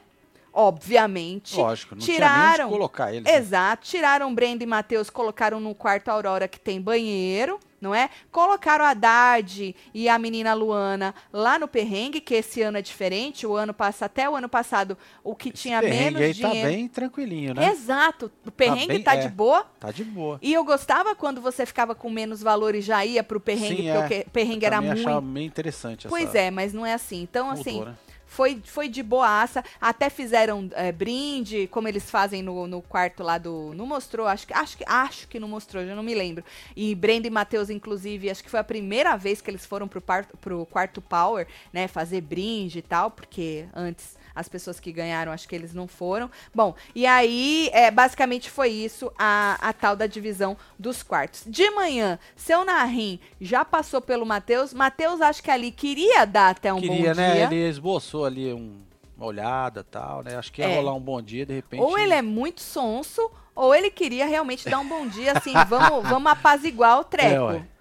Obviamente. 0.53 1.55
Lógico, 1.57 1.95
não 1.95 2.01
tiraram. 2.01 2.65
onde 2.65 2.73
colocar 2.75 3.11
eles. 3.11 3.23
né? 3.23 3.37
Exato. 3.37 3.87
Tiraram 3.87 4.33
Brenda 4.33 4.63
e 4.63 4.67
Matheus, 4.67 5.09
colocaram 5.09 5.59
no 5.59 5.73
quarto 5.73 6.09
Aurora 6.09 6.47
que 6.47 6.59
tem 6.59 6.79
banheiro, 6.79 7.59
não 7.83 7.93
é? 7.93 8.09
Colocaram 8.31 8.85
a 8.85 8.93
Dade 8.93 9.75
e 9.93 10.07
a 10.07 10.17
menina 10.17 10.53
Luana 10.53 11.13
lá 11.31 11.59
no 11.59 11.67
perrengue, 11.67 12.21
que 12.21 12.33
esse 12.33 12.61
ano 12.61 12.77
é 12.77 12.81
diferente. 12.81 13.45
O 13.45 13.55
ano 13.55 13.73
passa 13.73 14.05
até 14.05 14.29
o 14.29 14.35
ano 14.35 14.47
passado, 14.49 14.97
o 15.23 15.35
que 15.35 15.49
Esse 15.49 15.63
tinha 15.63 15.81
menos 15.81 16.21
aí 16.21 16.33
dinheiro. 16.33 16.59
tá 16.61 16.67
bem 16.67 16.87
tranquilinho, 16.87 17.53
né? 17.53 17.69
Exato. 17.69 18.31
O 18.45 18.51
perrengue 18.51 18.87
bem- 18.87 19.03
tá 19.03 19.15
é. 19.15 19.17
de 19.17 19.27
boa. 19.27 19.65
Tá 19.79 19.91
de 19.91 20.03
boa. 20.03 20.39
E 20.41 20.53
eu 20.53 20.63
gostava 20.63 21.13
quando 21.13 21.41
você 21.41 21.65
ficava 21.65 21.93
com 21.93 22.09
menos 22.09 22.41
valor 22.41 22.73
e 22.73 22.81
já 22.81 23.05
ia 23.05 23.23
pro 23.23 23.39
perrengue, 23.39 23.83
Sim, 23.83 23.93
porque 23.93 24.13
é. 24.13 24.23
o 24.25 24.29
perrengue 24.31 24.65
Eu 24.65 24.67
era 24.67 24.81
muito. 24.81 24.99
achava 24.99 25.21
meio 25.21 25.45
interessante 25.45 26.07
Pois 26.07 26.29
essa 26.29 26.37
é, 26.39 26.51
mas 26.51 26.73
não 26.73 26.85
é 26.85 26.93
assim. 26.93 27.21
Então, 27.21 27.49
assim, 27.49 27.83
né? 27.83 27.93
Foi, 28.33 28.59
foi 28.65 28.89
de 28.89 29.03
boaça. 29.03 29.63
Até 29.79 30.09
fizeram 30.09 30.67
é, 30.73 30.91
brinde, 30.91 31.67
como 31.67 31.87
eles 31.87 32.09
fazem 32.09 32.41
no, 32.41 32.65
no 32.67 32.81
quarto 32.81 33.21
lá 33.21 33.37
do. 33.37 33.73
Não 33.75 33.85
mostrou, 33.85 34.27
acho 34.27 34.47
que, 34.47 34.53
acho 34.53 34.77
que 34.77 34.83
acho 34.87 35.27
que 35.27 35.39
não 35.39 35.47
mostrou, 35.47 35.85
já 35.85 35.95
não 35.95 36.03
me 36.03 36.15
lembro. 36.15 36.43
E 36.75 36.95
Brenda 36.95 37.27
e 37.27 37.29
Matheus, 37.29 37.69
inclusive, 37.69 38.29
acho 38.29 38.43
que 38.43 38.49
foi 38.49 38.59
a 38.59 38.63
primeira 38.63 39.15
vez 39.15 39.39
que 39.39 39.51
eles 39.51 39.65
foram 39.65 39.87
pro, 39.87 40.01
par, 40.01 40.25
pro 40.41 40.65
quarto 40.65 41.01
Power, 41.01 41.47
né? 41.71 41.87
Fazer 41.87 42.21
brinde 42.21 42.79
e 42.79 42.81
tal, 42.81 43.11
porque 43.11 43.65
antes 43.73 44.17
as 44.35 44.47
pessoas 44.49 44.79
que 44.79 44.91
ganharam, 44.91 45.31
acho 45.31 45.47
que 45.47 45.55
eles 45.55 45.73
não 45.73 45.87
foram. 45.87 46.29
Bom, 46.53 46.75
e 46.95 47.05
aí, 47.05 47.69
é, 47.73 47.91
basicamente 47.91 48.49
foi 48.49 48.69
isso, 48.69 49.11
a, 49.17 49.57
a 49.61 49.73
tal 49.73 49.95
da 49.95 50.07
divisão 50.07 50.57
dos 50.77 51.03
quartos. 51.03 51.43
De 51.45 51.69
manhã, 51.71 52.17
seu 52.35 52.65
Narim 52.65 53.19
já 53.39 53.63
passou 53.63 54.01
pelo 54.01 54.25
Matheus. 54.25 54.73
Matheus, 54.73 55.21
acho 55.21 55.43
que 55.43 55.51
ali 55.51 55.71
queria 55.71 56.25
dar 56.25 56.49
até 56.49 56.73
um 56.73 56.79
Queria, 56.79 57.11
bom 57.13 57.21
né? 57.21 57.33
dia. 57.33 57.43
Ele 57.45 57.69
esboçou 57.69 58.25
ali 58.25 58.51
um- 58.53 58.81
uma 59.15 59.27
olhada 59.27 59.81
e 59.81 59.83
tal, 59.83 60.23
né? 60.23 60.35
Acho 60.35 60.51
que 60.51 60.61
ia 60.61 60.67
É. 60.69 60.75
rolar 60.75 60.93
um 60.95 60.99
bom 60.99 61.21
dia, 61.21 61.45
de 61.45 61.53
repente. 61.53 61.81
Ou 61.81 61.97
ele 61.97 62.13
é 62.13 62.21
muito 62.21 62.61
sonso, 62.61 63.29
ou 63.55 63.73
ele 63.75 63.91
queria 63.91 64.25
realmente 64.25 64.67
dar 64.67 64.79
um 64.79 64.87
bom 64.87 65.05
dia, 65.07 65.33
assim, 65.37 65.53
vamos, 65.69 66.09
vamos 66.09 66.31
apaziguar 66.31 66.99
o 66.99 67.03
treco. 67.03 67.51
É. 67.51 67.72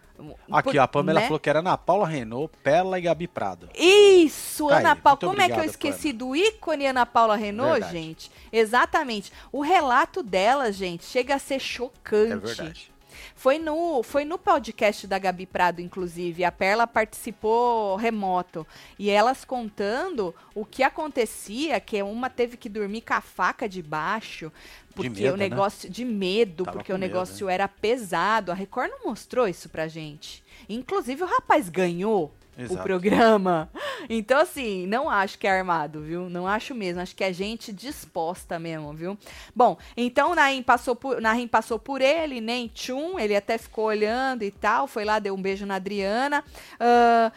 Aqui, 0.51 0.79
ó, 0.79 0.83
a 0.83 0.89
Pamela 0.89 1.21
né? 1.21 1.27
falou 1.27 1.41
que 1.41 1.51
era 1.51 1.59
Ana 1.61 1.77
Paula 1.77 2.07
Renault, 2.07 2.53
Pela 2.63 2.99
e 2.99 3.03
Gabi 3.03 3.29
Prado. 3.29 3.69
Isso, 3.75 4.69
Tá 4.69 4.79
Ana 4.79 4.97
Paula. 4.97 5.19
Como 5.19 5.41
é 5.41 5.47
que 5.47 5.53
eu 5.53 5.57
obrigado, 5.57 5.71
esqueci 5.71 6.13
do 6.13 6.35
ícone 6.35 6.87
Ana 6.87 7.07
Paula 7.07 7.37
Renault, 7.37 7.73
Verdade. 7.73 7.93
gente? 7.93 8.31
Exatamente. 8.53 9.33
O 9.51 9.61
relato 9.61 10.23
dela, 10.23 10.71
gente, 10.73 11.05
chega 11.05 11.35
a 11.35 11.39
ser 11.39 11.59
chocante. 11.59 12.33
É 12.33 12.37
verdade. 12.37 12.93
Foi 13.35 13.59
no, 13.59 14.03
foi 14.03 14.25
no 14.25 14.39
podcast 14.39 15.07
da 15.07 15.19
Gabi 15.19 15.47
Prado, 15.47 15.81
inclusive. 15.81 16.45
A 16.45 16.53
Perla 16.53 16.87
participou 16.87 17.97
remoto. 17.97 18.67
E 18.99 19.11
elas 19.11 19.45
contando 19.45 20.35
o 20.55 20.65
que 20.65 20.83
acontecia, 20.83 21.81
que 21.81 22.03
uma 22.03 22.31
teve 22.31 22.57
que 22.57 22.69
dormir 22.69 23.03
com 23.03 23.15
a 23.15 23.21
faca 23.21 23.69
debaixo. 23.69 24.53
Porque 24.95 25.09
medo, 25.09 25.35
o 25.35 25.37
né? 25.37 25.49
negócio. 25.49 25.89
De 25.91 26.05
medo, 26.05 26.65
Tava 26.65 26.77
porque 26.77 26.93
o 26.93 26.99
medo, 26.99 27.01
né? 27.01 27.09
negócio 27.09 27.49
era 27.49 27.67
pesado. 27.69 28.53
A 28.53 28.55
Record 28.55 28.91
não 28.91 29.05
mostrou 29.07 29.49
isso 29.49 29.69
pra 29.69 29.89
gente. 29.89 30.43
Inclusive, 30.69 31.23
o 31.23 31.27
rapaz 31.27 31.69
ganhou 31.69 32.33
o 32.57 32.63
Exato. 32.63 32.83
programa. 32.83 33.71
Então, 34.09 34.41
assim, 34.41 34.87
não 34.87 35.09
acho 35.09 35.39
que 35.39 35.47
é 35.47 35.51
armado, 35.51 36.01
viu? 36.03 36.29
Não 36.29 36.47
acho 36.47 36.75
mesmo. 36.75 37.01
Acho 37.01 37.15
que 37.15 37.25
é 37.25 37.33
gente 37.33 37.73
disposta 37.73 38.59
mesmo, 38.59 38.93
viu? 38.93 39.17
Bom, 39.55 39.79
então 39.97 40.33
o 40.33 40.35
Naim 40.35 40.63
passou 40.63 40.95
por, 40.95 41.21
Naim 41.21 41.47
passou 41.47 41.79
por 41.79 42.01
ele, 42.01 42.41
nem 42.41 42.69
tchum, 42.69 43.19
ele 43.19 43.35
até 43.35 43.57
ficou 43.59 43.85
olhando 43.87 44.43
e 44.43 44.51
tal. 44.51 44.87
Foi 44.87 45.05
lá, 45.05 45.19
deu 45.19 45.35
um 45.35 45.41
beijo 45.41 45.65
na 45.65 45.77
Adriana. 45.77 46.45
Ah, 46.79 47.33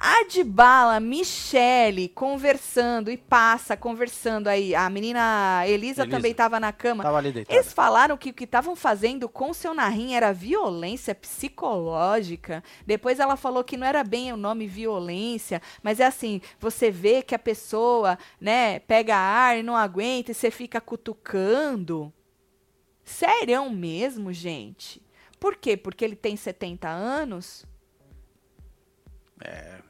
Adbala, 0.00 1.00
Michele 1.00 2.08
conversando 2.08 3.10
e 3.10 3.16
passa 3.16 3.76
conversando 3.76 4.46
aí. 4.46 4.72
A 4.72 4.88
menina 4.88 5.64
Elisa, 5.66 6.02
Elisa. 6.02 6.16
também 6.16 6.32
tava 6.32 6.60
na 6.60 6.72
cama. 6.72 7.02
Tava 7.02 7.18
ali 7.18 7.32
deitada. 7.32 7.58
Eles 7.58 7.72
falaram 7.72 8.16
que 8.16 8.30
o 8.30 8.32
que 8.32 8.44
estavam 8.44 8.76
fazendo 8.76 9.28
com 9.28 9.50
o 9.50 9.54
seu 9.54 9.74
Narim 9.74 10.14
era 10.14 10.32
violência 10.32 11.16
psicológica. 11.16 12.62
Depois 12.86 13.18
ela 13.18 13.36
falou 13.36 13.64
que 13.64 13.76
não 13.76 13.86
era 13.86 14.04
bem 14.04 14.32
o 14.32 14.36
nome 14.36 14.68
violência, 14.68 15.60
mas 15.82 15.98
é 15.98 16.06
assim, 16.06 16.40
você 16.60 16.92
vê 16.92 17.20
que 17.20 17.34
a 17.34 17.38
pessoa, 17.38 18.16
né, 18.40 18.78
pega 18.78 19.16
ar 19.16 19.58
e 19.58 19.64
não 19.64 19.76
aguenta 19.76 20.30
e 20.30 20.34
você 20.34 20.48
fica 20.48 20.80
cutucando. 20.80 22.12
Sério 23.02 23.68
mesmo, 23.68 24.32
gente? 24.32 25.02
Por 25.40 25.56
quê? 25.56 25.76
Porque 25.76 26.04
ele 26.04 26.16
tem 26.16 26.36
70 26.36 26.88
anos? 26.88 27.66
É. 29.44 29.87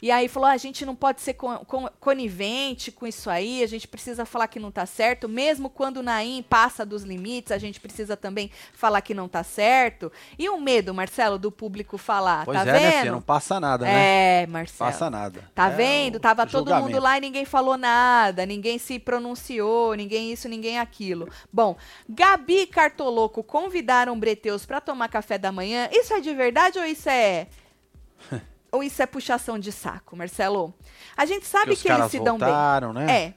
E 0.00 0.10
aí 0.10 0.28
falou: 0.28 0.48
ah, 0.48 0.52
a 0.52 0.56
gente 0.56 0.84
não 0.84 0.94
pode 0.94 1.20
ser 1.20 1.34
con- 1.34 1.64
con- 1.64 1.88
conivente 2.00 2.90
com 2.92 3.06
isso 3.06 3.28
aí, 3.30 3.62
a 3.62 3.66
gente 3.66 3.86
precisa 3.88 4.24
falar 4.24 4.48
que 4.48 4.58
não 4.60 4.70
tá 4.70 4.86
certo, 4.86 5.28
mesmo 5.28 5.68
quando 5.70 5.98
o 5.98 6.02
Naim 6.02 6.44
passa 6.48 6.84
dos 6.84 7.02
limites, 7.02 7.52
a 7.52 7.58
gente 7.58 7.80
precisa 7.80 8.16
também 8.16 8.50
falar 8.72 9.00
que 9.00 9.14
não 9.14 9.28
tá 9.28 9.42
certo. 9.42 10.10
E 10.38 10.48
o 10.48 10.60
medo, 10.60 10.92
Marcelo, 10.94 11.38
do 11.38 11.50
público 11.50 11.96
falar, 11.98 12.44
Pois 12.44 12.56
tá 12.58 12.62
é, 12.62 12.72
né, 12.72 12.80
filha? 12.90 13.02
vendo? 13.04 13.12
Não 13.12 13.22
passa 13.22 13.58
nada, 13.60 13.84
né? 13.84 14.42
É, 14.42 14.46
Marcelo. 14.46 14.90
Passa 14.90 15.10
nada. 15.10 15.50
Tá 15.54 15.68
É 15.68 15.70
vendo? 15.70 16.20
Tava 16.20 16.46
todo 16.46 16.74
mundo 16.76 17.00
lá 17.00 17.16
e 17.18 17.20
ninguém 17.20 17.44
falou 17.44 17.76
nada, 17.76 18.44
ninguém 18.46 18.78
se 18.78 18.98
pronunciou, 18.98 19.94
ninguém 19.94 20.32
isso, 20.32 20.48
ninguém 20.48 20.78
aquilo. 20.78 21.28
Bom, 21.52 21.76
Gabi 22.08 22.60
e 22.62 22.66
Cartoloco 22.66 23.42
convidaram 23.42 24.18
Breteus 24.18 24.64
pra 24.66 24.80
tomar 24.80 25.08
café 25.08 25.38
da 25.38 25.50
manhã. 25.52 25.88
Isso 25.92 26.12
é 26.14 26.20
de 26.20 26.32
verdade 26.34 26.78
ou 26.78 26.84
isso 26.84 27.08
é. 27.08 27.46
ou 28.76 28.82
isso 28.82 29.02
é 29.02 29.06
puxação 29.06 29.58
de 29.58 29.72
saco, 29.72 30.16
Marcelo? 30.16 30.72
A 31.16 31.24
gente 31.26 31.46
sabe 31.46 31.74
que, 31.76 31.88
eles 31.88 32.10
se 32.10 32.18
dão 32.20 32.38
voltaram, 32.38 32.92
bem. 32.92 33.04
né? 33.06 33.20
É. 33.20 33.34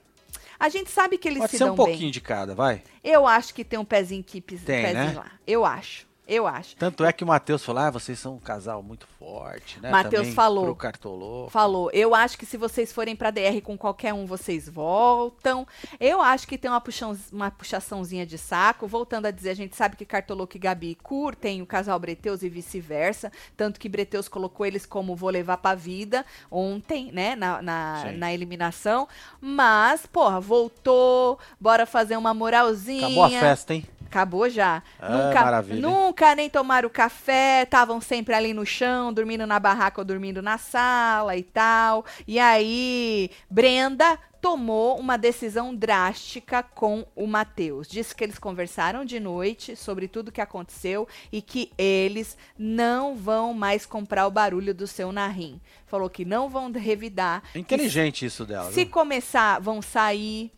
A 0.60 0.68
gente 0.68 0.92
sabe 0.92 1.18
que 1.18 1.28
eles 1.28 1.40
Pode 1.40 1.52
se 1.52 1.58
ser 1.58 1.64
dão 1.64 1.74
um 1.74 1.78
pouquinho 1.78 2.00
bem. 2.00 2.12
de 2.12 2.20
cada, 2.20 2.54
vai. 2.54 2.84
Eu 3.02 3.26
acho 3.26 3.54
que 3.54 3.64
tem 3.64 3.80
um 3.80 3.86
pezinho 3.86 4.22
que 4.24 4.42
pis- 4.42 4.62
Tem, 4.64 4.82
pezinho 4.84 5.06
né? 5.06 5.14
lá. 5.16 5.32
Eu 5.48 5.64
acho. 5.66 6.06
Eu 6.30 6.46
acho. 6.46 6.76
Tanto 6.76 7.04
é 7.04 7.12
que 7.12 7.24
o 7.24 7.28
Matheus 7.28 7.66
falou, 7.66 7.82
ah, 7.82 7.90
vocês 7.90 8.20
são 8.20 8.36
um 8.36 8.40
casal 8.40 8.84
muito 8.84 9.08
forte, 9.18 9.80
né? 9.80 9.90
Matheus 9.90 10.30
falou. 10.30 10.66
Pro 10.66 10.76
Cartolô. 10.76 11.50
Falou, 11.50 11.90
eu 11.92 12.14
acho 12.14 12.38
que 12.38 12.46
se 12.46 12.56
vocês 12.56 12.94
forem 12.94 13.16
pra 13.16 13.32
DR 13.32 13.60
com 13.64 13.76
qualquer 13.76 14.14
um, 14.14 14.28
vocês 14.28 14.70
voltam. 14.70 15.68
Eu 16.00 16.22
acho 16.22 16.48
que 16.48 16.56
tem 16.56 16.70
uma, 16.70 16.80
puxão, 16.80 17.18
uma 17.34 17.50
puxaçãozinha 17.50 18.28
de 18.28 18.38
saco. 18.38 18.86
Voltando 18.86 19.26
a 19.26 19.32
dizer, 19.32 19.50
a 19.50 19.56
gente 19.56 19.76
sabe 19.76 19.96
que 19.96 20.06
Cartoloco 20.06 20.56
e 20.56 20.60
Gabi 20.60 20.94
curtem 21.02 21.64
o 21.64 21.66
casal 21.66 21.98
Breteus 22.00 22.44
e 22.44 22.50
vice-versa. 22.50 23.32
Tanto 23.58 23.80
que 23.80 23.90
Breteus 23.90 24.28
colocou 24.28 24.68
eles 24.68 24.86
como 24.86 25.16
vou 25.16 25.32
levar 25.32 25.58
pra 25.58 25.74
vida 25.74 26.24
ontem, 26.52 27.12
né? 27.12 27.36
Na, 27.36 27.60
na, 27.60 28.12
na 28.12 28.32
eliminação. 28.32 29.08
Mas, 29.42 30.06
porra, 30.06 30.40
voltou. 30.40 31.40
Bora 31.60 31.88
fazer 31.88 32.18
uma 32.18 32.36
moralzinha. 32.36 33.08
Acabou 33.08 33.24
a 33.24 33.30
festa, 33.32 33.74
hein? 33.74 33.84
Acabou 34.10 34.50
já. 34.50 34.82
Ah, 35.00 35.10
nunca, 35.10 35.42
maravilha, 35.42 35.82
nunca 35.82 36.36
nem 36.36 36.50
tomaram 36.50 36.90
café, 36.90 37.62
estavam 37.62 38.02
sempre 38.02 38.34
ali 38.34 38.54
no 38.56 38.66
chão, 38.66 39.14
dormindo 39.14 39.46
na 39.46 39.60
barraca 39.60 40.02
ou 40.02 40.06
dormindo 40.06 40.42
na 40.42 40.58
sala 40.58 41.38
e 41.38 41.44
tal. 41.44 42.04
E 42.28 42.40
aí, 42.40 43.30
Brenda 43.50 44.18
tomou 44.42 44.98
uma 44.98 45.18
decisão 45.18 45.76
drástica 45.76 46.64
com 46.64 47.06
o 47.16 47.28
Matheus. 47.28 47.88
Disse 47.88 48.16
que 48.16 48.24
eles 48.24 48.40
conversaram 48.40 49.06
de 49.06 49.20
noite 49.20 49.76
sobre 49.76 50.08
tudo 50.08 50.32
que 50.32 50.42
aconteceu 50.42 51.08
e 51.32 51.42
que 51.42 51.72
eles 51.78 52.38
não 52.58 53.16
vão 53.16 53.54
mais 53.54 53.86
comprar 53.86 54.26
o 54.26 54.32
barulho 54.32 54.74
do 54.74 54.88
seu 54.88 55.12
narim. 55.12 55.60
Falou 55.86 56.10
que 56.10 56.26
não 56.26 56.50
vão 56.50 56.72
revidar. 56.72 57.44
Inteligente 57.54 58.26
isso 58.26 58.46
dela. 58.46 58.72
Se 58.72 58.86
começar, 58.86 59.60
vão 59.60 59.82
sair. 59.82 60.52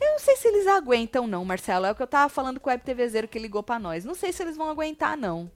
Eu 0.00 0.10
não 0.12 0.18
sei 0.18 0.36
se 0.36 0.48
eles 0.48 0.66
aguentam, 0.66 1.26
não, 1.26 1.44
Marcelo. 1.44 1.86
É 1.86 1.90
o 1.92 1.94
que 1.94 2.02
eu 2.02 2.06
tava 2.06 2.28
falando 2.28 2.58
com 2.60 2.68
o 2.68 2.72
Web 2.72 2.82
TVZero 2.84 3.28
que 3.28 3.38
ligou 3.38 3.62
pra 3.62 3.78
nós. 3.78 4.04
Não 4.04 4.14
sei 4.14 4.32
se 4.32 4.42
eles 4.42 4.56
vão 4.56 4.68
aguentar, 4.68 5.16
não. 5.16 5.50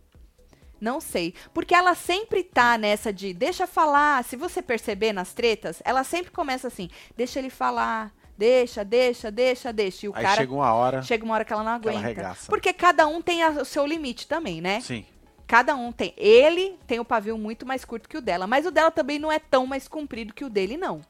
Não 0.81 1.01
sei. 1.01 1.35
Porque 1.53 1.75
ela 1.75 1.95
sempre 1.95 2.45
tá 2.45 2.79
nessa 2.79 3.13
de 3.13 3.33
deixa 3.35 3.67
falar. 3.67 4.23
Se 4.25 4.37
você 4.37 4.63
perceber 4.63 5.13
nas 5.13 5.33
tretas, 5.35 5.83
ela 5.85 6.05
sempre 6.05 6.31
começa 6.31 6.69
assim: 6.69 6.89
deixa 7.17 7.39
ele 7.39 7.51
falar. 7.51 8.13
Deixa, 8.37 8.85
deixa, 8.85 9.33
deixa, 9.33 9.73
deixa. 9.73 10.07
E 10.07 10.09
o 10.09 10.13
Aí 10.15 10.23
cara 10.23 10.37
chega 10.37 10.55
uma 10.55 10.73
hora. 10.73 11.03
chega 11.03 11.25
uma 11.25 11.35
hora 11.35 11.45
que 11.45 11.53
ela 11.53 11.65
não 11.65 11.71
ela 11.73 11.81
aguenta. 11.81 11.99
arregaça. 11.99 12.47
Porque 12.49 12.73
cada 12.73 13.05
um 13.09 13.21
tem 13.21 13.43
a- 13.43 13.51
o 13.51 13.65
seu 13.65 13.85
limite 13.85 14.29
também, 14.29 14.61
né? 14.61 14.81
Sim. 14.81 15.05
Cada 15.49 15.75
um 15.75 15.91
tem. 15.91 16.15
Ele 16.17 16.79
tem 16.87 17.01
o 17.01 17.05
pavio 17.05 17.37
muito 17.37 17.67
mais 17.67 17.85
curto 17.85 18.09
que 18.09 18.17
o 18.17 18.21
dela, 18.21 18.47
mas 18.47 18.65
o 18.65 18.71
dela 18.71 18.93
também 18.93 19.19
não 19.19 19.33
é 19.33 19.41
tão 19.41 19.67
mais 19.67 19.89
comprido 19.89 20.33
que 20.33 20.45
o 20.45 20.49
dele, 20.49 20.77
não. 20.77 21.01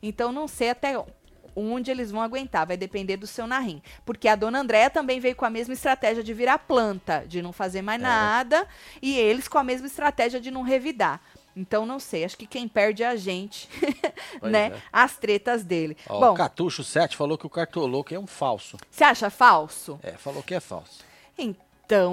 Então 0.00 0.30
não 0.30 0.46
sei 0.46 0.70
até 0.70 0.94
onde 1.56 1.90
eles 1.90 2.10
vão 2.10 2.20
aguentar, 2.20 2.66
vai 2.66 2.76
depender 2.76 3.16
do 3.16 3.26
seu 3.26 3.46
narim. 3.46 3.82
Porque 4.04 4.28
a 4.28 4.36
dona 4.36 4.60
Andréia 4.60 4.90
também 4.90 5.18
veio 5.18 5.34
com 5.34 5.44
a 5.46 5.50
mesma 5.50 5.72
estratégia 5.74 6.22
de 6.22 6.34
virar 6.34 6.58
planta, 6.58 7.24
de 7.26 7.40
não 7.40 7.52
fazer 7.52 7.80
mais 7.82 7.98
É. 8.00 8.04
nada, 8.04 8.68
e 9.00 9.18
eles 9.18 9.48
com 9.48 9.58
a 9.58 9.64
mesma 9.64 9.86
estratégia 9.86 10.38
de 10.40 10.50
não 10.50 10.62
revidar. 10.62 11.20
Então 11.58 11.86
não 11.86 11.98
sei, 11.98 12.22
acho 12.22 12.36
que 12.36 12.46
quem 12.46 12.68
perde 12.68 13.02
é 13.02 13.06
a 13.08 13.16
gente, 13.16 13.66
né? 14.42 14.66
é. 14.74 14.82
As 14.92 15.16
tretas 15.16 15.64
dele. 15.64 15.96
Ó, 16.06 16.20
Bom, 16.20 16.32
o 16.32 16.36
Catucho 16.36 16.84
7 16.84 17.16
falou 17.16 17.38
que 17.38 17.46
o 17.46 17.50
Cartoloco 17.50 18.12
é 18.14 18.18
um 18.18 18.26
falso. 18.26 18.76
você 18.90 19.02
acha 19.04 19.30
falso? 19.30 19.98
É, 20.02 20.12
falou 20.12 20.42
que 20.42 20.54
é 20.54 20.60
falso. 20.60 21.00
Então, 21.38 21.65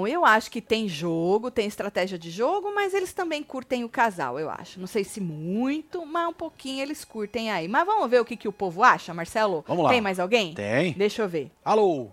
eu 0.08 0.24
acho 0.24 0.50
que 0.50 0.60
tem 0.60 0.88
jogo, 0.88 1.50
tem 1.50 1.66
estratégia 1.66 2.18
de 2.18 2.30
jogo, 2.30 2.72
mas 2.74 2.94
eles 2.94 3.12
também 3.12 3.42
curtem 3.42 3.82
o 3.82 3.88
casal, 3.88 4.38
eu 4.38 4.48
acho. 4.48 4.78
Não 4.78 4.86
sei 4.86 5.02
se 5.02 5.20
muito, 5.20 6.06
mas 6.06 6.28
um 6.28 6.32
pouquinho 6.32 6.82
eles 6.82 7.04
curtem 7.04 7.50
aí. 7.50 7.66
Mas 7.66 7.84
vamos 7.84 8.08
ver 8.08 8.20
o 8.20 8.24
que, 8.24 8.36
que 8.36 8.46
o 8.46 8.52
povo 8.52 8.82
acha, 8.82 9.12
Marcelo? 9.12 9.64
Vamos 9.66 9.84
lá. 9.84 9.90
Tem 9.90 10.00
mais 10.00 10.20
alguém? 10.20 10.54
Tem. 10.54 10.92
Deixa 10.92 11.22
eu 11.22 11.28
ver. 11.28 11.50
Alô? 11.64 12.08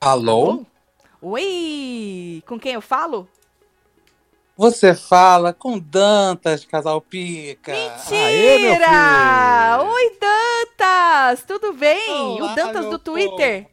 Alô? 0.00 0.64
Oi! 1.20 2.42
Com 2.46 2.60
quem 2.60 2.74
eu 2.74 2.80
falo? 2.80 3.28
Você 4.56 4.94
fala 4.94 5.52
com 5.52 5.78
Dantas, 5.78 6.64
casal 6.64 7.00
pica. 7.00 7.72
Aê, 7.72 8.58
meu 8.58 8.70
Mentira! 8.70 9.78
filho! 9.78 9.92
Oi, 9.92 10.18
Dantas! 10.20 11.44
Tudo 11.44 11.72
bem? 11.72 12.10
Olá, 12.10 12.52
o 12.52 12.54
Dantas 12.54 12.86
do 12.86 12.98
Twitter? 12.98 13.66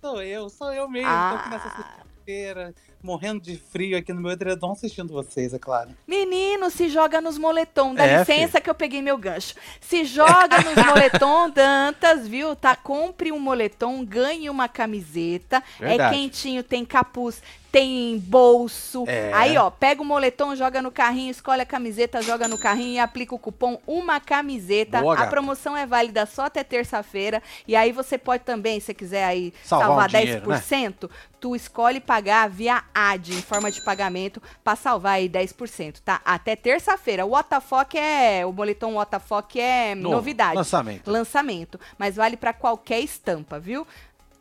Sou 0.00 0.22
eu, 0.22 0.48
sou 0.48 0.72
eu 0.72 0.88
mesmo. 0.88 1.08
Ah. 1.08 1.30
Tô 1.32 1.36
aqui 1.40 1.50
nessa 1.50 1.76
sexta-feira, 1.76 2.74
morrendo 3.02 3.40
de 3.40 3.56
frio 3.56 3.98
aqui 3.98 4.12
no 4.12 4.20
meu 4.20 4.30
edredom 4.30 4.72
assistindo 4.72 5.12
vocês, 5.12 5.52
é 5.52 5.58
claro. 5.58 5.90
Menino, 6.06 6.70
se 6.70 6.88
joga 6.88 7.20
nos 7.20 7.36
moletom. 7.36 7.94
Dá 7.94 8.06
É, 8.06 8.18
licença 8.20 8.60
que 8.60 8.70
eu 8.70 8.74
peguei 8.74 9.02
meu 9.02 9.18
gancho. 9.18 9.54
Se 9.80 10.04
joga 10.04 10.58
nos 10.62 10.74
moletom, 10.86 11.50
Dantas, 11.50 12.26
viu? 12.26 12.56
Tá? 12.56 12.74
Compre 12.74 13.30
um 13.30 13.38
moletom, 13.38 14.02
ganhe 14.04 14.48
uma 14.48 14.68
camiseta. 14.68 15.62
É 15.78 15.88
Verdade. 15.88 16.16
quentinho, 16.16 16.62
tem 16.62 16.84
capuz, 16.84 17.42
tem 17.70 18.18
bolso. 18.18 19.04
É. 19.06 19.32
Aí, 19.32 19.56
ó, 19.56 19.70
pega 19.70 20.02
o 20.02 20.04
moletom, 20.04 20.54
joga 20.56 20.82
no 20.82 20.90
carrinho, 20.90 21.30
escolhe 21.30 21.62
a 21.62 21.66
camiseta, 21.66 22.20
joga 22.22 22.48
no 22.48 22.58
carrinho 22.58 22.94
e 22.94 22.98
aplica 22.98 23.34
o 23.34 23.38
cupom 23.38 23.78
Uma 23.86 24.20
Camiseta. 24.20 25.00
Boa, 25.00 25.14
a 25.14 25.18
gata. 25.18 25.30
promoção 25.30 25.76
é 25.76 25.86
válida 25.86 26.26
só 26.26 26.46
até 26.46 26.64
terça-feira. 26.64 27.42
E 27.66 27.76
aí 27.76 27.92
você 27.92 28.18
pode 28.18 28.44
também, 28.44 28.80
se 28.80 28.92
quiser 28.92 29.24
aí 29.24 29.52
Salvar 29.62 29.88
salvar, 29.88 30.06
um 30.06 30.24
dinheiro, 30.24 30.46
10%, 30.46 31.10
tu 31.40 31.54
escolhe 31.54 32.00
pagar 32.00 32.48
via 32.48 32.82
AD, 32.94 33.34
em 33.34 33.42
forma 33.42 33.70
de 33.70 33.82
pagamento, 33.84 34.42
pra 34.62 34.76
salvar 34.76 35.14
aí 35.14 35.28
10%, 35.28 36.00
tá? 36.04 36.20
Até 36.24 36.56
terça-feira. 36.56 37.24
O 37.24 37.32
WTF 37.38 37.96
é, 37.96 38.44
o 38.44 38.52
moletom 38.52 38.96
WTF 39.00 39.60
é 39.60 39.94
Novo, 39.94 40.16
novidade. 40.16 40.56
Lançamento. 40.56 41.10
Lançamento. 41.10 41.80
Mas 41.96 42.16
vale 42.16 42.36
pra 42.36 42.52
qualquer 42.52 43.00
estampa, 43.00 43.58
viu? 43.58 43.86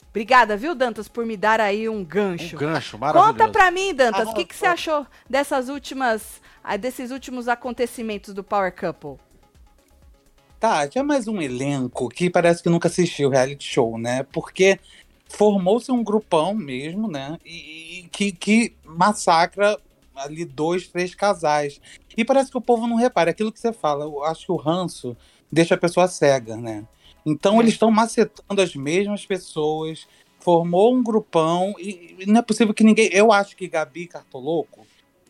Obrigada, 0.10 0.58
viu, 0.58 0.74
Dantas, 0.74 1.08
por 1.08 1.26
me 1.26 1.38
dar 1.38 1.60
aí 1.60 1.88
um 1.88 2.04
gancho. 2.04 2.56
Um 2.56 2.60
gancho 2.60 2.98
maravilhoso. 2.98 3.38
Conta 3.38 3.52
pra 3.52 3.70
mim, 3.70 3.94
Dantas, 3.94 4.28
o 4.28 4.34
que, 4.34 4.44
que 4.44 4.56
você 4.56 4.66
achou 4.66 5.06
dessas 5.30 5.70
últimas, 5.70 6.42
ah, 6.64 6.78
desses 6.78 7.12
últimos 7.12 7.48
acontecimentos 7.48 8.34
do 8.34 8.44
Power 8.44 8.74
Couple? 8.74 9.18
Tá, 10.60 10.88
que 10.88 11.00
é 11.00 11.04
mais 11.04 11.28
um 11.28 11.42
elenco 11.42 12.10
que 12.10 12.30
parece 12.30 12.62
que 12.62 12.70
nunca 12.70 12.88
assistiu 12.88 13.30
reality 13.30 13.66
show, 13.66 13.98
né? 13.98 14.24
Porque 14.24 14.80
formou-se 15.30 15.92
um 15.92 16.04
grupão 16.04 16.54
mesmo, 16.54 17.08
né? 17.08 17.38
E, 17.46 18.00
e 18.00 18.04
que, 18.10 18.32
que 18.32 18.76
massacra 18.84 19.80
ali 20.16 20.44
dois, 20.44 20.88
três 20.88 21.16
casais. 21.16 21.80
E 22.18 22.26
parece 22.26 22.52
que 22.52 22.58
o 22.58 22.62
povo 22.62 22.88
não 22.88 22.98
repara. 22.98 23.32
Aquilo 23.32 23.52
que 23.52 23.60
você 23.60 23.72
fala, 23.72 24.04
eu 24.04 24.24
acho 24.26 24.48
que 24.48 24.52
o 24.52 24.58
ranço 24.58 25.16
deixa 25.52 25.76
a 25.76 25.78
pessoa 25.78 26.08
cega, 26.08 26.58
né? 26.58 26.84
Então 27.26 27.58
É. 27.58 27.60
eles 27.64 27.74
estão 27.74 27.92
macetando 27.92 28.62
as 28.62 28.76
mesmas 28.76 29.26
pessoas, 29.26 30.08
formou 30.40 30.96
um 30.96 31.04
grupão 31.04 31.76
e, 31.78 32.16
e 32.20 32.26
não 32.26 32.40
é 32.40 32.42
possível 32.42 32.74
que 32.74 32.84
ninguém. 32.84 33.10
Eu 33.12 33.32
acho 33.32 33.56
que 33.56 33.68
Gabi 33.68 34.04
e 34.04 34.08
Cartoloco, 34.08 34.86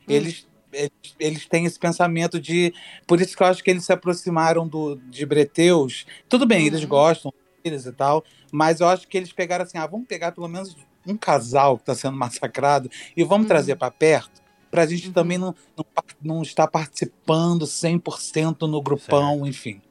eles, 0.08 0.48
eles, 0.72 0.92
eles 1.20 1.46
têm 1.48 1.66
esse 1.66 1.80
pensamento 1.80 2.40
de. 2.40 2.74
Por 3.08 3.20
isso 3.22 3.36
que 3.36 3.44
eu 3.44 3.48
acho 3.48 3.64
que 3.64 3.70
eles 3.72 3.86
se 3.86 3.92
aproximaram 3.94 4.68
do, 4.68 4.96
de 5.10 5.26
Breteus. 5.26 6.06
Tudo 6.28 6.46
bem, 6.46 6.66
eles 6.68 6.82
Uhum. 6.84 6.90
gostam 6.90 7.34
deles 7.64 7.86
e 7.86 7.92
tal, 7.92 8.24
mas 8.52 8.80
eu 8.80 8.88
acho 8.88 9.08
que 9.08 9.18
eles 9.18 9.34
pegaram 9.34 9.66
assim: 9.66 9.78
ah, 9.78 9.88
vamos 9.88 10.08
pegar 10.08 10.32
pelo 10.32 10.48
menos 10.48 10.76
um 11.08 11.18
casal 11.18 11.76
que 11.78 11.84
está 11.84 11.96
sendo 11.96 12.16
massacrado 12.18 12.90
e 13.18 13.24
vamos 13.24 13.46
Uhum. 13.46 13.48
trazer 13.50 13.76
para 13.76 13.92
perto. 13.92 14.42
Pra 14.72 14.86
gente 14.86 15.08
Uhum. 15.08 15.14
também 15.14 15.38
não, 15.40 15.56
não, 15.76 15.86
não 16.22 16.42
estar 16.44 16.68
participando 16.68 17.66
100% 17.66 18.68
no 18.68 18.82
grupão, 18.82 19.46
enfim. 19.48 19.82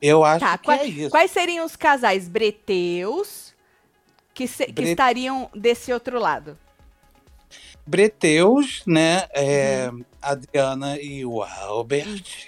Eu 0.00 0.24
acho 0.24 0.40
Tá, 0.44 0.56
que 0.58 0.64
qua- 0.64 0.76
é 0.76 0.86
isso. 0.86 1.10
Quais 1.10 1.30
seriam 1.30 1.64
os 1.66 1.74
casais 1.76 2.28
breteus 2.28 3.54
que, 4.32 4.46
se- 4.46 4.66
que 4.66 4.72
Bre- 4.72 4.90
estariam 4.90 5.50
desse 5.54 5.92
outro 5.92 6.18
lado? 6.20 6.56
Breteus, 7.86 8.82
né? 8.86 9.26
é, 9.32 9.88
Uhum. 9.90 10.04
Adriana 10.20 11.00
e 11.00 11.24
o 11.24 11.42
Albert. 11.42 12.44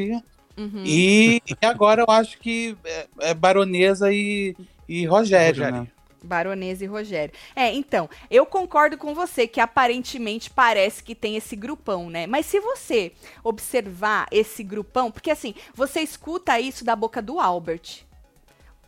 Uhum. 0.56 0.82
E, 0.84 1.40
e 1.46 1.66
agora 1.66 2.02
eu 2.06 2.12
acho 2.12 2.38
que 2.38 2.76
é, 2.84 3.06
é 3.20 3.34
Baronesa 3.34 4.12
e, 4.12 4.54
e 4.88 5.06
Rogério, 5.06 5.62
Rogério. 5.64 5.82
né? 5.82 5.88
Baronesa 6.22 6.84
e 6.84 6.86
Rogério. 6.86 7.34
É, 7.54 7.72
então, 7.74 8.08
eu 8.30 8.44
concordo 8.46 8.96
com 8.98 9.14
você 9.14 9.46
que 9.46 9.60
aparentemente 9.60 10.50
parece 10.50 11.02
que 11.02 11.14
tem 11.14 11.36
esse 11.36 11.56
grupão, 11.56 12.10
né? 12.10 12.26
Mas 12.26 12.46
se 12.46 12.60
você 12.60 13.12
observar 13.42 14.26
esse 14.30 14.62
grupão, 14.62 15.10
porque 15.10 15.30
assim, 15.30 15.54
você 15.74 16.00
escuta 16.00 16.60
isso 16.60 16.84
da 16.84 16.94
boca 16.94 17.20
do 17.20 17.38
Albert. 17.38 18.04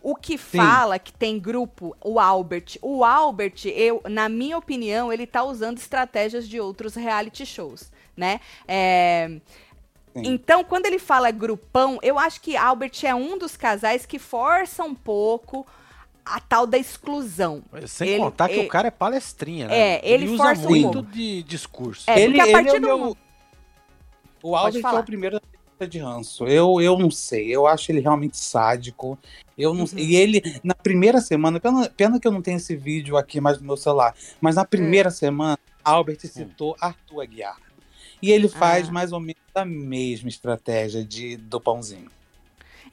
O 0.03 0.17
que 0.17 0.37
Sim. 0.37 0.59
fala 0.59 0.99
que 0.99 1.13
tem 1.13 1.39
grupo, 1.39 1.97
o 2.03 2.19
Albert. 2.19 2.77
O 2.83 3.05
Albert, 3.05 3.67
eu, 3.67 4.03
na 4.09 4.29
minha 4.29 4.59
opinião, 4.59 5.13
ele 5.13 5.27
tá 5.27 5.45
usando 5.45 5.79
estratégias 5.79 6.49
de 6.49 6.59
outros 6.59 6.97
reality 6.97 7.47
shows, 7.47 7.93
né? 8.17 8.41
É, 8.67 9.39
Sim. 10.13 10.23
então, 10.25 10.65
quando 10.65 10.87
ele 10.87 10.99
fala 10.99 11.31
grupão, 11.31 12.01
eu 12.03 12.19
acho 12.19 12.41
que 12.41 12.57
Albert 12.57 13.05
é 13.05 13.15
um 13.15 13.39
dos 13.39 13.57
casais 13.57 14.05
que 14.05 14.19
força 14.19 14.83
um 14.83 14.95
pouco 14.95 15.65
a 16.25 16.41
tal 16.41 16.67
da 16.67 16.79
exclusão. 16.79 17.63
Sem 17.87 18.09
Ele- 18.11 18.19
contar 18.19 18.49
que 18.49 18.55
ele- 18.55 18.67
o 18.67 18.69
cara 18.69 18.89
é 18.89 18.91
palestrinha, 18.91 19.69
né? 19.69 19.77
É, 19.97 20.01
ele 20.09 20.29
usa 20.29 20.45
força 20.45 20.67
um 20.67 20.71
muito 20.71 20.93
pouco. 20.93 21.11
de 21.13 21.43
discurso. 21.43 22.11
É, 22.11 22.21
ele, 22.21 22.35
porque 22.35 22.41
a 22.41 22.45
ele 22.45 22.53
partir 22.53 22.69
é 22.69 22.79
o 22.79 22.81
do 22.81 22.87
meu- 22.87 23.17
O 24.43 24.57
Albert 24.57 24.79
é 24.79 24.83
falar. 24.83 25.01
o 25.01 25.05
primeiro 25.05 25.37
da 25.41 25.43
lista 25.53 25.87
de 25.89 25.99
ranço. 25.99 26.47
Eu, 26.47 26.81
eu 26.81 26.99
não 26.99 27.11
sei. 27.11 27.49
Eu 27.55 27.67
acho 27.67 27.91
ele 27.93 28.01
realmente 28.01 28.37
sádico. 28.37 29.19
Eu 29.57 29.75
não 29.75 29.85
Uhum. 29.85 29.99
E 29.99 30.17
ele, 30.17 30.61
na 30.65 30.75
primeira 30.75 31.21
semana, 31.21 31.61
pena, 31.61 31.89
pena 31.97 32.19
que 32.21 32.27
eu 32.27 32.33
não 32.33 32.43
tenho 32.43 32.57
esse 32.57 32.75
vídeo 32.75 33.17
aqui 33.17 33.41
mais 33.41 33.59
no 33.61 33.67
meu 33.67 33.77
celular, 33.77 34.15
mas 34.41 34.57
na 34.57 34.65
primeira 34.65 35.09
É. 35.09 35.13
semana, 35.13 35.59
Albert 35.85 36.21
citou 36.21 36.77
Arthur 36.81 37.23
Aguiar. 37.23 37.57
E 38.21 38.31
ele 38.31 38.49
faz 38.49 38.89
Ah. 38.89 38.93
mais 38.93 39.13
ou 39.13 39.21
menos 39.21 39.43
a 39.55 39.65
mesma 39.65 40.29
estratégia 40.29 41.05
de, 41.05 41.37
do 41.37 41.61
pãozinho. 41.61 42.09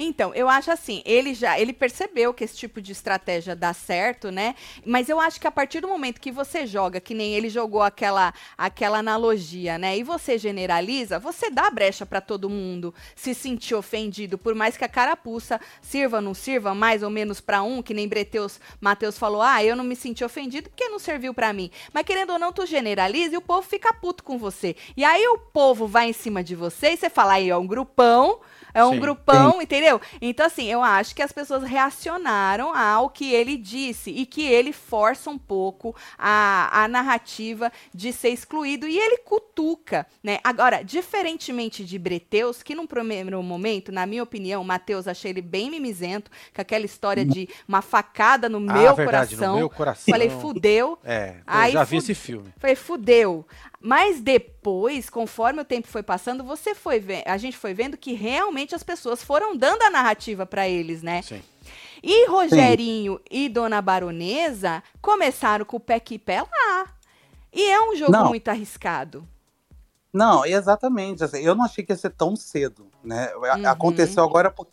Então, 0.01 0.33
eu 0.33 0.47
acho 0.47 0.71
assim, 0.71 1.01
ele 1.05 1.33
já, 1.33 1.59
ele 1.59 1.73
percebeu 1.73 2.33
que 2.33 2.45
esse 2.45 2.55
tipo 2.55 2.81
de 2.81 2.93
estratégia 2.93 3.53
dá 3.53 3.73
certo, 3.73 4.31
né? 4.31 4.55
Mas 4.85 5.09
eu 5.09 5.19
acho 5.19 5.41
que 5.41 5.45
a 5.45 5.51
partir 5.51 5.81
do 5.81 5.89
momento 5.89 6.21
que 6.21 6.31
você 6.31 6.65
joga, 6.65 7.01
que 7.01 7.13
nem 7.13 7.33
ele 7.33 7.49
jogou 7.49 7.81
aquela 7.81 8.33
aquela 8.57 8.99
analogia, 8.99 9.77
né? 9.77 9.97
E 9.97 10.03
você 10.03 10.37
generaliza, 10.37 11.19
você 11.19 11.49
dá 11.49 11.69
brecha 11.69 12.05
pra 12.05 12.21
todo 12.21 12.49
mundo 12.49 12.95
se 13.13 13.33
sentir 13.33 13.75
ofendido, 13.75 14.37
por 14.37 14.55
mais 14.55 14.77
que 14.77 14.85
a 14.85 14.89
carapuça 14.89 15.59
sirva 15.81 16.17
ou 16.17 16.21
não 16.23 16.33
sirva, 16.33 16.73
mais 16.73 17.03
ou 17.03 17.09
menos 17.09 17.41
pra 17.41 17.61
um, 17.61 17.81
que 17.81 17.93
nem 17.93 18.07
Breteus, 18.07 18.57
Matheus 18.79 19.17
falou: 19.17 19.41
"Ah, 19.41 19.61
eu 19.61 19.75
não 19.75 19.83
me 19.83 19.97
senti 19.97 20.23
ofendido 20.23 20.69
porque 20.69 20.87
não 20.87 20.99
serviu 20.99 21.33
pra 21.33 21.51
mim". 21.51 21.69
Mas 21.91 22.05
querendo 22.05 22.31
ou 22.31 22.39
não, 22.39 22.53
tu 22.53 22.65
generaliza 22.65 23.33
e 23.33 23.37
o 23.37 23.41
povo 23.41 23.67
fica 23.67 23.93
puto 23.93 24.23
com 24.23 24.37
você. 24.37 24.77
E 24.95 25.03
aí 25.03 25.27
o 25.27 25.37
povo 25.37 25.87
vai 25.87 26.07
em 26.07 26.13
cima 26.13 26.41
de 26.41 26.55
você 26.55 26.91
e 26.91 26.97
você 26.97 27.09
fala: 27.09 27.33
"Aí, 27.33 27.49
é 27.49 27.57
um 27.57 27.67
grupão 27.67 28.39
é 28.73 28.83
um 28.83 28.93
Sim. 28.93 28.99
grupão, 28.99 29.61
entendeu? 29.61 29.99
Então, 30.21 30.45
assim, 30.45 30.65
eu 30.65 30.81
acho 30.81 31.15
que 31.15 31.21
as 31.21 31.31
pessoas 31.31 31.63
reacionaram 31.63 32.75
ao 32.75 33.09
que 33.09 33.33
ele 33.33 33.57
disse 33.57 34.11
e 34.11 34.25
que 34.25 34.43
ele 34.43 34.71
força 34.71 35.29
um 35.29 35.37
pouco 35.37 35.95
a, 36.17 36.83
a 36.83 36.87
narrativa 36.87 37.71
de 37.93 38.11
ser 38.13 38.29
excluído 38.29 38.87
e 38.87 38.97
ele 38.97 39.17
cutuca, 39.19 40.05
né? 40.23 40.39
Agora, 40.43 40.83
diferentemente 40.83 41.83
de 41.83 41.97
Breteus, 41.97 42.63
que 42.63 42.75
num 42.75 42.87
primeiro 42.87 43.41
momento, 43.41 43.91
na 43.91 44.05
minha 44.05 44.23
opinião, 44.23 44.63
Matheus, 44.63 45.07
achei 45.07 45.31
ele 45.31 45.41
bem 45.41 45.69
mimizento, 45.69 46.31
com 46.53 46.61
aquela 46.61 46.85
história 46.85 47.25
de 47.25 47.47
uma 47.67 47.81
facada 47.81 48.49
no 48.49 48.59
meu 48.59 48.89
ah, 48.89 48.93
verdade, 48.93 49.35
coração. 49.35 49.53
no 49.53 49.59
meu 49.59 49.69
coração. 49.69 50.11
Falei, 50.11 50.29
fudeu. 50.29 50.97
É, 51.03 51.35
eu 51.37 51.43
Aí 51.45 51.73
já 51.73 51.83
vi 51.83 51.97
esse 51.97 52.15
filme. 52.15 52.53
Falei, 52.57 52.75
fudeu. 52.75 53.45
Mas 53.81 54.19
depois, 54.19 55.09
conforme 55.09 55.61
o 55.61 55.65
tempo 55.65 55.87
foi 55.87 56.03
passando, 56.03 56.43
você 56.43 56.75
foi 56.75 57.01
a 57.25 57.37
gente 57.37 57.57
foi 57.57 57.73
vendo 57.73 57.97
que 57.97 58.13
realmente 58.13 58.75
as 58.75 58.83
pessoas 58.83 59.23
foram 59.23 59.55
dando 59.55 59.81
a 59.83 59.89
narrativa 59.89 60.45
pra 60.45 60.67
eles, 60.67 61.01
né? 61.01 61.21
Sim. 61.21 61.41
E 62.03 62.27
Rogerinho 62.27 63.19
e 63.29 63.47
Dona 63.47 63.81
Baronesa 63.81 64.83
começaram 65.01 65.65
com 65.65 65.77
o 65.77 65.79
pé 65.79 65.95
aqui 65.95 66.15
e 66.15 66.19
pé 66.19 66.41
lá. 66.41 66.87
E 67.53 67.63
é 67.69 67.81
um 67.81 67.95
jogo 67.95 68.11
Não. 68.11 68.29
muito 68.29 68.47
arriscado. 68.49 69.27
Não, 70.11 70.45
exatamente. 70.45 71.23
assim, 71.23 71.39
eu 71.39 71.55
não 71.55 71.65
achei 71.65 71.83
que 71.83 71.91
ia 71.91 71.97
ser 71.97 72.09
tão 72.11 72.35
cedo, 72.35 72.87
né? 73.03 73.31
Uhum. 73.35 73.67
Aconteceu 73.67 74.23
agora 74.23 74.49
porque 74.49 74.71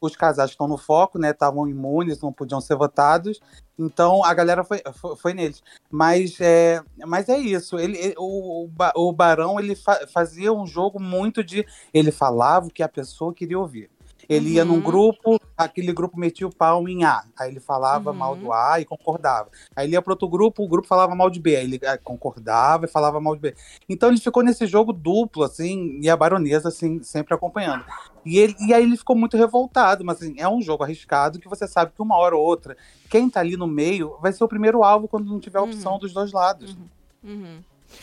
os 0.00 0.14
casais 0.14 0.50
estão 0.50 0.68
no 0.68 0.76
foco, 0.76 1.18
né? 1.18 1.30
Estavam 1.30 1.68
imunes, 1.68 2.20
não 2.20 2.32
podiam 2.32 2.60
ser 2.60 2.76
votados. 2.76 3.40
Então 3.78 4.24
a 4.24 4.32
galera 4.32 4.64
foi, 4.64 4.82
foi, 4.94 5.16
foi 5.16 5.34
neles. 5.34 5.62
Mas 5.90 6.40
é, 6.40 6.82
mas 7.06 7.28
é 7.28 7.38
isso. 7.38 7.78
Ele, 7.78 8.14
o, 8.18 8.68
o 8.94 9.12
Barão 9.12 9.58
ele 9.58 9.74
fa- 9.74 10.06
fazia 10.12 10.52
um 10.52 10.66
jogo 10.66 11.00
muito 11.00 11.42
de. 11.42 11.66
Ele 11.92 12.10
falava 12.12 12.66
o 12.66 12.70
que 12.70 12.82
a 12.82 12.88
pessoa 12.88 13.34
queria 13.34 13.58
ouvir. 13.58 13.90
Ele 14.28 14.50
ia 14.54 14.64
num 14.64 14.74
Uhum. 14.74 14.80
grupo, 14.80 15.40
aquele 15.56 15.92
grupo 15.92 16.18
metia 16.18 16.46
o 16.46 16.54
pau 16.54 16.88
em 16.88 17.04
A. 17.04 17.22
Aí 17.38 17.50
ele 17.50 17.60
falava 17.60 18.10
Uhum. 18.10 18.16
mal 18.16 18.36
do 18.36 18.52
A 18.52 18.80
e 18.80 18.84
concordava. 18.84 19.48
Aí 19.74 19.86
ele 19.86 19.94
ia 19.94 20.02
para 20.02 20.12
outro 20.12 20.28
grupo, 20.28 20.64
o 20.64 20.68
grupo 20.68 20.88
falava 20.88 21.14
mal 21.14 21.30
de 21.30 21.40
B. 21.40 21.56
Aí 21.56 21.64
ele 21.64 21.80
ah, 21.86 21.96
concordava 21.98 22.84
e 22.84 22.88
falava 22.88 23.20
mal 23.20 23.34
de 23.34 23.40
B. 23.42 23.54
Então 23.88 24.08
ele 24.08 24.18
ficou 24.20 24.42
nesse 24.42 24.66
jogo 24.66 24.92
duplo, 24.92 25.42
assim, 25.44 26.00
e 26.02 26.10
a 26.10 26.16
baronesa, 26.16 26.68
assim, 26.68 27.02
sempre 27.02 27.34
acompanhando. 27.34 27.84
E, 28.24 28.38
ele, 28.38 28.56
e 28.60 28.74
aí 28.74 28.82
ele 28.82 28.96
ficou 28.96 29.14
muito 29.14 29.36
revoltado, 29.36 30.04
mas 30.04 30.16
assim, 30.20 30.34
é 30.38 30.48
um 30.48 30.60
jogo 30.60 30.82
arriscado 30.82 31.38
que 31.38 31.48
você 31.48 31.68
sabe 31.68 31.92
que 31.94 32.02
uma 32.02 32.16
hora 32.16 32.36
ou 32.36 32.42
outra, 32.44 32.76
quem 33.08 33.30
tá 33.30 33.38
ali 33.40 33.56
no 33.56 33.68
meio 33.68 34.16
vai 34.20 34.32
ser 34.32 34.42
o 34.42 34.48
primeiro 34.48 34.82
alvo 34.82 35.06
quando 35.06 35.26
não 35.30 35.38
tiver 35.38 35.60
opção 35.60 35.92
Uhum. 35.92 35.98
dos 36.00 36.12
dois 36.12 36.32
lados. 36.32 36.76
Uhum. 37.22 37.58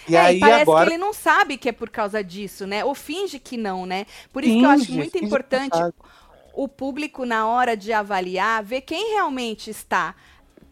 E 0.07 0.15
É, 0.15 0.27
aí 0.27 0.39
parece 0.39 0.51
agora. 0.51 0.75
que 0.75 0.83
ele 0.83 0.97
não 0.97 1.13
sabe 1.13 1.57
que 1.57 1.69
é 1.69 1.71
por 1.71 1.89
causa 1.89 2.23
disso, 2.23 2.67
né? 2.67 2.83
Ou 2.85 2.95
finge 2.95 3.39
que 3.39 3.57
não, 3.57 3.85
né? 3.85 4.05
Por 4.31 4.43
isso 4.43 4.57
que 4.57 4.65
eu 4.65 4.69
acho 4.69 4.91
finge, 4.91 4.93
muito 4.93 5.17
finge 5.17 5.17
importante 5.17 5.85
o 6.53 6.67
público, 6.67 7.25
na 7.25 7.47
hora 7.47 7.75
de 7.77 7.93
avaliar, 7.93 8.63
ver 8.63 8.81
quem 8.81 9.13
realmente 9.13 9.69
está 9.69 10.15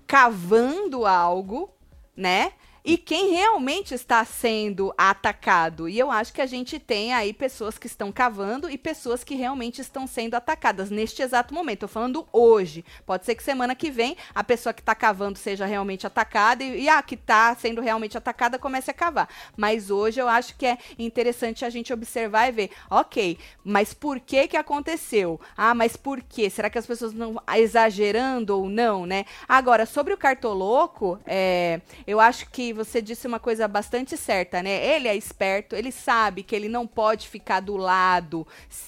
cavando 0.08 1.06
algo, 1.06 1.72
né? 2.16 2.54
E 2.84 2.98
quem 2.98 3.30
realmente 3.30 3.94
está 3.94 4.26
sendo 4.26 4.92
atacado. 4.98 5.88
E 5.88 6.00
eu 6.00 6.10
acho 6.10 6.34
que 6.34 6.42
a 6.42 6.48
gente 6.48 6.80
tem 6.80 7.14
aí 7.14 7.32
pessoas 7.32 7.78
que 7.78 7.86
estão 7.86 8.12
cavando 8.12 8.68
e 8.68 8.78
pessoas 8.78 9.24
que 9.24 9.36
realmente 9.36 9.80
estão 9.82 10.08
sendo 10.08 10.34
atacadas 10.34 10.90
neste 10.90 11.22
exato 11.22 11.54
momento. 11.54 11.82
Tô 11.82 11.88
falando 11.88 12.28
hoje. 12.34 12.84
Pode 13.06 13.24
ser 13.26 13.36
que 13.36 13.44
semana 13.44 13.76
que 13.76 13.92
vem 13.92 14.18
a 14.34 14.44
pessoa 14.44 14.74
que 14.74 14.82
está 14.82 14.96
cavando 14.96 15.38
seja 15.38 15.68
realmente 15.68 16.08
atacada 16.08 16.64
e, 16.64 16.84
e 16.84 16.90
a 16.90 17.04
que 17.04 17.14
está 17.14 17.54
sendo 17.54 17.82
realmente 17.82 18.18
atacada 18.18 18.58
comece 18.58 18.90
a 18.90 18.96
cavar. 18.96 19.30
Mas 19.56 19.92
hoje 19.92 20.20
eu 20.20 20.28
acho 20.28 20.56
que 20.56 20.66
é 20.66 20.80
interessante 20.98 21.64
a 21.64 21.70
gente 21.70 21.94
observar 21.94 22.50
e 22.50 22.52
ver, 22.52 22.72
ok, 22.90 23.38
mas 23.64 23.94
por 23.94 24.20
que 24.20 24.48
que 24.48 24.58
aconteceu? 24.58 25.40
Ah, 25.56 25.76
mas 25.76 25.96
por 25.96 26.20
quê? 26.22 26.50
Será 26.50 26.68
que 26.68 26.80
as 26.80 26.88
pessoas 26.88 27.14
não 27.14 27.40
exagerando 27.56 28.58
ou 28.58 28.68
não, 28.68 29.06
né? 29.06 29.26
Agora, 29.48 29.86
sobre 29.86 30.14
o 30.16 30.18
cartoloco, 30.18 31.20
é, 31.28 31.80
eu 32.08 32.20
acho 32.20 32.50
que 32.50 32.71
você 32.74 33.02
disse 33.02 33.28
uma 33.28 33.40
coisa 33.40 33.68
bastante 33.68 34.16
certa, 34.18 34.62
né? 34.62 34.86
Ele 34.96 35.08
é 35.08 35.16
esperto, 35.16 35.76
ele 35.76 35.92
sabe 35.92 36.44
que 36.44 36.56
ele 36.56 36.70
não 36.70 36.86
pode 36.88 37.28
ficar 37.28 37.60
do 37.60 37.78
lado, 37.78 38.48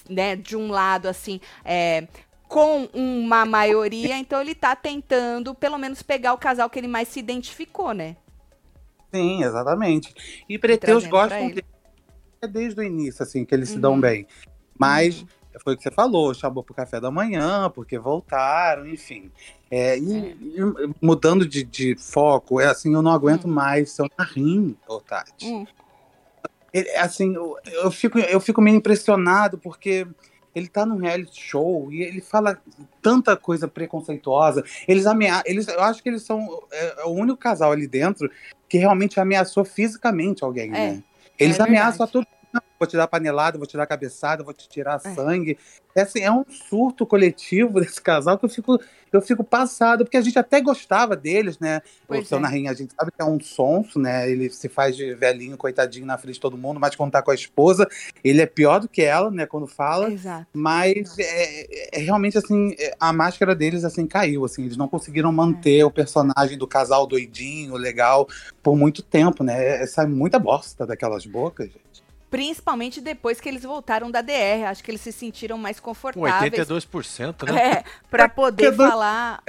né, 0.09 0.36
de 0.36 0.55
um 0.55 0.69
lado 0.69 1.07
assim, 1.07 1.39
é, 1.63 2.07
com 2.47 2.86
uma 2.93 3.45
maioria, 3.45 4.17
então 4.17 4.39
ele 4.39 4.53
tá 4.53 4.75
tentando, 4.75 5.55
pelo 5.55 5.77
menos, 5.77 6.03
pegar 6.03 6.34
o 6.34 6.38
casal 6.38 6.69
que 6.69 6.77
ele 6.79 6.88
mais 6.88 7.07
se 7.07 7.19
identificou, 7.19 7.93
né? 7.93 8.15
Sim, 9.13 9.43
exatamente. 9.43 10.13
E 10.47 10.57
Preteus 10.57 11.05
gostam 11.05 11.45
ele. 11.45 11.55
dele 11.55 11.67
é 12.41 12.47
desde 12.47 12.79
o 12.79 12.84
início, 12.84 13.23
assim, 13.23 13.45
que 13.45 13.55
eles 13.55 13.69
se 13.69 13.79
dão 13.79 13.93
Uhum. 13.93 14.01
bem. 14.01 14.27
Mas 14.77 15.21
Uhum. 15.21 15.27
Foi 15.61 15.73
o 15.73 15.77
que 15.77 15.83
você 15.83 15.91
falou, 15.91 16.33
chamou 16.33 16.63
pro 16.63 16.73
café 16.73 16.99
da 16.99 17.11
manhã, 17.11 17.69
porque 17.69 17.97
voltaram, 17.97 18.87
enfim. 18.87 19.31
É, 19.69 19.97
e, 19.97 20.31
e 20.31 20.59
mudando 21.01 21.47
de, 21.47 21.63
de 21.63 21.95
foco, 21.95 22.59
é 22.59 22.67
assim, 22.67 22.93
eu 22.93 23.01
não 23.01 23.11
aguento 23.11 23.47
mais 23.47 23.91
seu 23.91 24.07
narrim, 24.17 24.75
ô 24.87 24.99
Tati. 24.99 25.47
Hum. 25.47 25.65
Ele, 26.73 26.89
assim, 26.97 27.35
eu, 27.35 27.55
eu 27.65 27.91
fico, 27.91 28.17
eu 28.17 28.39
fico 28.39 28.61
meio 28.61 28.77
impressionado, 28.77 29.57
porque 29.57 30.07
ele 30.55 30.67
tá 30.67 30.85
num 30.85 30.97
reality 30.97 31.41
show 31.41 31.91
e 31.91 32.01
ele 32.01 32.21
fala 32.21 32.59
tanta 33.01 33.35
coisa 33.35 33.67
preconceituosa. 33.67 34.63
Eles 34.87 35.05
ameaçam. 35.05 35.43
Eles, 35.45 35.67
eu 35.67 35.81
acho 35.81 36.01
que 36.01 36.09
eles 36.09 36.23
são 36.23 36.63
é, 36.71 37.01
é 37.01 37.05
o 37.05 37.09
único 37.09 37.37
casal 37.37 37.71
ali 37.71 37.87
dentro 37.87 38.29
que 38.69 38.77
realmente 38.77 39.19
ameaçou 39.19 39.63
fisicamente 39.63 40.43
alguém, 40.43 40.69
É, 40.69 40.71
né? 40.71 41.03
Eles 41.37 41.59
é 41.59 41.63
ameaçam 41.63 42.05
a 42.05 42.07
todo 42.07 42.27
Vou 42.79 42.87
te 42.87 42.97
dar 42.97 43.07
panelada, 43.07 43.57
vou 43.57 43.65
te 43.65 43.77
dar 43.77 43.85
cabeçada, 43.85 44.43
vou 44.43 44.53
te 44.53 44.67
tirar 44.67 44.99
É. 45.03 45.13
sangue. 45.13 45.57
É, 45.95 46.01
assim, 46.01 46.19
é 46.21 46.31
um 46.31 46.43
surto 46.49 47.05
coletivo 47.05 47.79
desse 47.79 48.01
casal 48.01 48.37
que 48.37 48.45
eu 48.45 48.49
fico, 48.49 48.79
eu 49.11 49.21
fico 49.21 49.43
passado, 49.43 50.03
porque 50.03 50.17
a 50.17 50.21
gente 50.21 50.37
até 50.37 50.59
gostava 50.59 51.15
deles, 51.15 51.59
né? 51.59 51.81
Pois 52.07 52.25
o 52.25 52.25
seu 52.25 52.39
é. 52.39 52.67
A 52.67 52.73
gente 52.73 52.93
sabe 52.93 53.11
que 53.11 53.21
é 53.21 53.25
um 53.25 53.39
sonso, 53.39 53.99
né? 53.99 54.29
Ele 54.29 54.49
se 54.49 54.67
faz 54.67 54.97
de 54.97 55.13
velhinho, 55.13 55.55
coitadinho 55.55 56.05
na 56.05 56.17
frente 56.17 56.35
de 56.35 56.41
todo 56.41 56.57
mundo, 56.57 56.79
mas 56.79 56.95
quando 56.95 57.11
tá 57.11 57.21
com 57.21 57.31
a 57.31 57.35
esposa, 57.35 57.87
ele 58.23 58.41
é 58.41 58.45
pior 58.45 58.79
do 58.79 58.89
que 58.89 59.01
ela, 59.01 59.29
né? 59.31 59.45
Quando 59.45 59.67
fala. 59.67 60.11
Exato. 60.11 60.47
Mas 60.53 61.17
é, 61.19 61.99
é 61.99 62.01
realmente 62.01 62.37
assim, 62.37 62.75
é, 62.79 62.95
a 62.99 63.13
máscara 63.13 63.55
deles 63.55 63.83
assim 63.83 64.05
caiu, 64.07 64.45
assim, 64.45 64.65
eles 64.65 64.77
não 64.77 64.87
conseguiram 64.87 65.31
manter 65.31 65.83
o 65.83 65.91
personagem 65.91 66.57
do 66.57 66.67
casal 66.67 67.05
doidinho, 67.07 67.75
legal, 67.77 68.27
por 68.61 68.75
muito 68.75 69.01
tempo, 69.01 69.43
né? 69.43 69.83
É, 69.83 69.87
sai 69.87 70.05
muita 70.07 70.39
bosta 70.39 70.85
daquelas 70.85 71.25
bocas, 71.25 71.67
gente. 71.67 71.92
Principalmente 72.34 72.99
depois 72.99 73.39
que 73.39 73.47
eles 73.47 73.61
voltaram 73.61 74.09
da 74.09 74.19
DR. 74.19 74.65
Acho 74.67 74.84
que 74.84 74.89
eles 74.89 75.01
se 75.01 75.11
sentiram 75.11 75.55
mais 75.55 75.79
Com 75.79 75.91
confortáveis. 75.91 76.51
82%, 76.51 77.47
né? 77.47 77.61
É, 77.61 77.84
pra 78.09 78.27
poder 78.27 78.75
falar 78.75 79.43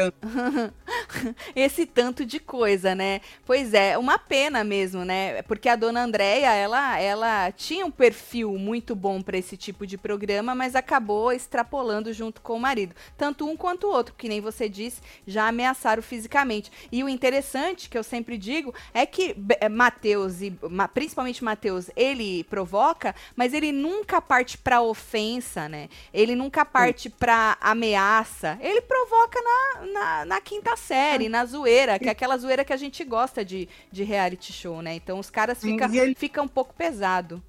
esse 1.57 1.87
tanto 1.87 2.26
de 2.26 2.39
coisa, 2.39 2.95
né? 2.95 3.22
Pois 3.47 3.72
é, 3.72 3.97
uma 3.97 4.18
pena 4.18 4.62
mesmo, 4.62 5.03
né? 5.03 5.41
Porque 5.45 5.66
a 5.66 5.76
dona 5.76 6.03
Andréia, 6.03 6.53
ela, 6.53 7.01
ela 7.01 7.53
tinha 7.53 7.87
um 7.87 7.91
perfil 7.91 8.53
muito 8.59 8.95
bom 8.95 9.22
pra 9.22 9.39
esse 9.39 9.57
tipo 9.57 9.87
de 9.87 9.97
programa, 9.97 10.55
mas 10.55 10.76
acabou 10.76 11.32
extrapolando 11.32 12.12
junto 12.12 12.43
com 12.43 12.53
o 12.55 12.61
marido. 12.61 12.95
Tanto 13.16 13.49
um 13.49 13.57
quanto 13.57 13.87
o 13.87 13.91
outro, 13.91 14.14
que 14.14 14.28
nem 14.28 14.43
você 14.43 14.68
disse, 14.68 15.01
já 15.26 15.49
ameaçaram 15.49 16.03
fisicamente. 16.03 16.70
E 16.93 17.03
o 17.03 17.09
interessante, 17.09 17.89
que 17.89 17.97
eu 17.97 18.05
sempre 18.05 18.37
digo, 18.37 18.74
é 18.93 19.07
que 19.07 19.35
eh, 19.59 19.70
Matheus, 19.70 20.43
e 20.43 20.55
principalmente 20.93 21.43
Matheus, 21.43 21.89
ele 21.97 22.45
provoca, 22.75 23.14
mas 23.37 23.55
ele 23.55 23.70
nunca 23.70 24.20
parte 24.20 24.59
pra 24.59 24.83
ofensa, 24.83 25.68
né? 25.68 25.89
Ele 26.12 26.35
nunca 26.35 26.64
parte 26.64 27.09
pra 27.09 27.57
ameaça. 27.61 28.59
Ele 28.61 28.81
provoca 28.81 29.39
na, 29.41 29.87
na, 29.93 30.25
na 30.25 30.41
quinta 30.41 30.77
série, 30.77 31.29
na 31.29 31.45
zoeira, 31.45 31.99
que 32.01 32.09
é 32.09 32.11
aquela 32.11 32.37
zoeira 32.37 32.64
que 32.64 32.72
a 32.72 32.77
gente 32.77 33.05
gosta 33.05 33.45
de, 33.45 33.68
de 33.93 34.03
reality 34.03 34.53
show, 34.53 34.83
né? 34.83 34.95
Então 34.97 35.20
os 35.20 35.31
caras 35.31 35.59
Sim, 35.59 35.72
fica, 35.72 35.87
e 35.87 35.99
ele- 35.99 36.14
fica 36.16 36.43
um 36.43 36.49
pouco 36.49 36.75
pesado. 36.75 37.41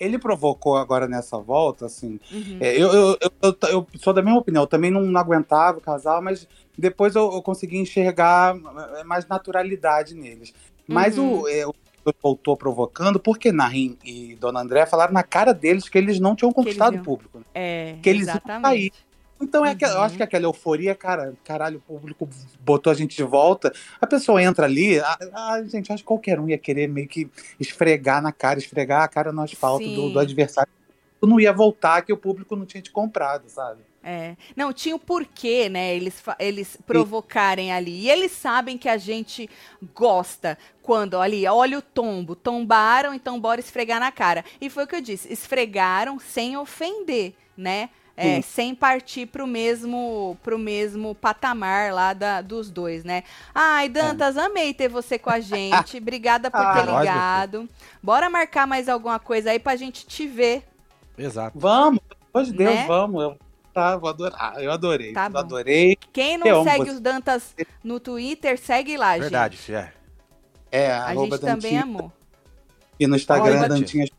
Ele 0.00 0.18
provocou 0.18 0.76
agora 0.76 1.06
nessa 1.06 1.38
volta, 1.38 1.84
assim. 1.86 2.18
Uhum. 2.32 2.56
é, 2.58 2.74
eu, 2.74 2.90
eu, 2.92 3.18
eu, 3.42 3.56
eu- 3.68 3.86
sou 4.02 4.12
da 4.14 4.22
mesma 4.22 4.40
opinião, 4.40 4.62
eu 4.62 4.66
também 4.66 4.90
não, 4.90 5.02
não 5.02 5.20
aguentava 5.20 5.76
o 5.78 5.80
casal, 5.82 6.20
mas 6.22 6.48
depois 6.76 7.14
eu, 7.14 7.30
eu 7.34 7.42
consegui 7.42 7.76
enxergar 7.78 8.56
é, 8.98 9.04
mais 9.04 9.26
naturalidade 9.28 10.14
neles. 10.14 10.52
Mas 10.88 11.18
Uhum. 11.18 11.42
o, 11.42 11.48
é, 11.48 11.66
o 11.66 11.74
voltou 12.22 12.56
provocando, 12.56 13.20
porque 13.20 13.52
Narim 13.52 13.96
e 14.04 14.34
Dona 14.36 14.60
André 14.60 14.86
falaram 14.86 15.12
na 15.12 15.22
cara 15.22 15.52
deles 15.52 15.88
que 15.88 15.98
eles 15.98 16.18
não 16.20 16.34
tinham 16.34 16.52
conquistado 16.52 16.96
o 16.96 17.02
público. 17.02 17.38
né? 17.38 17.44
É, 17.54 17.96
que 18.02 18.08
eles 18.10 18.26
iam 18.26 18.36
exatamente. 18.36 18.92
Então 19.42 19.64
é 19.64 19.74
que, 19.74 19.84
eu 19.84 19.88
Uhum. 19.90 20.00
acho 20.02 20.16
que 20.18 20.22
aquela 20.22 20.44
euforia, 20.44 20.94
cara, 20.94 21.32
caralho, 21.42 21.78
o 21.78 21.80
público 21.80 22.28
botou 22.60 22.90
a 22.90 22.94
gente 22.94 23.16
de 23.16 23.22
volta. 23.22 23.72
A 23.98 24.06
pessoa 24.06 24.42
entra 24.42 24.66
ali, 24.66 25.00
a, 25.00 25.16
a- 25.32 25.62
gente, 25.64 25.90
acho 25.92 26.02
que 26.02 26.06
qualquer 26.08 26.38
um 26.38 26.46
ia 26.48 26.58
querer 26.58 26.88
meio 26.88 27.08
que 27.08 27.30
esfregar 27.58 28.20
na 28.22 28.32
cara, 28.32 28.58
esfregar 28.58 29.02
a 29.02 29.08
cara 29.08 29.32
no 29.32 29.40
asfalto 29.40 29.88
do, 29.90 30.10
do 30.10 30.18
adversário. 30.18 30.70
Tu 31.20 31.26
não 31.26 31.40
ia 31.40 31.52
voltar 31.52 32.02
que 32.02 32.12
o 32.12 32.18
público 32.18 32.54
não 32.54 32.66
tinha 32.66 32.82
te 32.82 32.90
comprado, 32.90 33.48
sabe? 33.48 33.82
É. 34.02 34.34
Não, 34.56 34.72
tinha 34.72 34.96
o 34.96 34.98
porquê, 34.98 35.68
né? 35.68 35.94
Eles, 35.94 36.22
eles 36.38 36.78
provocarem 36.86 37.70
ali. 37.72 38.00
E 38.02 38.10
eles 38.10 38.32
sabem 38.32 38.78
que 38.78 38.88
a 38.88 38.96
gente 38.96 39.48
gosta 39.94 40.56
quando, 40.82 41.18
ali, 41.20 41.46
olha 41.46 41.78
o 41.78 41.82
tombo. 41.82 42.34
Tombaram, 42.34 43.12
então 43.12 43.38
bora 43.38 43.60
esfregar 43.60 44.00
na 44.00 44.10
cara. 44.10 44.44
E 44.60 44.70
foi 44.70 44.84
o 44.84 44.86
que 44.86 44.96
eu 44.96 45.00
disse: 45.02 45.30
esfregaram 45.32 46.18
sem 46.18 46.56
ofender, 46.56 47.34
né? 47.56 47.90
É, 48.16 48.42
sem 48.42 48.74
partir 48.74 49.24
pro 49.26 49.46
mesmo, 49.46 50.36
pro 50.42 50.58
mesmo 50.58 51.14
patamar 51.14 51.90
lá 51.90 52.12
da, 52.12 52.42
dos 52.42 52.68
dois, 52.70 53.02
né? 53.02 53.22
Ai, 53.54 53.88
Dantas, 53.88 54.36
amei 54.36 54.74
ter 54.74 54.88
você 54.88 55.18
com 55.18 55.30
a 55.30 55.40
gente. 55.40 55.96
Obrigada 55.96 56.50
por 56.50 56.60
Ah, 56.60 56.74
ter 56.74 56.84
ligado. 56.84 57.68
Bora 58.02 58.28
marcar 58.28 58.66
mais 58.66 58.90
alguma 58.90 59.18
coisa 59.18 59.52
aí 59.52 59.58
pra 59.58 59.74
gente 59.74 60.06
te 60.06 60.26
ver. 60.26 60.64
Exato. 61.16 61.58
Vamos, 61.58 62.00
pelo 62.00 62.20
amor 62.34 62.44
de 62.44 62.52
Deus, 62.52 62.74
Né? 62.74 62.84
vamos. 62.86 63.22
Eu, 63.22 63.38
tá, 63.72 63.96
vou 63.96 64.08
adorar. 64.10 64.62
Eu 64.62 64.70
adorei. 64.72 65.12
Tá 65.12 65.26
adorei. 65.26 65.96
Quem 66.12 66.38
não 66.38 66.46
Eu 66.46 66.64
segue 66.64 66.90
os 66.90 67.00
Dantas 67.00 67.54
no 67.82 67.98
Twitter, 68.00 68.58
segue 68.58 68.96
lá, 68.96 69.12
gente. 69.14 69.22
Verdade, 69.22 69.56
Fia. 69.56 69.92
É, 70.70 70.90
A 70.92 71.04
arroba 71.08 71.36
gente 71.36 71.40
também 71.40 71.56
Dantinha. 71.74 71.82
amou. 71.82 72.12
E 72.98 73.06
no 73.06 73.16
Instagram, 73.16 73.58
Olha, 73.58 73.68
Dantinhas. 73.68 74.10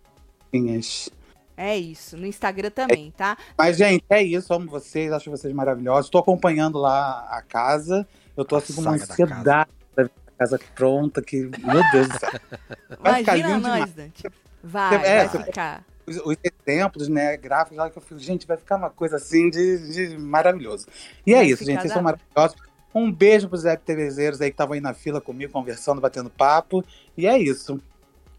É 1.56 1.78
isso. 1.78 2.18
No 2.18 2.26
Instagram 2.26 2.72
também, 2.72 3.12
tá? 3.16 3.38
Mas, 3.58 3.78
gente, 3.78 4.04
é 4.10 4.22
isso. 4.24 4.54
Amo 4.54 4.70
vocês, 4.70 5.12
acho 5.12 5.30
vocês 5.30 5.54
maravilhosos. 5.54 6.06
Estou 6.08 6.20
acompanhando 6.20 6.80
lá 6.80 7.28
a 7.30 7.42
casa. 7.42 8.08
Eu 8.36 8.44
tô 8.44 8.56
assim 8.56 8.74
com 8.74 8.82
uma 8.82 8.92
ansiedade 8.92 9.70
da 9.96 10.10
casa 10.38 10.60
pronta, 10.76 11.22
que, 11.22 11.42
meu 11.60 11.92
Deus 11.92 12.08
do 12.10 12.20
céu. 12.20 12.32
Vai 13.00 13.20
ficar 13.20 13.38
Imagina 13.38 13.48
lindo 13.56 13.62
nós, 13.68 13.74
demais. 13.74 13.94
Dante. 13.94 14.24
Vai, 14.64 14.96
É, 15.06 15.18
vai 15.26 15.28
você- 15.30 15.44
ficar. 15.44 15.84
Os, 16.08 16.18
os 16.18 16.36
exemplos, 16.68 17.08
né, 17.08 17.38
gráficos, 17.38 17.78
lá 17.78 17.90
que 17.90 17.98
eu 17.98 18.02
fico, 18.02 18.20
gente, 18.20 18.48
vai 18.48 18.58
ficar 18.58 18.76
uma 18.76 18.90
coisa 18.90 19.18
assim 19.18 19.50
de, 19.50 20.10
de 20.10 20.18
maravilhoso. 20.18 20.88
E 21.26 21.34
é 21.34 21.38
Vai 21.38 21.46
isso, 21.46 21.58
ficar 21.60 21.72
gente, 21.72 21.82
vocês 21.82 21.94
são 21.94 22.02
maravilhosos. 22.02 22.58
Um 22.94 23.12
beijo 23.12 23.48
pros 23.48 23.62
Zé 23.62 23.76
TVzeiros 23.76 24.42
aí 24.42 24.50
que 24.50 24.54
estavam 24.54 24.74
aí 24.74 24.82
na 24.82 24.94
fila 24.94 25.22
comigo, 25.22 25.52
conversando, 25.54 26.02
batendo 26.02 26.30
papo. 26.30 26.84
E 27.18 27.26
é 27.26 27.38
isso. 27.38 27.80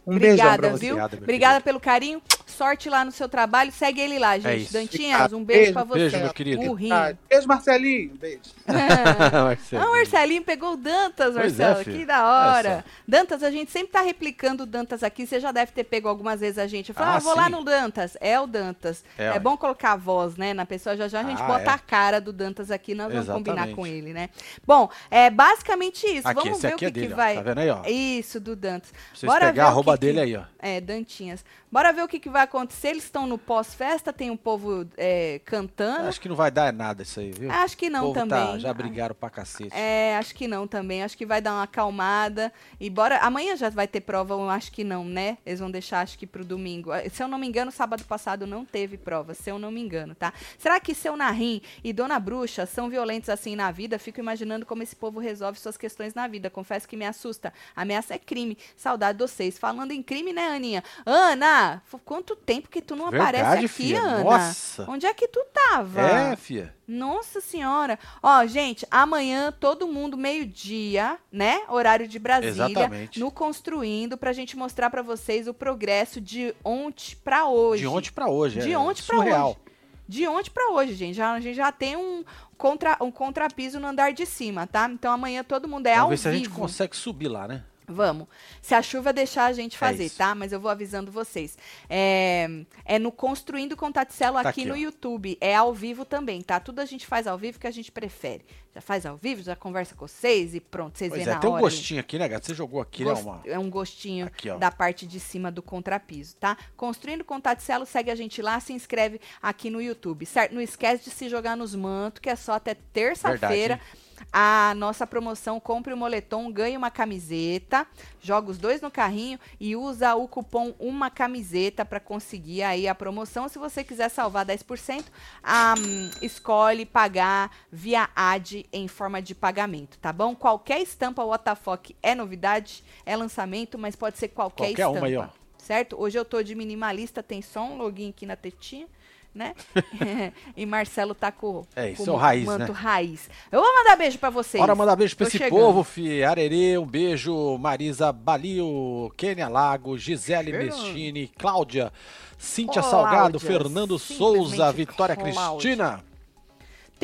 Um 0.06 0.18
beijão 0.18 0.46
Obrigada, 0.46 0.58
pra 0.58 0.70
você. 0.70 0.86
viu? 0.86 1.22
Obrigada 1.22 1.60
pelo 1.60 1.80
carinho. 1.80 2.20
Sorte 2.52 2.88
lá 2.88 3.04
no 3.04 3.10
seu 3.10 3.28
trabalho. 3.28 3.72
Segue 3.72 4.00
ele 4.00 4.18
lá, 4.18 4.38
gente. 4.38 4.62
isso. 4.64 4.72
Dantinhas, 4.72 5.32
um 5.32 5.42
beijo, 5.44 5.60
Beijo, 5.60 5.72
pra 5.72 5.84
você. 5.84 5.98
beijo, 5.98 6.18
meu 6.18 6.32
querido. 6.34 6.62
Burrinho. 6.62 6.94
Ah, 6.94 7.14
beijo, 7.28 7.48
Marcelinho. 7.48 8.14
Beijo. 8.14 8.40
Marcelo. 9.44 9.82
Ah, 9.82 9.86
o 9.88 9.92
Marcelinho 9.92 10.42
pegou 10.42 10.72
o 10.74 10.76
Dantas, 10.76 11.36
é, 11.36 11.38
Marcelo. 11.40 11.84
filho. 11.84 11.98
que 11.98 12.04
da 12.06 12.24
hora. 12.26 12.84
Dantas, 13.06 13.42
a 13.42 13.50
gente 13.50 13.70
sempre 13.70 13.88
tá 13.92 14.00
replicando 14.02 14.62
o 14.64 14.66
Dantas 14.66 15.02
aqui. 15.02 15.26
Você 15.26 15.40
já 15.40 15.52
deve 15.52 15.72
ter 15.72 15.84
pego 15.84 16.08
algumas 16.08 16.40
vezes 16.40 16.58
a 16.58 16.66
gente. 16.66 16.90
Eu 16.90 16.94
falo, 16.94 17.10
Ah, 17.10 17.16
ah, 17.16 17.18
vou 17.20 17.34
lá 17.36 17.44
sim. 17.46 17.50
no 17.52 17.64
Dantas. 17.64 18.16
É 18.20 18.38
o 18.40 18.46
Dantas. 18.46 19.04
É, 19.18 19.26
É, 19.28 19.38
bom 19.38 19.56
colocar 19.56 19.92
a 19.92 19.96
voz, 19.96 20.36
né, 20.36 20.52
na 20.54 20.66
pessoa. 20.66 20.96
Já 20.96 21.08
já 21.08 21.20
a 21.20 21.24
gente 21.24 21.42
Ah, 21.42 21.46
bota 21.46 21.70
é. 21.70 21.74
a 21.74 21.78
cara 21.78 22.20
do 22.20 22.32
Dantas 22.32 22.70
aqui. 22.70 22.94
Nós 22.94 23.12
vamos 23.12 23.26
combinar 23.28 23.66
Exatamente. 23.68 23.76
com 23.76 23.86
ele, 23.86 24.12
né? 24.12 24.28
Bom, 24.66 24.88
é 25.10 25.30
basicamente 25.30 26.06
isso. 26.06 26.26
Aqui, 26.28 26.42
vamos 26.44 26.60
ver 26.62 26.68
aqui 26.74 26.84
o 26.84 26.88
é 26.88 26.90
que, 26.90 26.94
dele, 26.94 27.06
que 27.08 27.12
ó. 27.12 27.16
vai. 27.16 27.34
Tá 27.36 27.42
vendo 27.42 27.58
aí, 27.58 27.70
ó? 27.70 27.82
Isso, 27.86 28.38
do 28.40 28.54
Dantas. 28.56 28.92
vocês 29.14 29.30
Bora 29.30 29.46
pegar 29.46 29.70
ver 29.70 29.80
a 29.80 29.82
que- 29.94 30.00
dele 30.00 30.20
aí, 30.20 30.36
ó. 30.36 30.42
É, 30.58 30.80
Dantinhas. 30.80 31.44
Bora 31.70 31.92
ver 31.92 32.02
o 32.02 32.08
que, 32.08 32.18
que 32.20 32.28
vai 32.42 32.44
acontecer. 32.44 32.88
Eles 32.88 33.04
estão 33.04 33.26
no 33.26 33.38
pós-festa, 33.38 34.12
tem 34.12 34.30
um 34.30 34.36
povo 34.36 34.86
é, 34.96 35.40
cantando. 35.44 36.08
Acho 36.08 36.20
que 36.20 36.28
não 36.28 36.36
vai 36.36 36.50
dar 36.50 36.72
nada 36.72 37.02
isso 37.02 37.20
aí, 37.20 37.30
viu? 37.30 37.50
Acho 37.50 37.76
que 37.76 37.86
o 37.86 37.90
não 37.90 38.00
povo 38.02 38.14
também. 38.14 38.38
Tá, 38.46 38.58
já 38.58 38.74
brigaram 38.74 39.14
pra 39.14 39.30
cacete. 39.30 39.74
É, 39.74 40.16
acho 40.18 40.34
que 40.34 40.46
não 40.48 40.66
também. 40.66 41.02
Acho 41.02 41.16
que 41.16 41.24
vai 41.24 41.40
dar 41.40 41.52
uma 41.52 41.62
acalmada. 41.62 42.52
E 42.80 42.90
bora. 42.90 43.18
Amanhã 43.18 43.56
já 43.56 43.70
vai 43.70 43.86
ter 43.86 44.00
prova, 44.00 44.34
eu 44.34 44.50
acho 44.50 44.72
que 44.72 44.82
não, 44.84 45.04
né? 45.04 45.38
Eles 45.46 45.60
vão 45.60 45.70
deixar, 45.70 46.00
acho 46.00 46.18
que 46.18 46.26
pro 46.26 46.44
domingo. 46.44 46.92
Eh, 46.92 47.08
Se 47.08 47.22
eu 47.22 47.28
não 47.28 47.38
me 47.38 47.46
engano, 47.46 47.70
sábado 47.70 48.04
passado 48.04 48.46
não 48.46 48.64
teve 48.64 48.96
prova, 48.98 49.34
se 49.34 49.50
eu 49.50 49.58
não 49.58 49.70
me 49.70 49.80
engano, 49.80 50.14
tá? 50.14 50.32
Será 50.58 50.80
que 50.80 50.94
seu 50.94 51.16
Narim 51.16 51.60
e 51.84 51.92
Dona 51.92 52.18
Bruxa 52.18 52.66
são 52.66 52.88
violentos 52.90 53.28
assim 53.28 53.54
na 53.54 53.70
vida? 53.70 53.98
Fico 53.98 54.18
imaginando 54.20 54.66
como 54.66 54.82
esse 54.82 54.96
povo 54.96 55.20
resolve 55.20 55.58
suas 55.60 55.76
questões 55.76 56.14
na 56.14 56.26
vida. 56.26 56.50
Confesso 56.50 56.88
que 56.88 56.96
me 56.96 57.04
assusta. 57.06 57.52
Ameaça 57.76 58.14
é 58.14 58.18
crime. 58.18 58.56
Saudade 58.76 59.18
de 59.18 59.24
vocês. 59.24 59.58
Falando 59.58 59.92
em 59.92 60.02
crime, 60.02 60.32
né, 60.32 60.48
Aninha? 60.48 60.82
Ana, 61.06 61.82
f- 61.86 61.98
quanto 62.22 62.36
tempo 62.36 62.68
que 62.68 62.80
tu 62.80 62.94
não 62.94 63.08
aparece 63.08 63.42
Verdade, 63.42 63.66
aqui, 63.66 63.68
filha. 63.68 64.00
Ana? 64.00 64.22
Nossa. 64.24 64.88
Onde 64.88 65.06
é 65.06 65.12
que 65.12 65.26
tu 65.26 65.44
tava? 65.52 66.00
É, 66.00 66.36
fia. 66.36 66.74
Nossa 66.86 67.40
senhora. 67.40 67.98
Ó, 68.22 68.46
gente, 68.46 68.86
amanhã 68.90 69.52
todo 69.52 69.88
mundo 69.88 70.16
meio-dia, 70.16 71.18
né? 71.32 71.62
Horário 71.68 72.06
de 72.06 72.18
Brasília, 72.18 72.50
Exatamente. 72.50 73.18
no 73.18 73.30
Construindo 73.32 74.16
pra 74.16 74.32
gente 74.32 74.56
mostrar 74.56 74.88
pra 74.88 75.02
vocês 75.02 75.48
o 75.48 75.54
progresso 75.54 76.20
de 76.20 76.54
ontem 76.64 77.16
pra 77.24 77.46
hoje. 77.46 77.82
De 77.82 77.88
ontem 77.88 78.12
pra 78.12 78.28
hoje. 78.28 78.60
De 78.60 78.72
é 78.72 78.78
ontem 78.78 79.02
pra 79.02 79.16
surreal. 79.16 79.50
hoje. 79.50 79.58
De 80.06 80.28
ontem 80.28 80.50
pra 80.50 80.68
hoje, 80.70 80.94
gente. 80.94 81.14
Já, 81.14 81.32
a 81.32 81.40
gente 81.40 81.56
já 81.56 81.72
tem 81.72 81.96
um, 81.96 82.24
contra, 82.56 82.96
um 83.00 83.10
contrapiso 83.10 83.80
no 83.80 83.88
andar 83.88 84.12
de 84.12 84.26
cima, 84.26 84.66
tá? 84.66 84.88
Então 84.88 85.10
amanhã 85.10 85.42
todo 85.42 85.66
mundo 85.66 85.86
é 85.86 85.94
Vamos 85.94 86.04
ao 86.04 86.10
ver 86.10 86.16
se 86.18 86.28
a 86.28 86.32
gente 86.32 86.48
vivo. 86.48 86.60
consegue 86.60 86.96
subir 86.96 87.28
lá, 87.28 87.48
né? 87.48 87.64
Vamos. 87.86 88.28
Se 88.60 88.74
a 88.74 88.82
chuva 88.82 89.12
deixar 89.12 89.46
a 89.46 89.52
gente 89.52 89.76
fazer, 89.76 90.04
isso. 90.06 90.18
tá? 90.18 90.34
Mas 90.34 90.52
eu 90.52 90.60
vou 90.60 90.70
avisando 90.70 91.10
vocês. 91.10 91.58
É, 91.88 92.48
é 92.84 92.98
no 92.98 93.10
Construindo 93.12 93.76
com 93.76 93.90
Taticelo 93.90 94.34
Tá 94.42 94.48
aqui, 94.48 94.62
aqui, 94.62 94.64
no 94.64 94.74
ó. 94.74 94.76
YouTube. 94.76 95.36
É 95.40 95.54
ao 95.54 95.74
vivo 95.74 96.04
também, 96.04 96.40
tá? 96.42 96.58
Tudo 96.60 96.80
a 96.80 96.84
gente 96.84 97.06
faz 97.06 97.26
ao 97.26 97.36
vivo 97.36 97.58
que 97.58 97.66
a 97.66 97.70
gente 97.70 97.90
prefere. 97.92 98.44
Já 98.74 98.80
faz 98.80 99.04
ao 99.04 99.16
vivo, 99.18 99.42
já 99.42 99.54
conversa 99.54 99.94
com 99.94 100.06
vocês 100.08 100.54
e 100.54 100.60
pronto, 100.60 100.96
vocês 100.96 101.10
Pois 101.10 101.22
veem 101.22 101.30
é, 101.30 101.34
na 101.34 101.40
tem 101.40 101.50
um 101.50 101.52
hora. 101.52 101.62
ali. 101.66 101.70
gostinho 101.74 102.00
aqui, 102.00 102.18
né, 102.18 102.26
gato? 102.26 102.46
Você 102.46 102.54
jogou 102.54 102.80
aqui, 102.80 103.04
né? 103.04 103.10
Gost- 103.10 103.22
Uma... 103.24 103.42
É 103.44 103.58
um 103.58 103.68
gostinho 103.68 104.26
Aqui, 104.26 104.50
da 104.56 104.70
parte 104.70 105.06
de 105.06 105.20
cima 105.20 105.50
do 105.52 105.62
contrapiso, 105.62 106.34
tá? 106.36 106.56
Construindo 106.74 107.22
com 107.22 107.38
Taticelo, 107.38 107.84
segue 107.84 108.10
a 108.10 108.14
gente 108.14 108.40
lá, 108.40 108.58
se 108.60 108.72
inscreve 108.72 109.20
aqui 109.42 109.68
no 109.68 109.82
YouTube, 109.82 110.24
certo? 110.24 110.54
Não 110.54 110.60
esquece 110.62 111.04
de 111.04 111.10
se 111.10 111.28
jogar 111.28 111.54
nos 111.54 111.74
mantos, 111.74 112.20
que 112.20 112.30
é 112.30 112.36
só 112.36 112.52
até 112.54 112.74
terça-feira. 112.74 113.74
Verdade, 113.76 114.01
A 114.32 114.74
nossa 114.76 115.06
promoção 115.06 115.58
Compre 115.58 115.92
o 115.92 115.96
Moletom, 115.96 116.50
ganhe 116.52 116.76
uma 116.76 116.90
camiseta, 116.90 117.86
joga 118.20 118.50
os 118.50 118.58
dois 118.58 118.80
no 118.80 118.90
carrinho 118.90 119.38
e 119.58 119.74
usa 119.74 120.14
o 120.14 120.28
cupom 120.28 120.74
Uma 120.78 121.10
Camiseta 121.10 121.84
para 121.84 122.00
conseguir 122.00 122.62
aí 122.62 122.86
a 122.86 122.94
promoção. 122.94 123.48
Se 123.48 123.58
você 123.58 123.82
quiser 123.82 124.08
salvar 124.08 124.44
10%, 124.44 125.04
ah, 125.42 125.74
hum, 125.78 126.10
escolhe 126.20 126.84
pagar 126.84 127.50
via 127.70 128.10
AD 128.14 128.66
em 128.72 128.88
forma 128.88 129.22
de 129.22 129.34
pagamento, 129.34 129.98
tá 129.98 130.12
bom? 130.12 130.34
Qualquer 130.34 130.80
estampa 130.80 131.22
WTF 131.24 131.96
é 132.02 132.14
novidade, 132.14 132.84
é 133.06 133.16
lançamento, 133.16 133.78
mas 133.78 133.96
pode 133.96 134.18
ser 134.18 134.28
qualquer, 134.28 134.64
Qualquer 134.64 134.82
estampa. 134.82 134.98
uma 134.98 135.06
aí, 135.06 135.16
ó. 135.16 135.28
Certo? 135.58 135.96
Hoje 136.00 136.18
eu 136.18 136.24
tô 136.24 136.42
de 136.42 136.56
minimalista, 136.56 137.22
tem 137.22 137.40
só 137.40 137.62
um 137.62 137.76
login 137.76 138.10
aqui 138.10 138.26
na 138.26 138.34
tetinha. 138.34 138.88
Né? 139.34 139.54
e 140.56 140.66
Marcelo 140.66 141.14
tá 141.14 141.32
com, 141.32 141.62
É, 141.74 141.90
isso 141.90 142.04
com 142.04 142.10
é 142.10 142.14
o 142.14 142.16
raiz, 142.16 142.44
manto 142.44 142.72
né? 142.72 142.78
raiz. 142.78 143.28
Eu 143.50 143.60
vou 143.62 143.74
mandar 143.74 143.96
beijo 143.96 144.18
pra 144.18 144.30
vocês. 144.30 144.60
Bora 144.60 144.74
mandar 144.74 144.96
beijo 144.96 145.16
pra 145.16 145.24
Tô 145.26 145.28
esse 145.28 145.38
chegando. 145.38 145.58
povo, 145.58 145.82
fi. 145.82 146.22
Arerê, 146.22 146.76
um 146.78 146.86
beijo. 146.86 147.56
Marisa 147.58 148.12
Balio, 148.12 149.12
Kênia 149.16 149.48
Lago, 149.48 149.96
Gisele. 149.96 150.52
Mestini, 150.52 151.28
Cláudia, 151.38 151.92
Cíntia 152.38 152.82
Cláudia, 152.82 152.90
Salgado, 152.90 153.40
Fernando 153.40 153.98
Souza, 153.98 154.70
Vitória 154.72 155.16
Cláudia. 155.16 155.32
Cristina. 155.52 156.04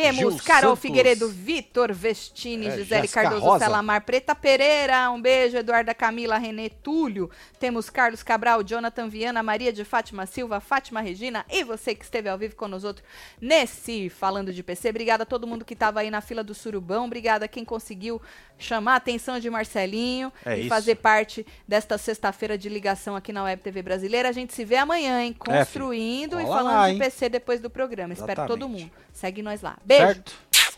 Temos 0.02 0.34
Gil 0.34 0.44
Carol 0.44 0.70
Santos. 0.70 0.80
Figueiredo, 0.82 1.28
Vitor 1.28 1.92
Vestini, 1.92 2.66
É, 2.66 2.70
Gisele 2.70 3.02
Jéssica 3.02 3.22
Cardoso, 3.22 3.44
Rosa. 3.44 3.64
Celamar, 3.64 4.02
Preta 4.02 4.34
Pereira, 4.34 5.10
um 5.10 5.20
beijo, 5.20 5.56
Eduarda 5.56 5.94
Camila, 5.94 6.38
Renê 6.38 6.68
Túlio. 6.70 7.30
Temos 7.58 7.90
Carlos 7.90 8.22
Cabral, 8.22 8.62
Jonathan 8.62 9.08
Viana, 9.08 9.42
Maria 9.42 9.72
de 9.72 9.84
Fátima 9.84 10.26
Silva, 10.26 10.60
Fátima 10.60 11.00
Regina 11.00 11.44
e 11.50 11.64
você 11.64 11.94
que 11.94 12.04
esteve 12.04 12.28
ao 12.28 12.38
vivo 12.38 12.54
outros 12.84 13.04
nesse 13.40 14.08
Falando 14.08 14.52
de 14.52 14.62
PC. 14.62 14.90
Obrigada 14.90 15.22
a 15.22 15.26
todo 15.26 15.46
mundo 15.46 15.64
que 15.64 15.74
estava 15.74 16.00
aí 16.00 16.10
na 16.10 16.20
fila 16.20 16.42
do 16.44 16.54
Surubão. 16.54 17.06
Obrigada 17.06 17.44
a 17.44 17.48
quem 17.48 17.64
conseguiu 17.64 18.20
chamar 18.58 18.94
a 18.94 18.96
atenção 18.96 19.38
de 19.38 19.48
Marcelinho 19.48 20.32
É 20.44 20.56
e 20.56 20.60
isso. 20.60 20.68
fazer 20.68 20.96
parte 20.96 21.46
desta 21.66 21.96
sexta-feira 21.96 22.58
de 22.58 22.68
ligação 22.68 23.14
aqui 23.14 23.32
na 23.32 23.44
Web 23.44 23.62
TV 23.62 23.82
Brasileira. 23.82 24.28
A 24.28 24.32
gente 24.32 24.52
se 24.52 24.64
vê 24.64 24.76
amanhã, 24.76 25.22
hein? 25.22 25.34
É. 25.48 25.58
Construindo 25.58 26.40
e 26.40 26.44
Cola 26.44 26.56
falando 26.56 26.74
lá, 26.74 26.92
de? 26.92 26.98
PC 26.98 27.28
depois 27.28 27.60
do 27.60 27.70
programa. 27.70 28.12
Espero 28.12 28.46
todo 28.46 28.58
Exatamente. 28.64 28.82
mundo. 28.84 28.92
Segue 29.12 29.42
nós 29.42 29.62
lá. 29.62 29.76
Beijo. 29.88 30.04
Certo? 30.04 30.32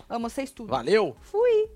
Amo 0.09 0.31
vocês 0.31 0.53
tudo. 0.53 0.71
Valeu. 0.71 1.17
Fui. 1.23 1.69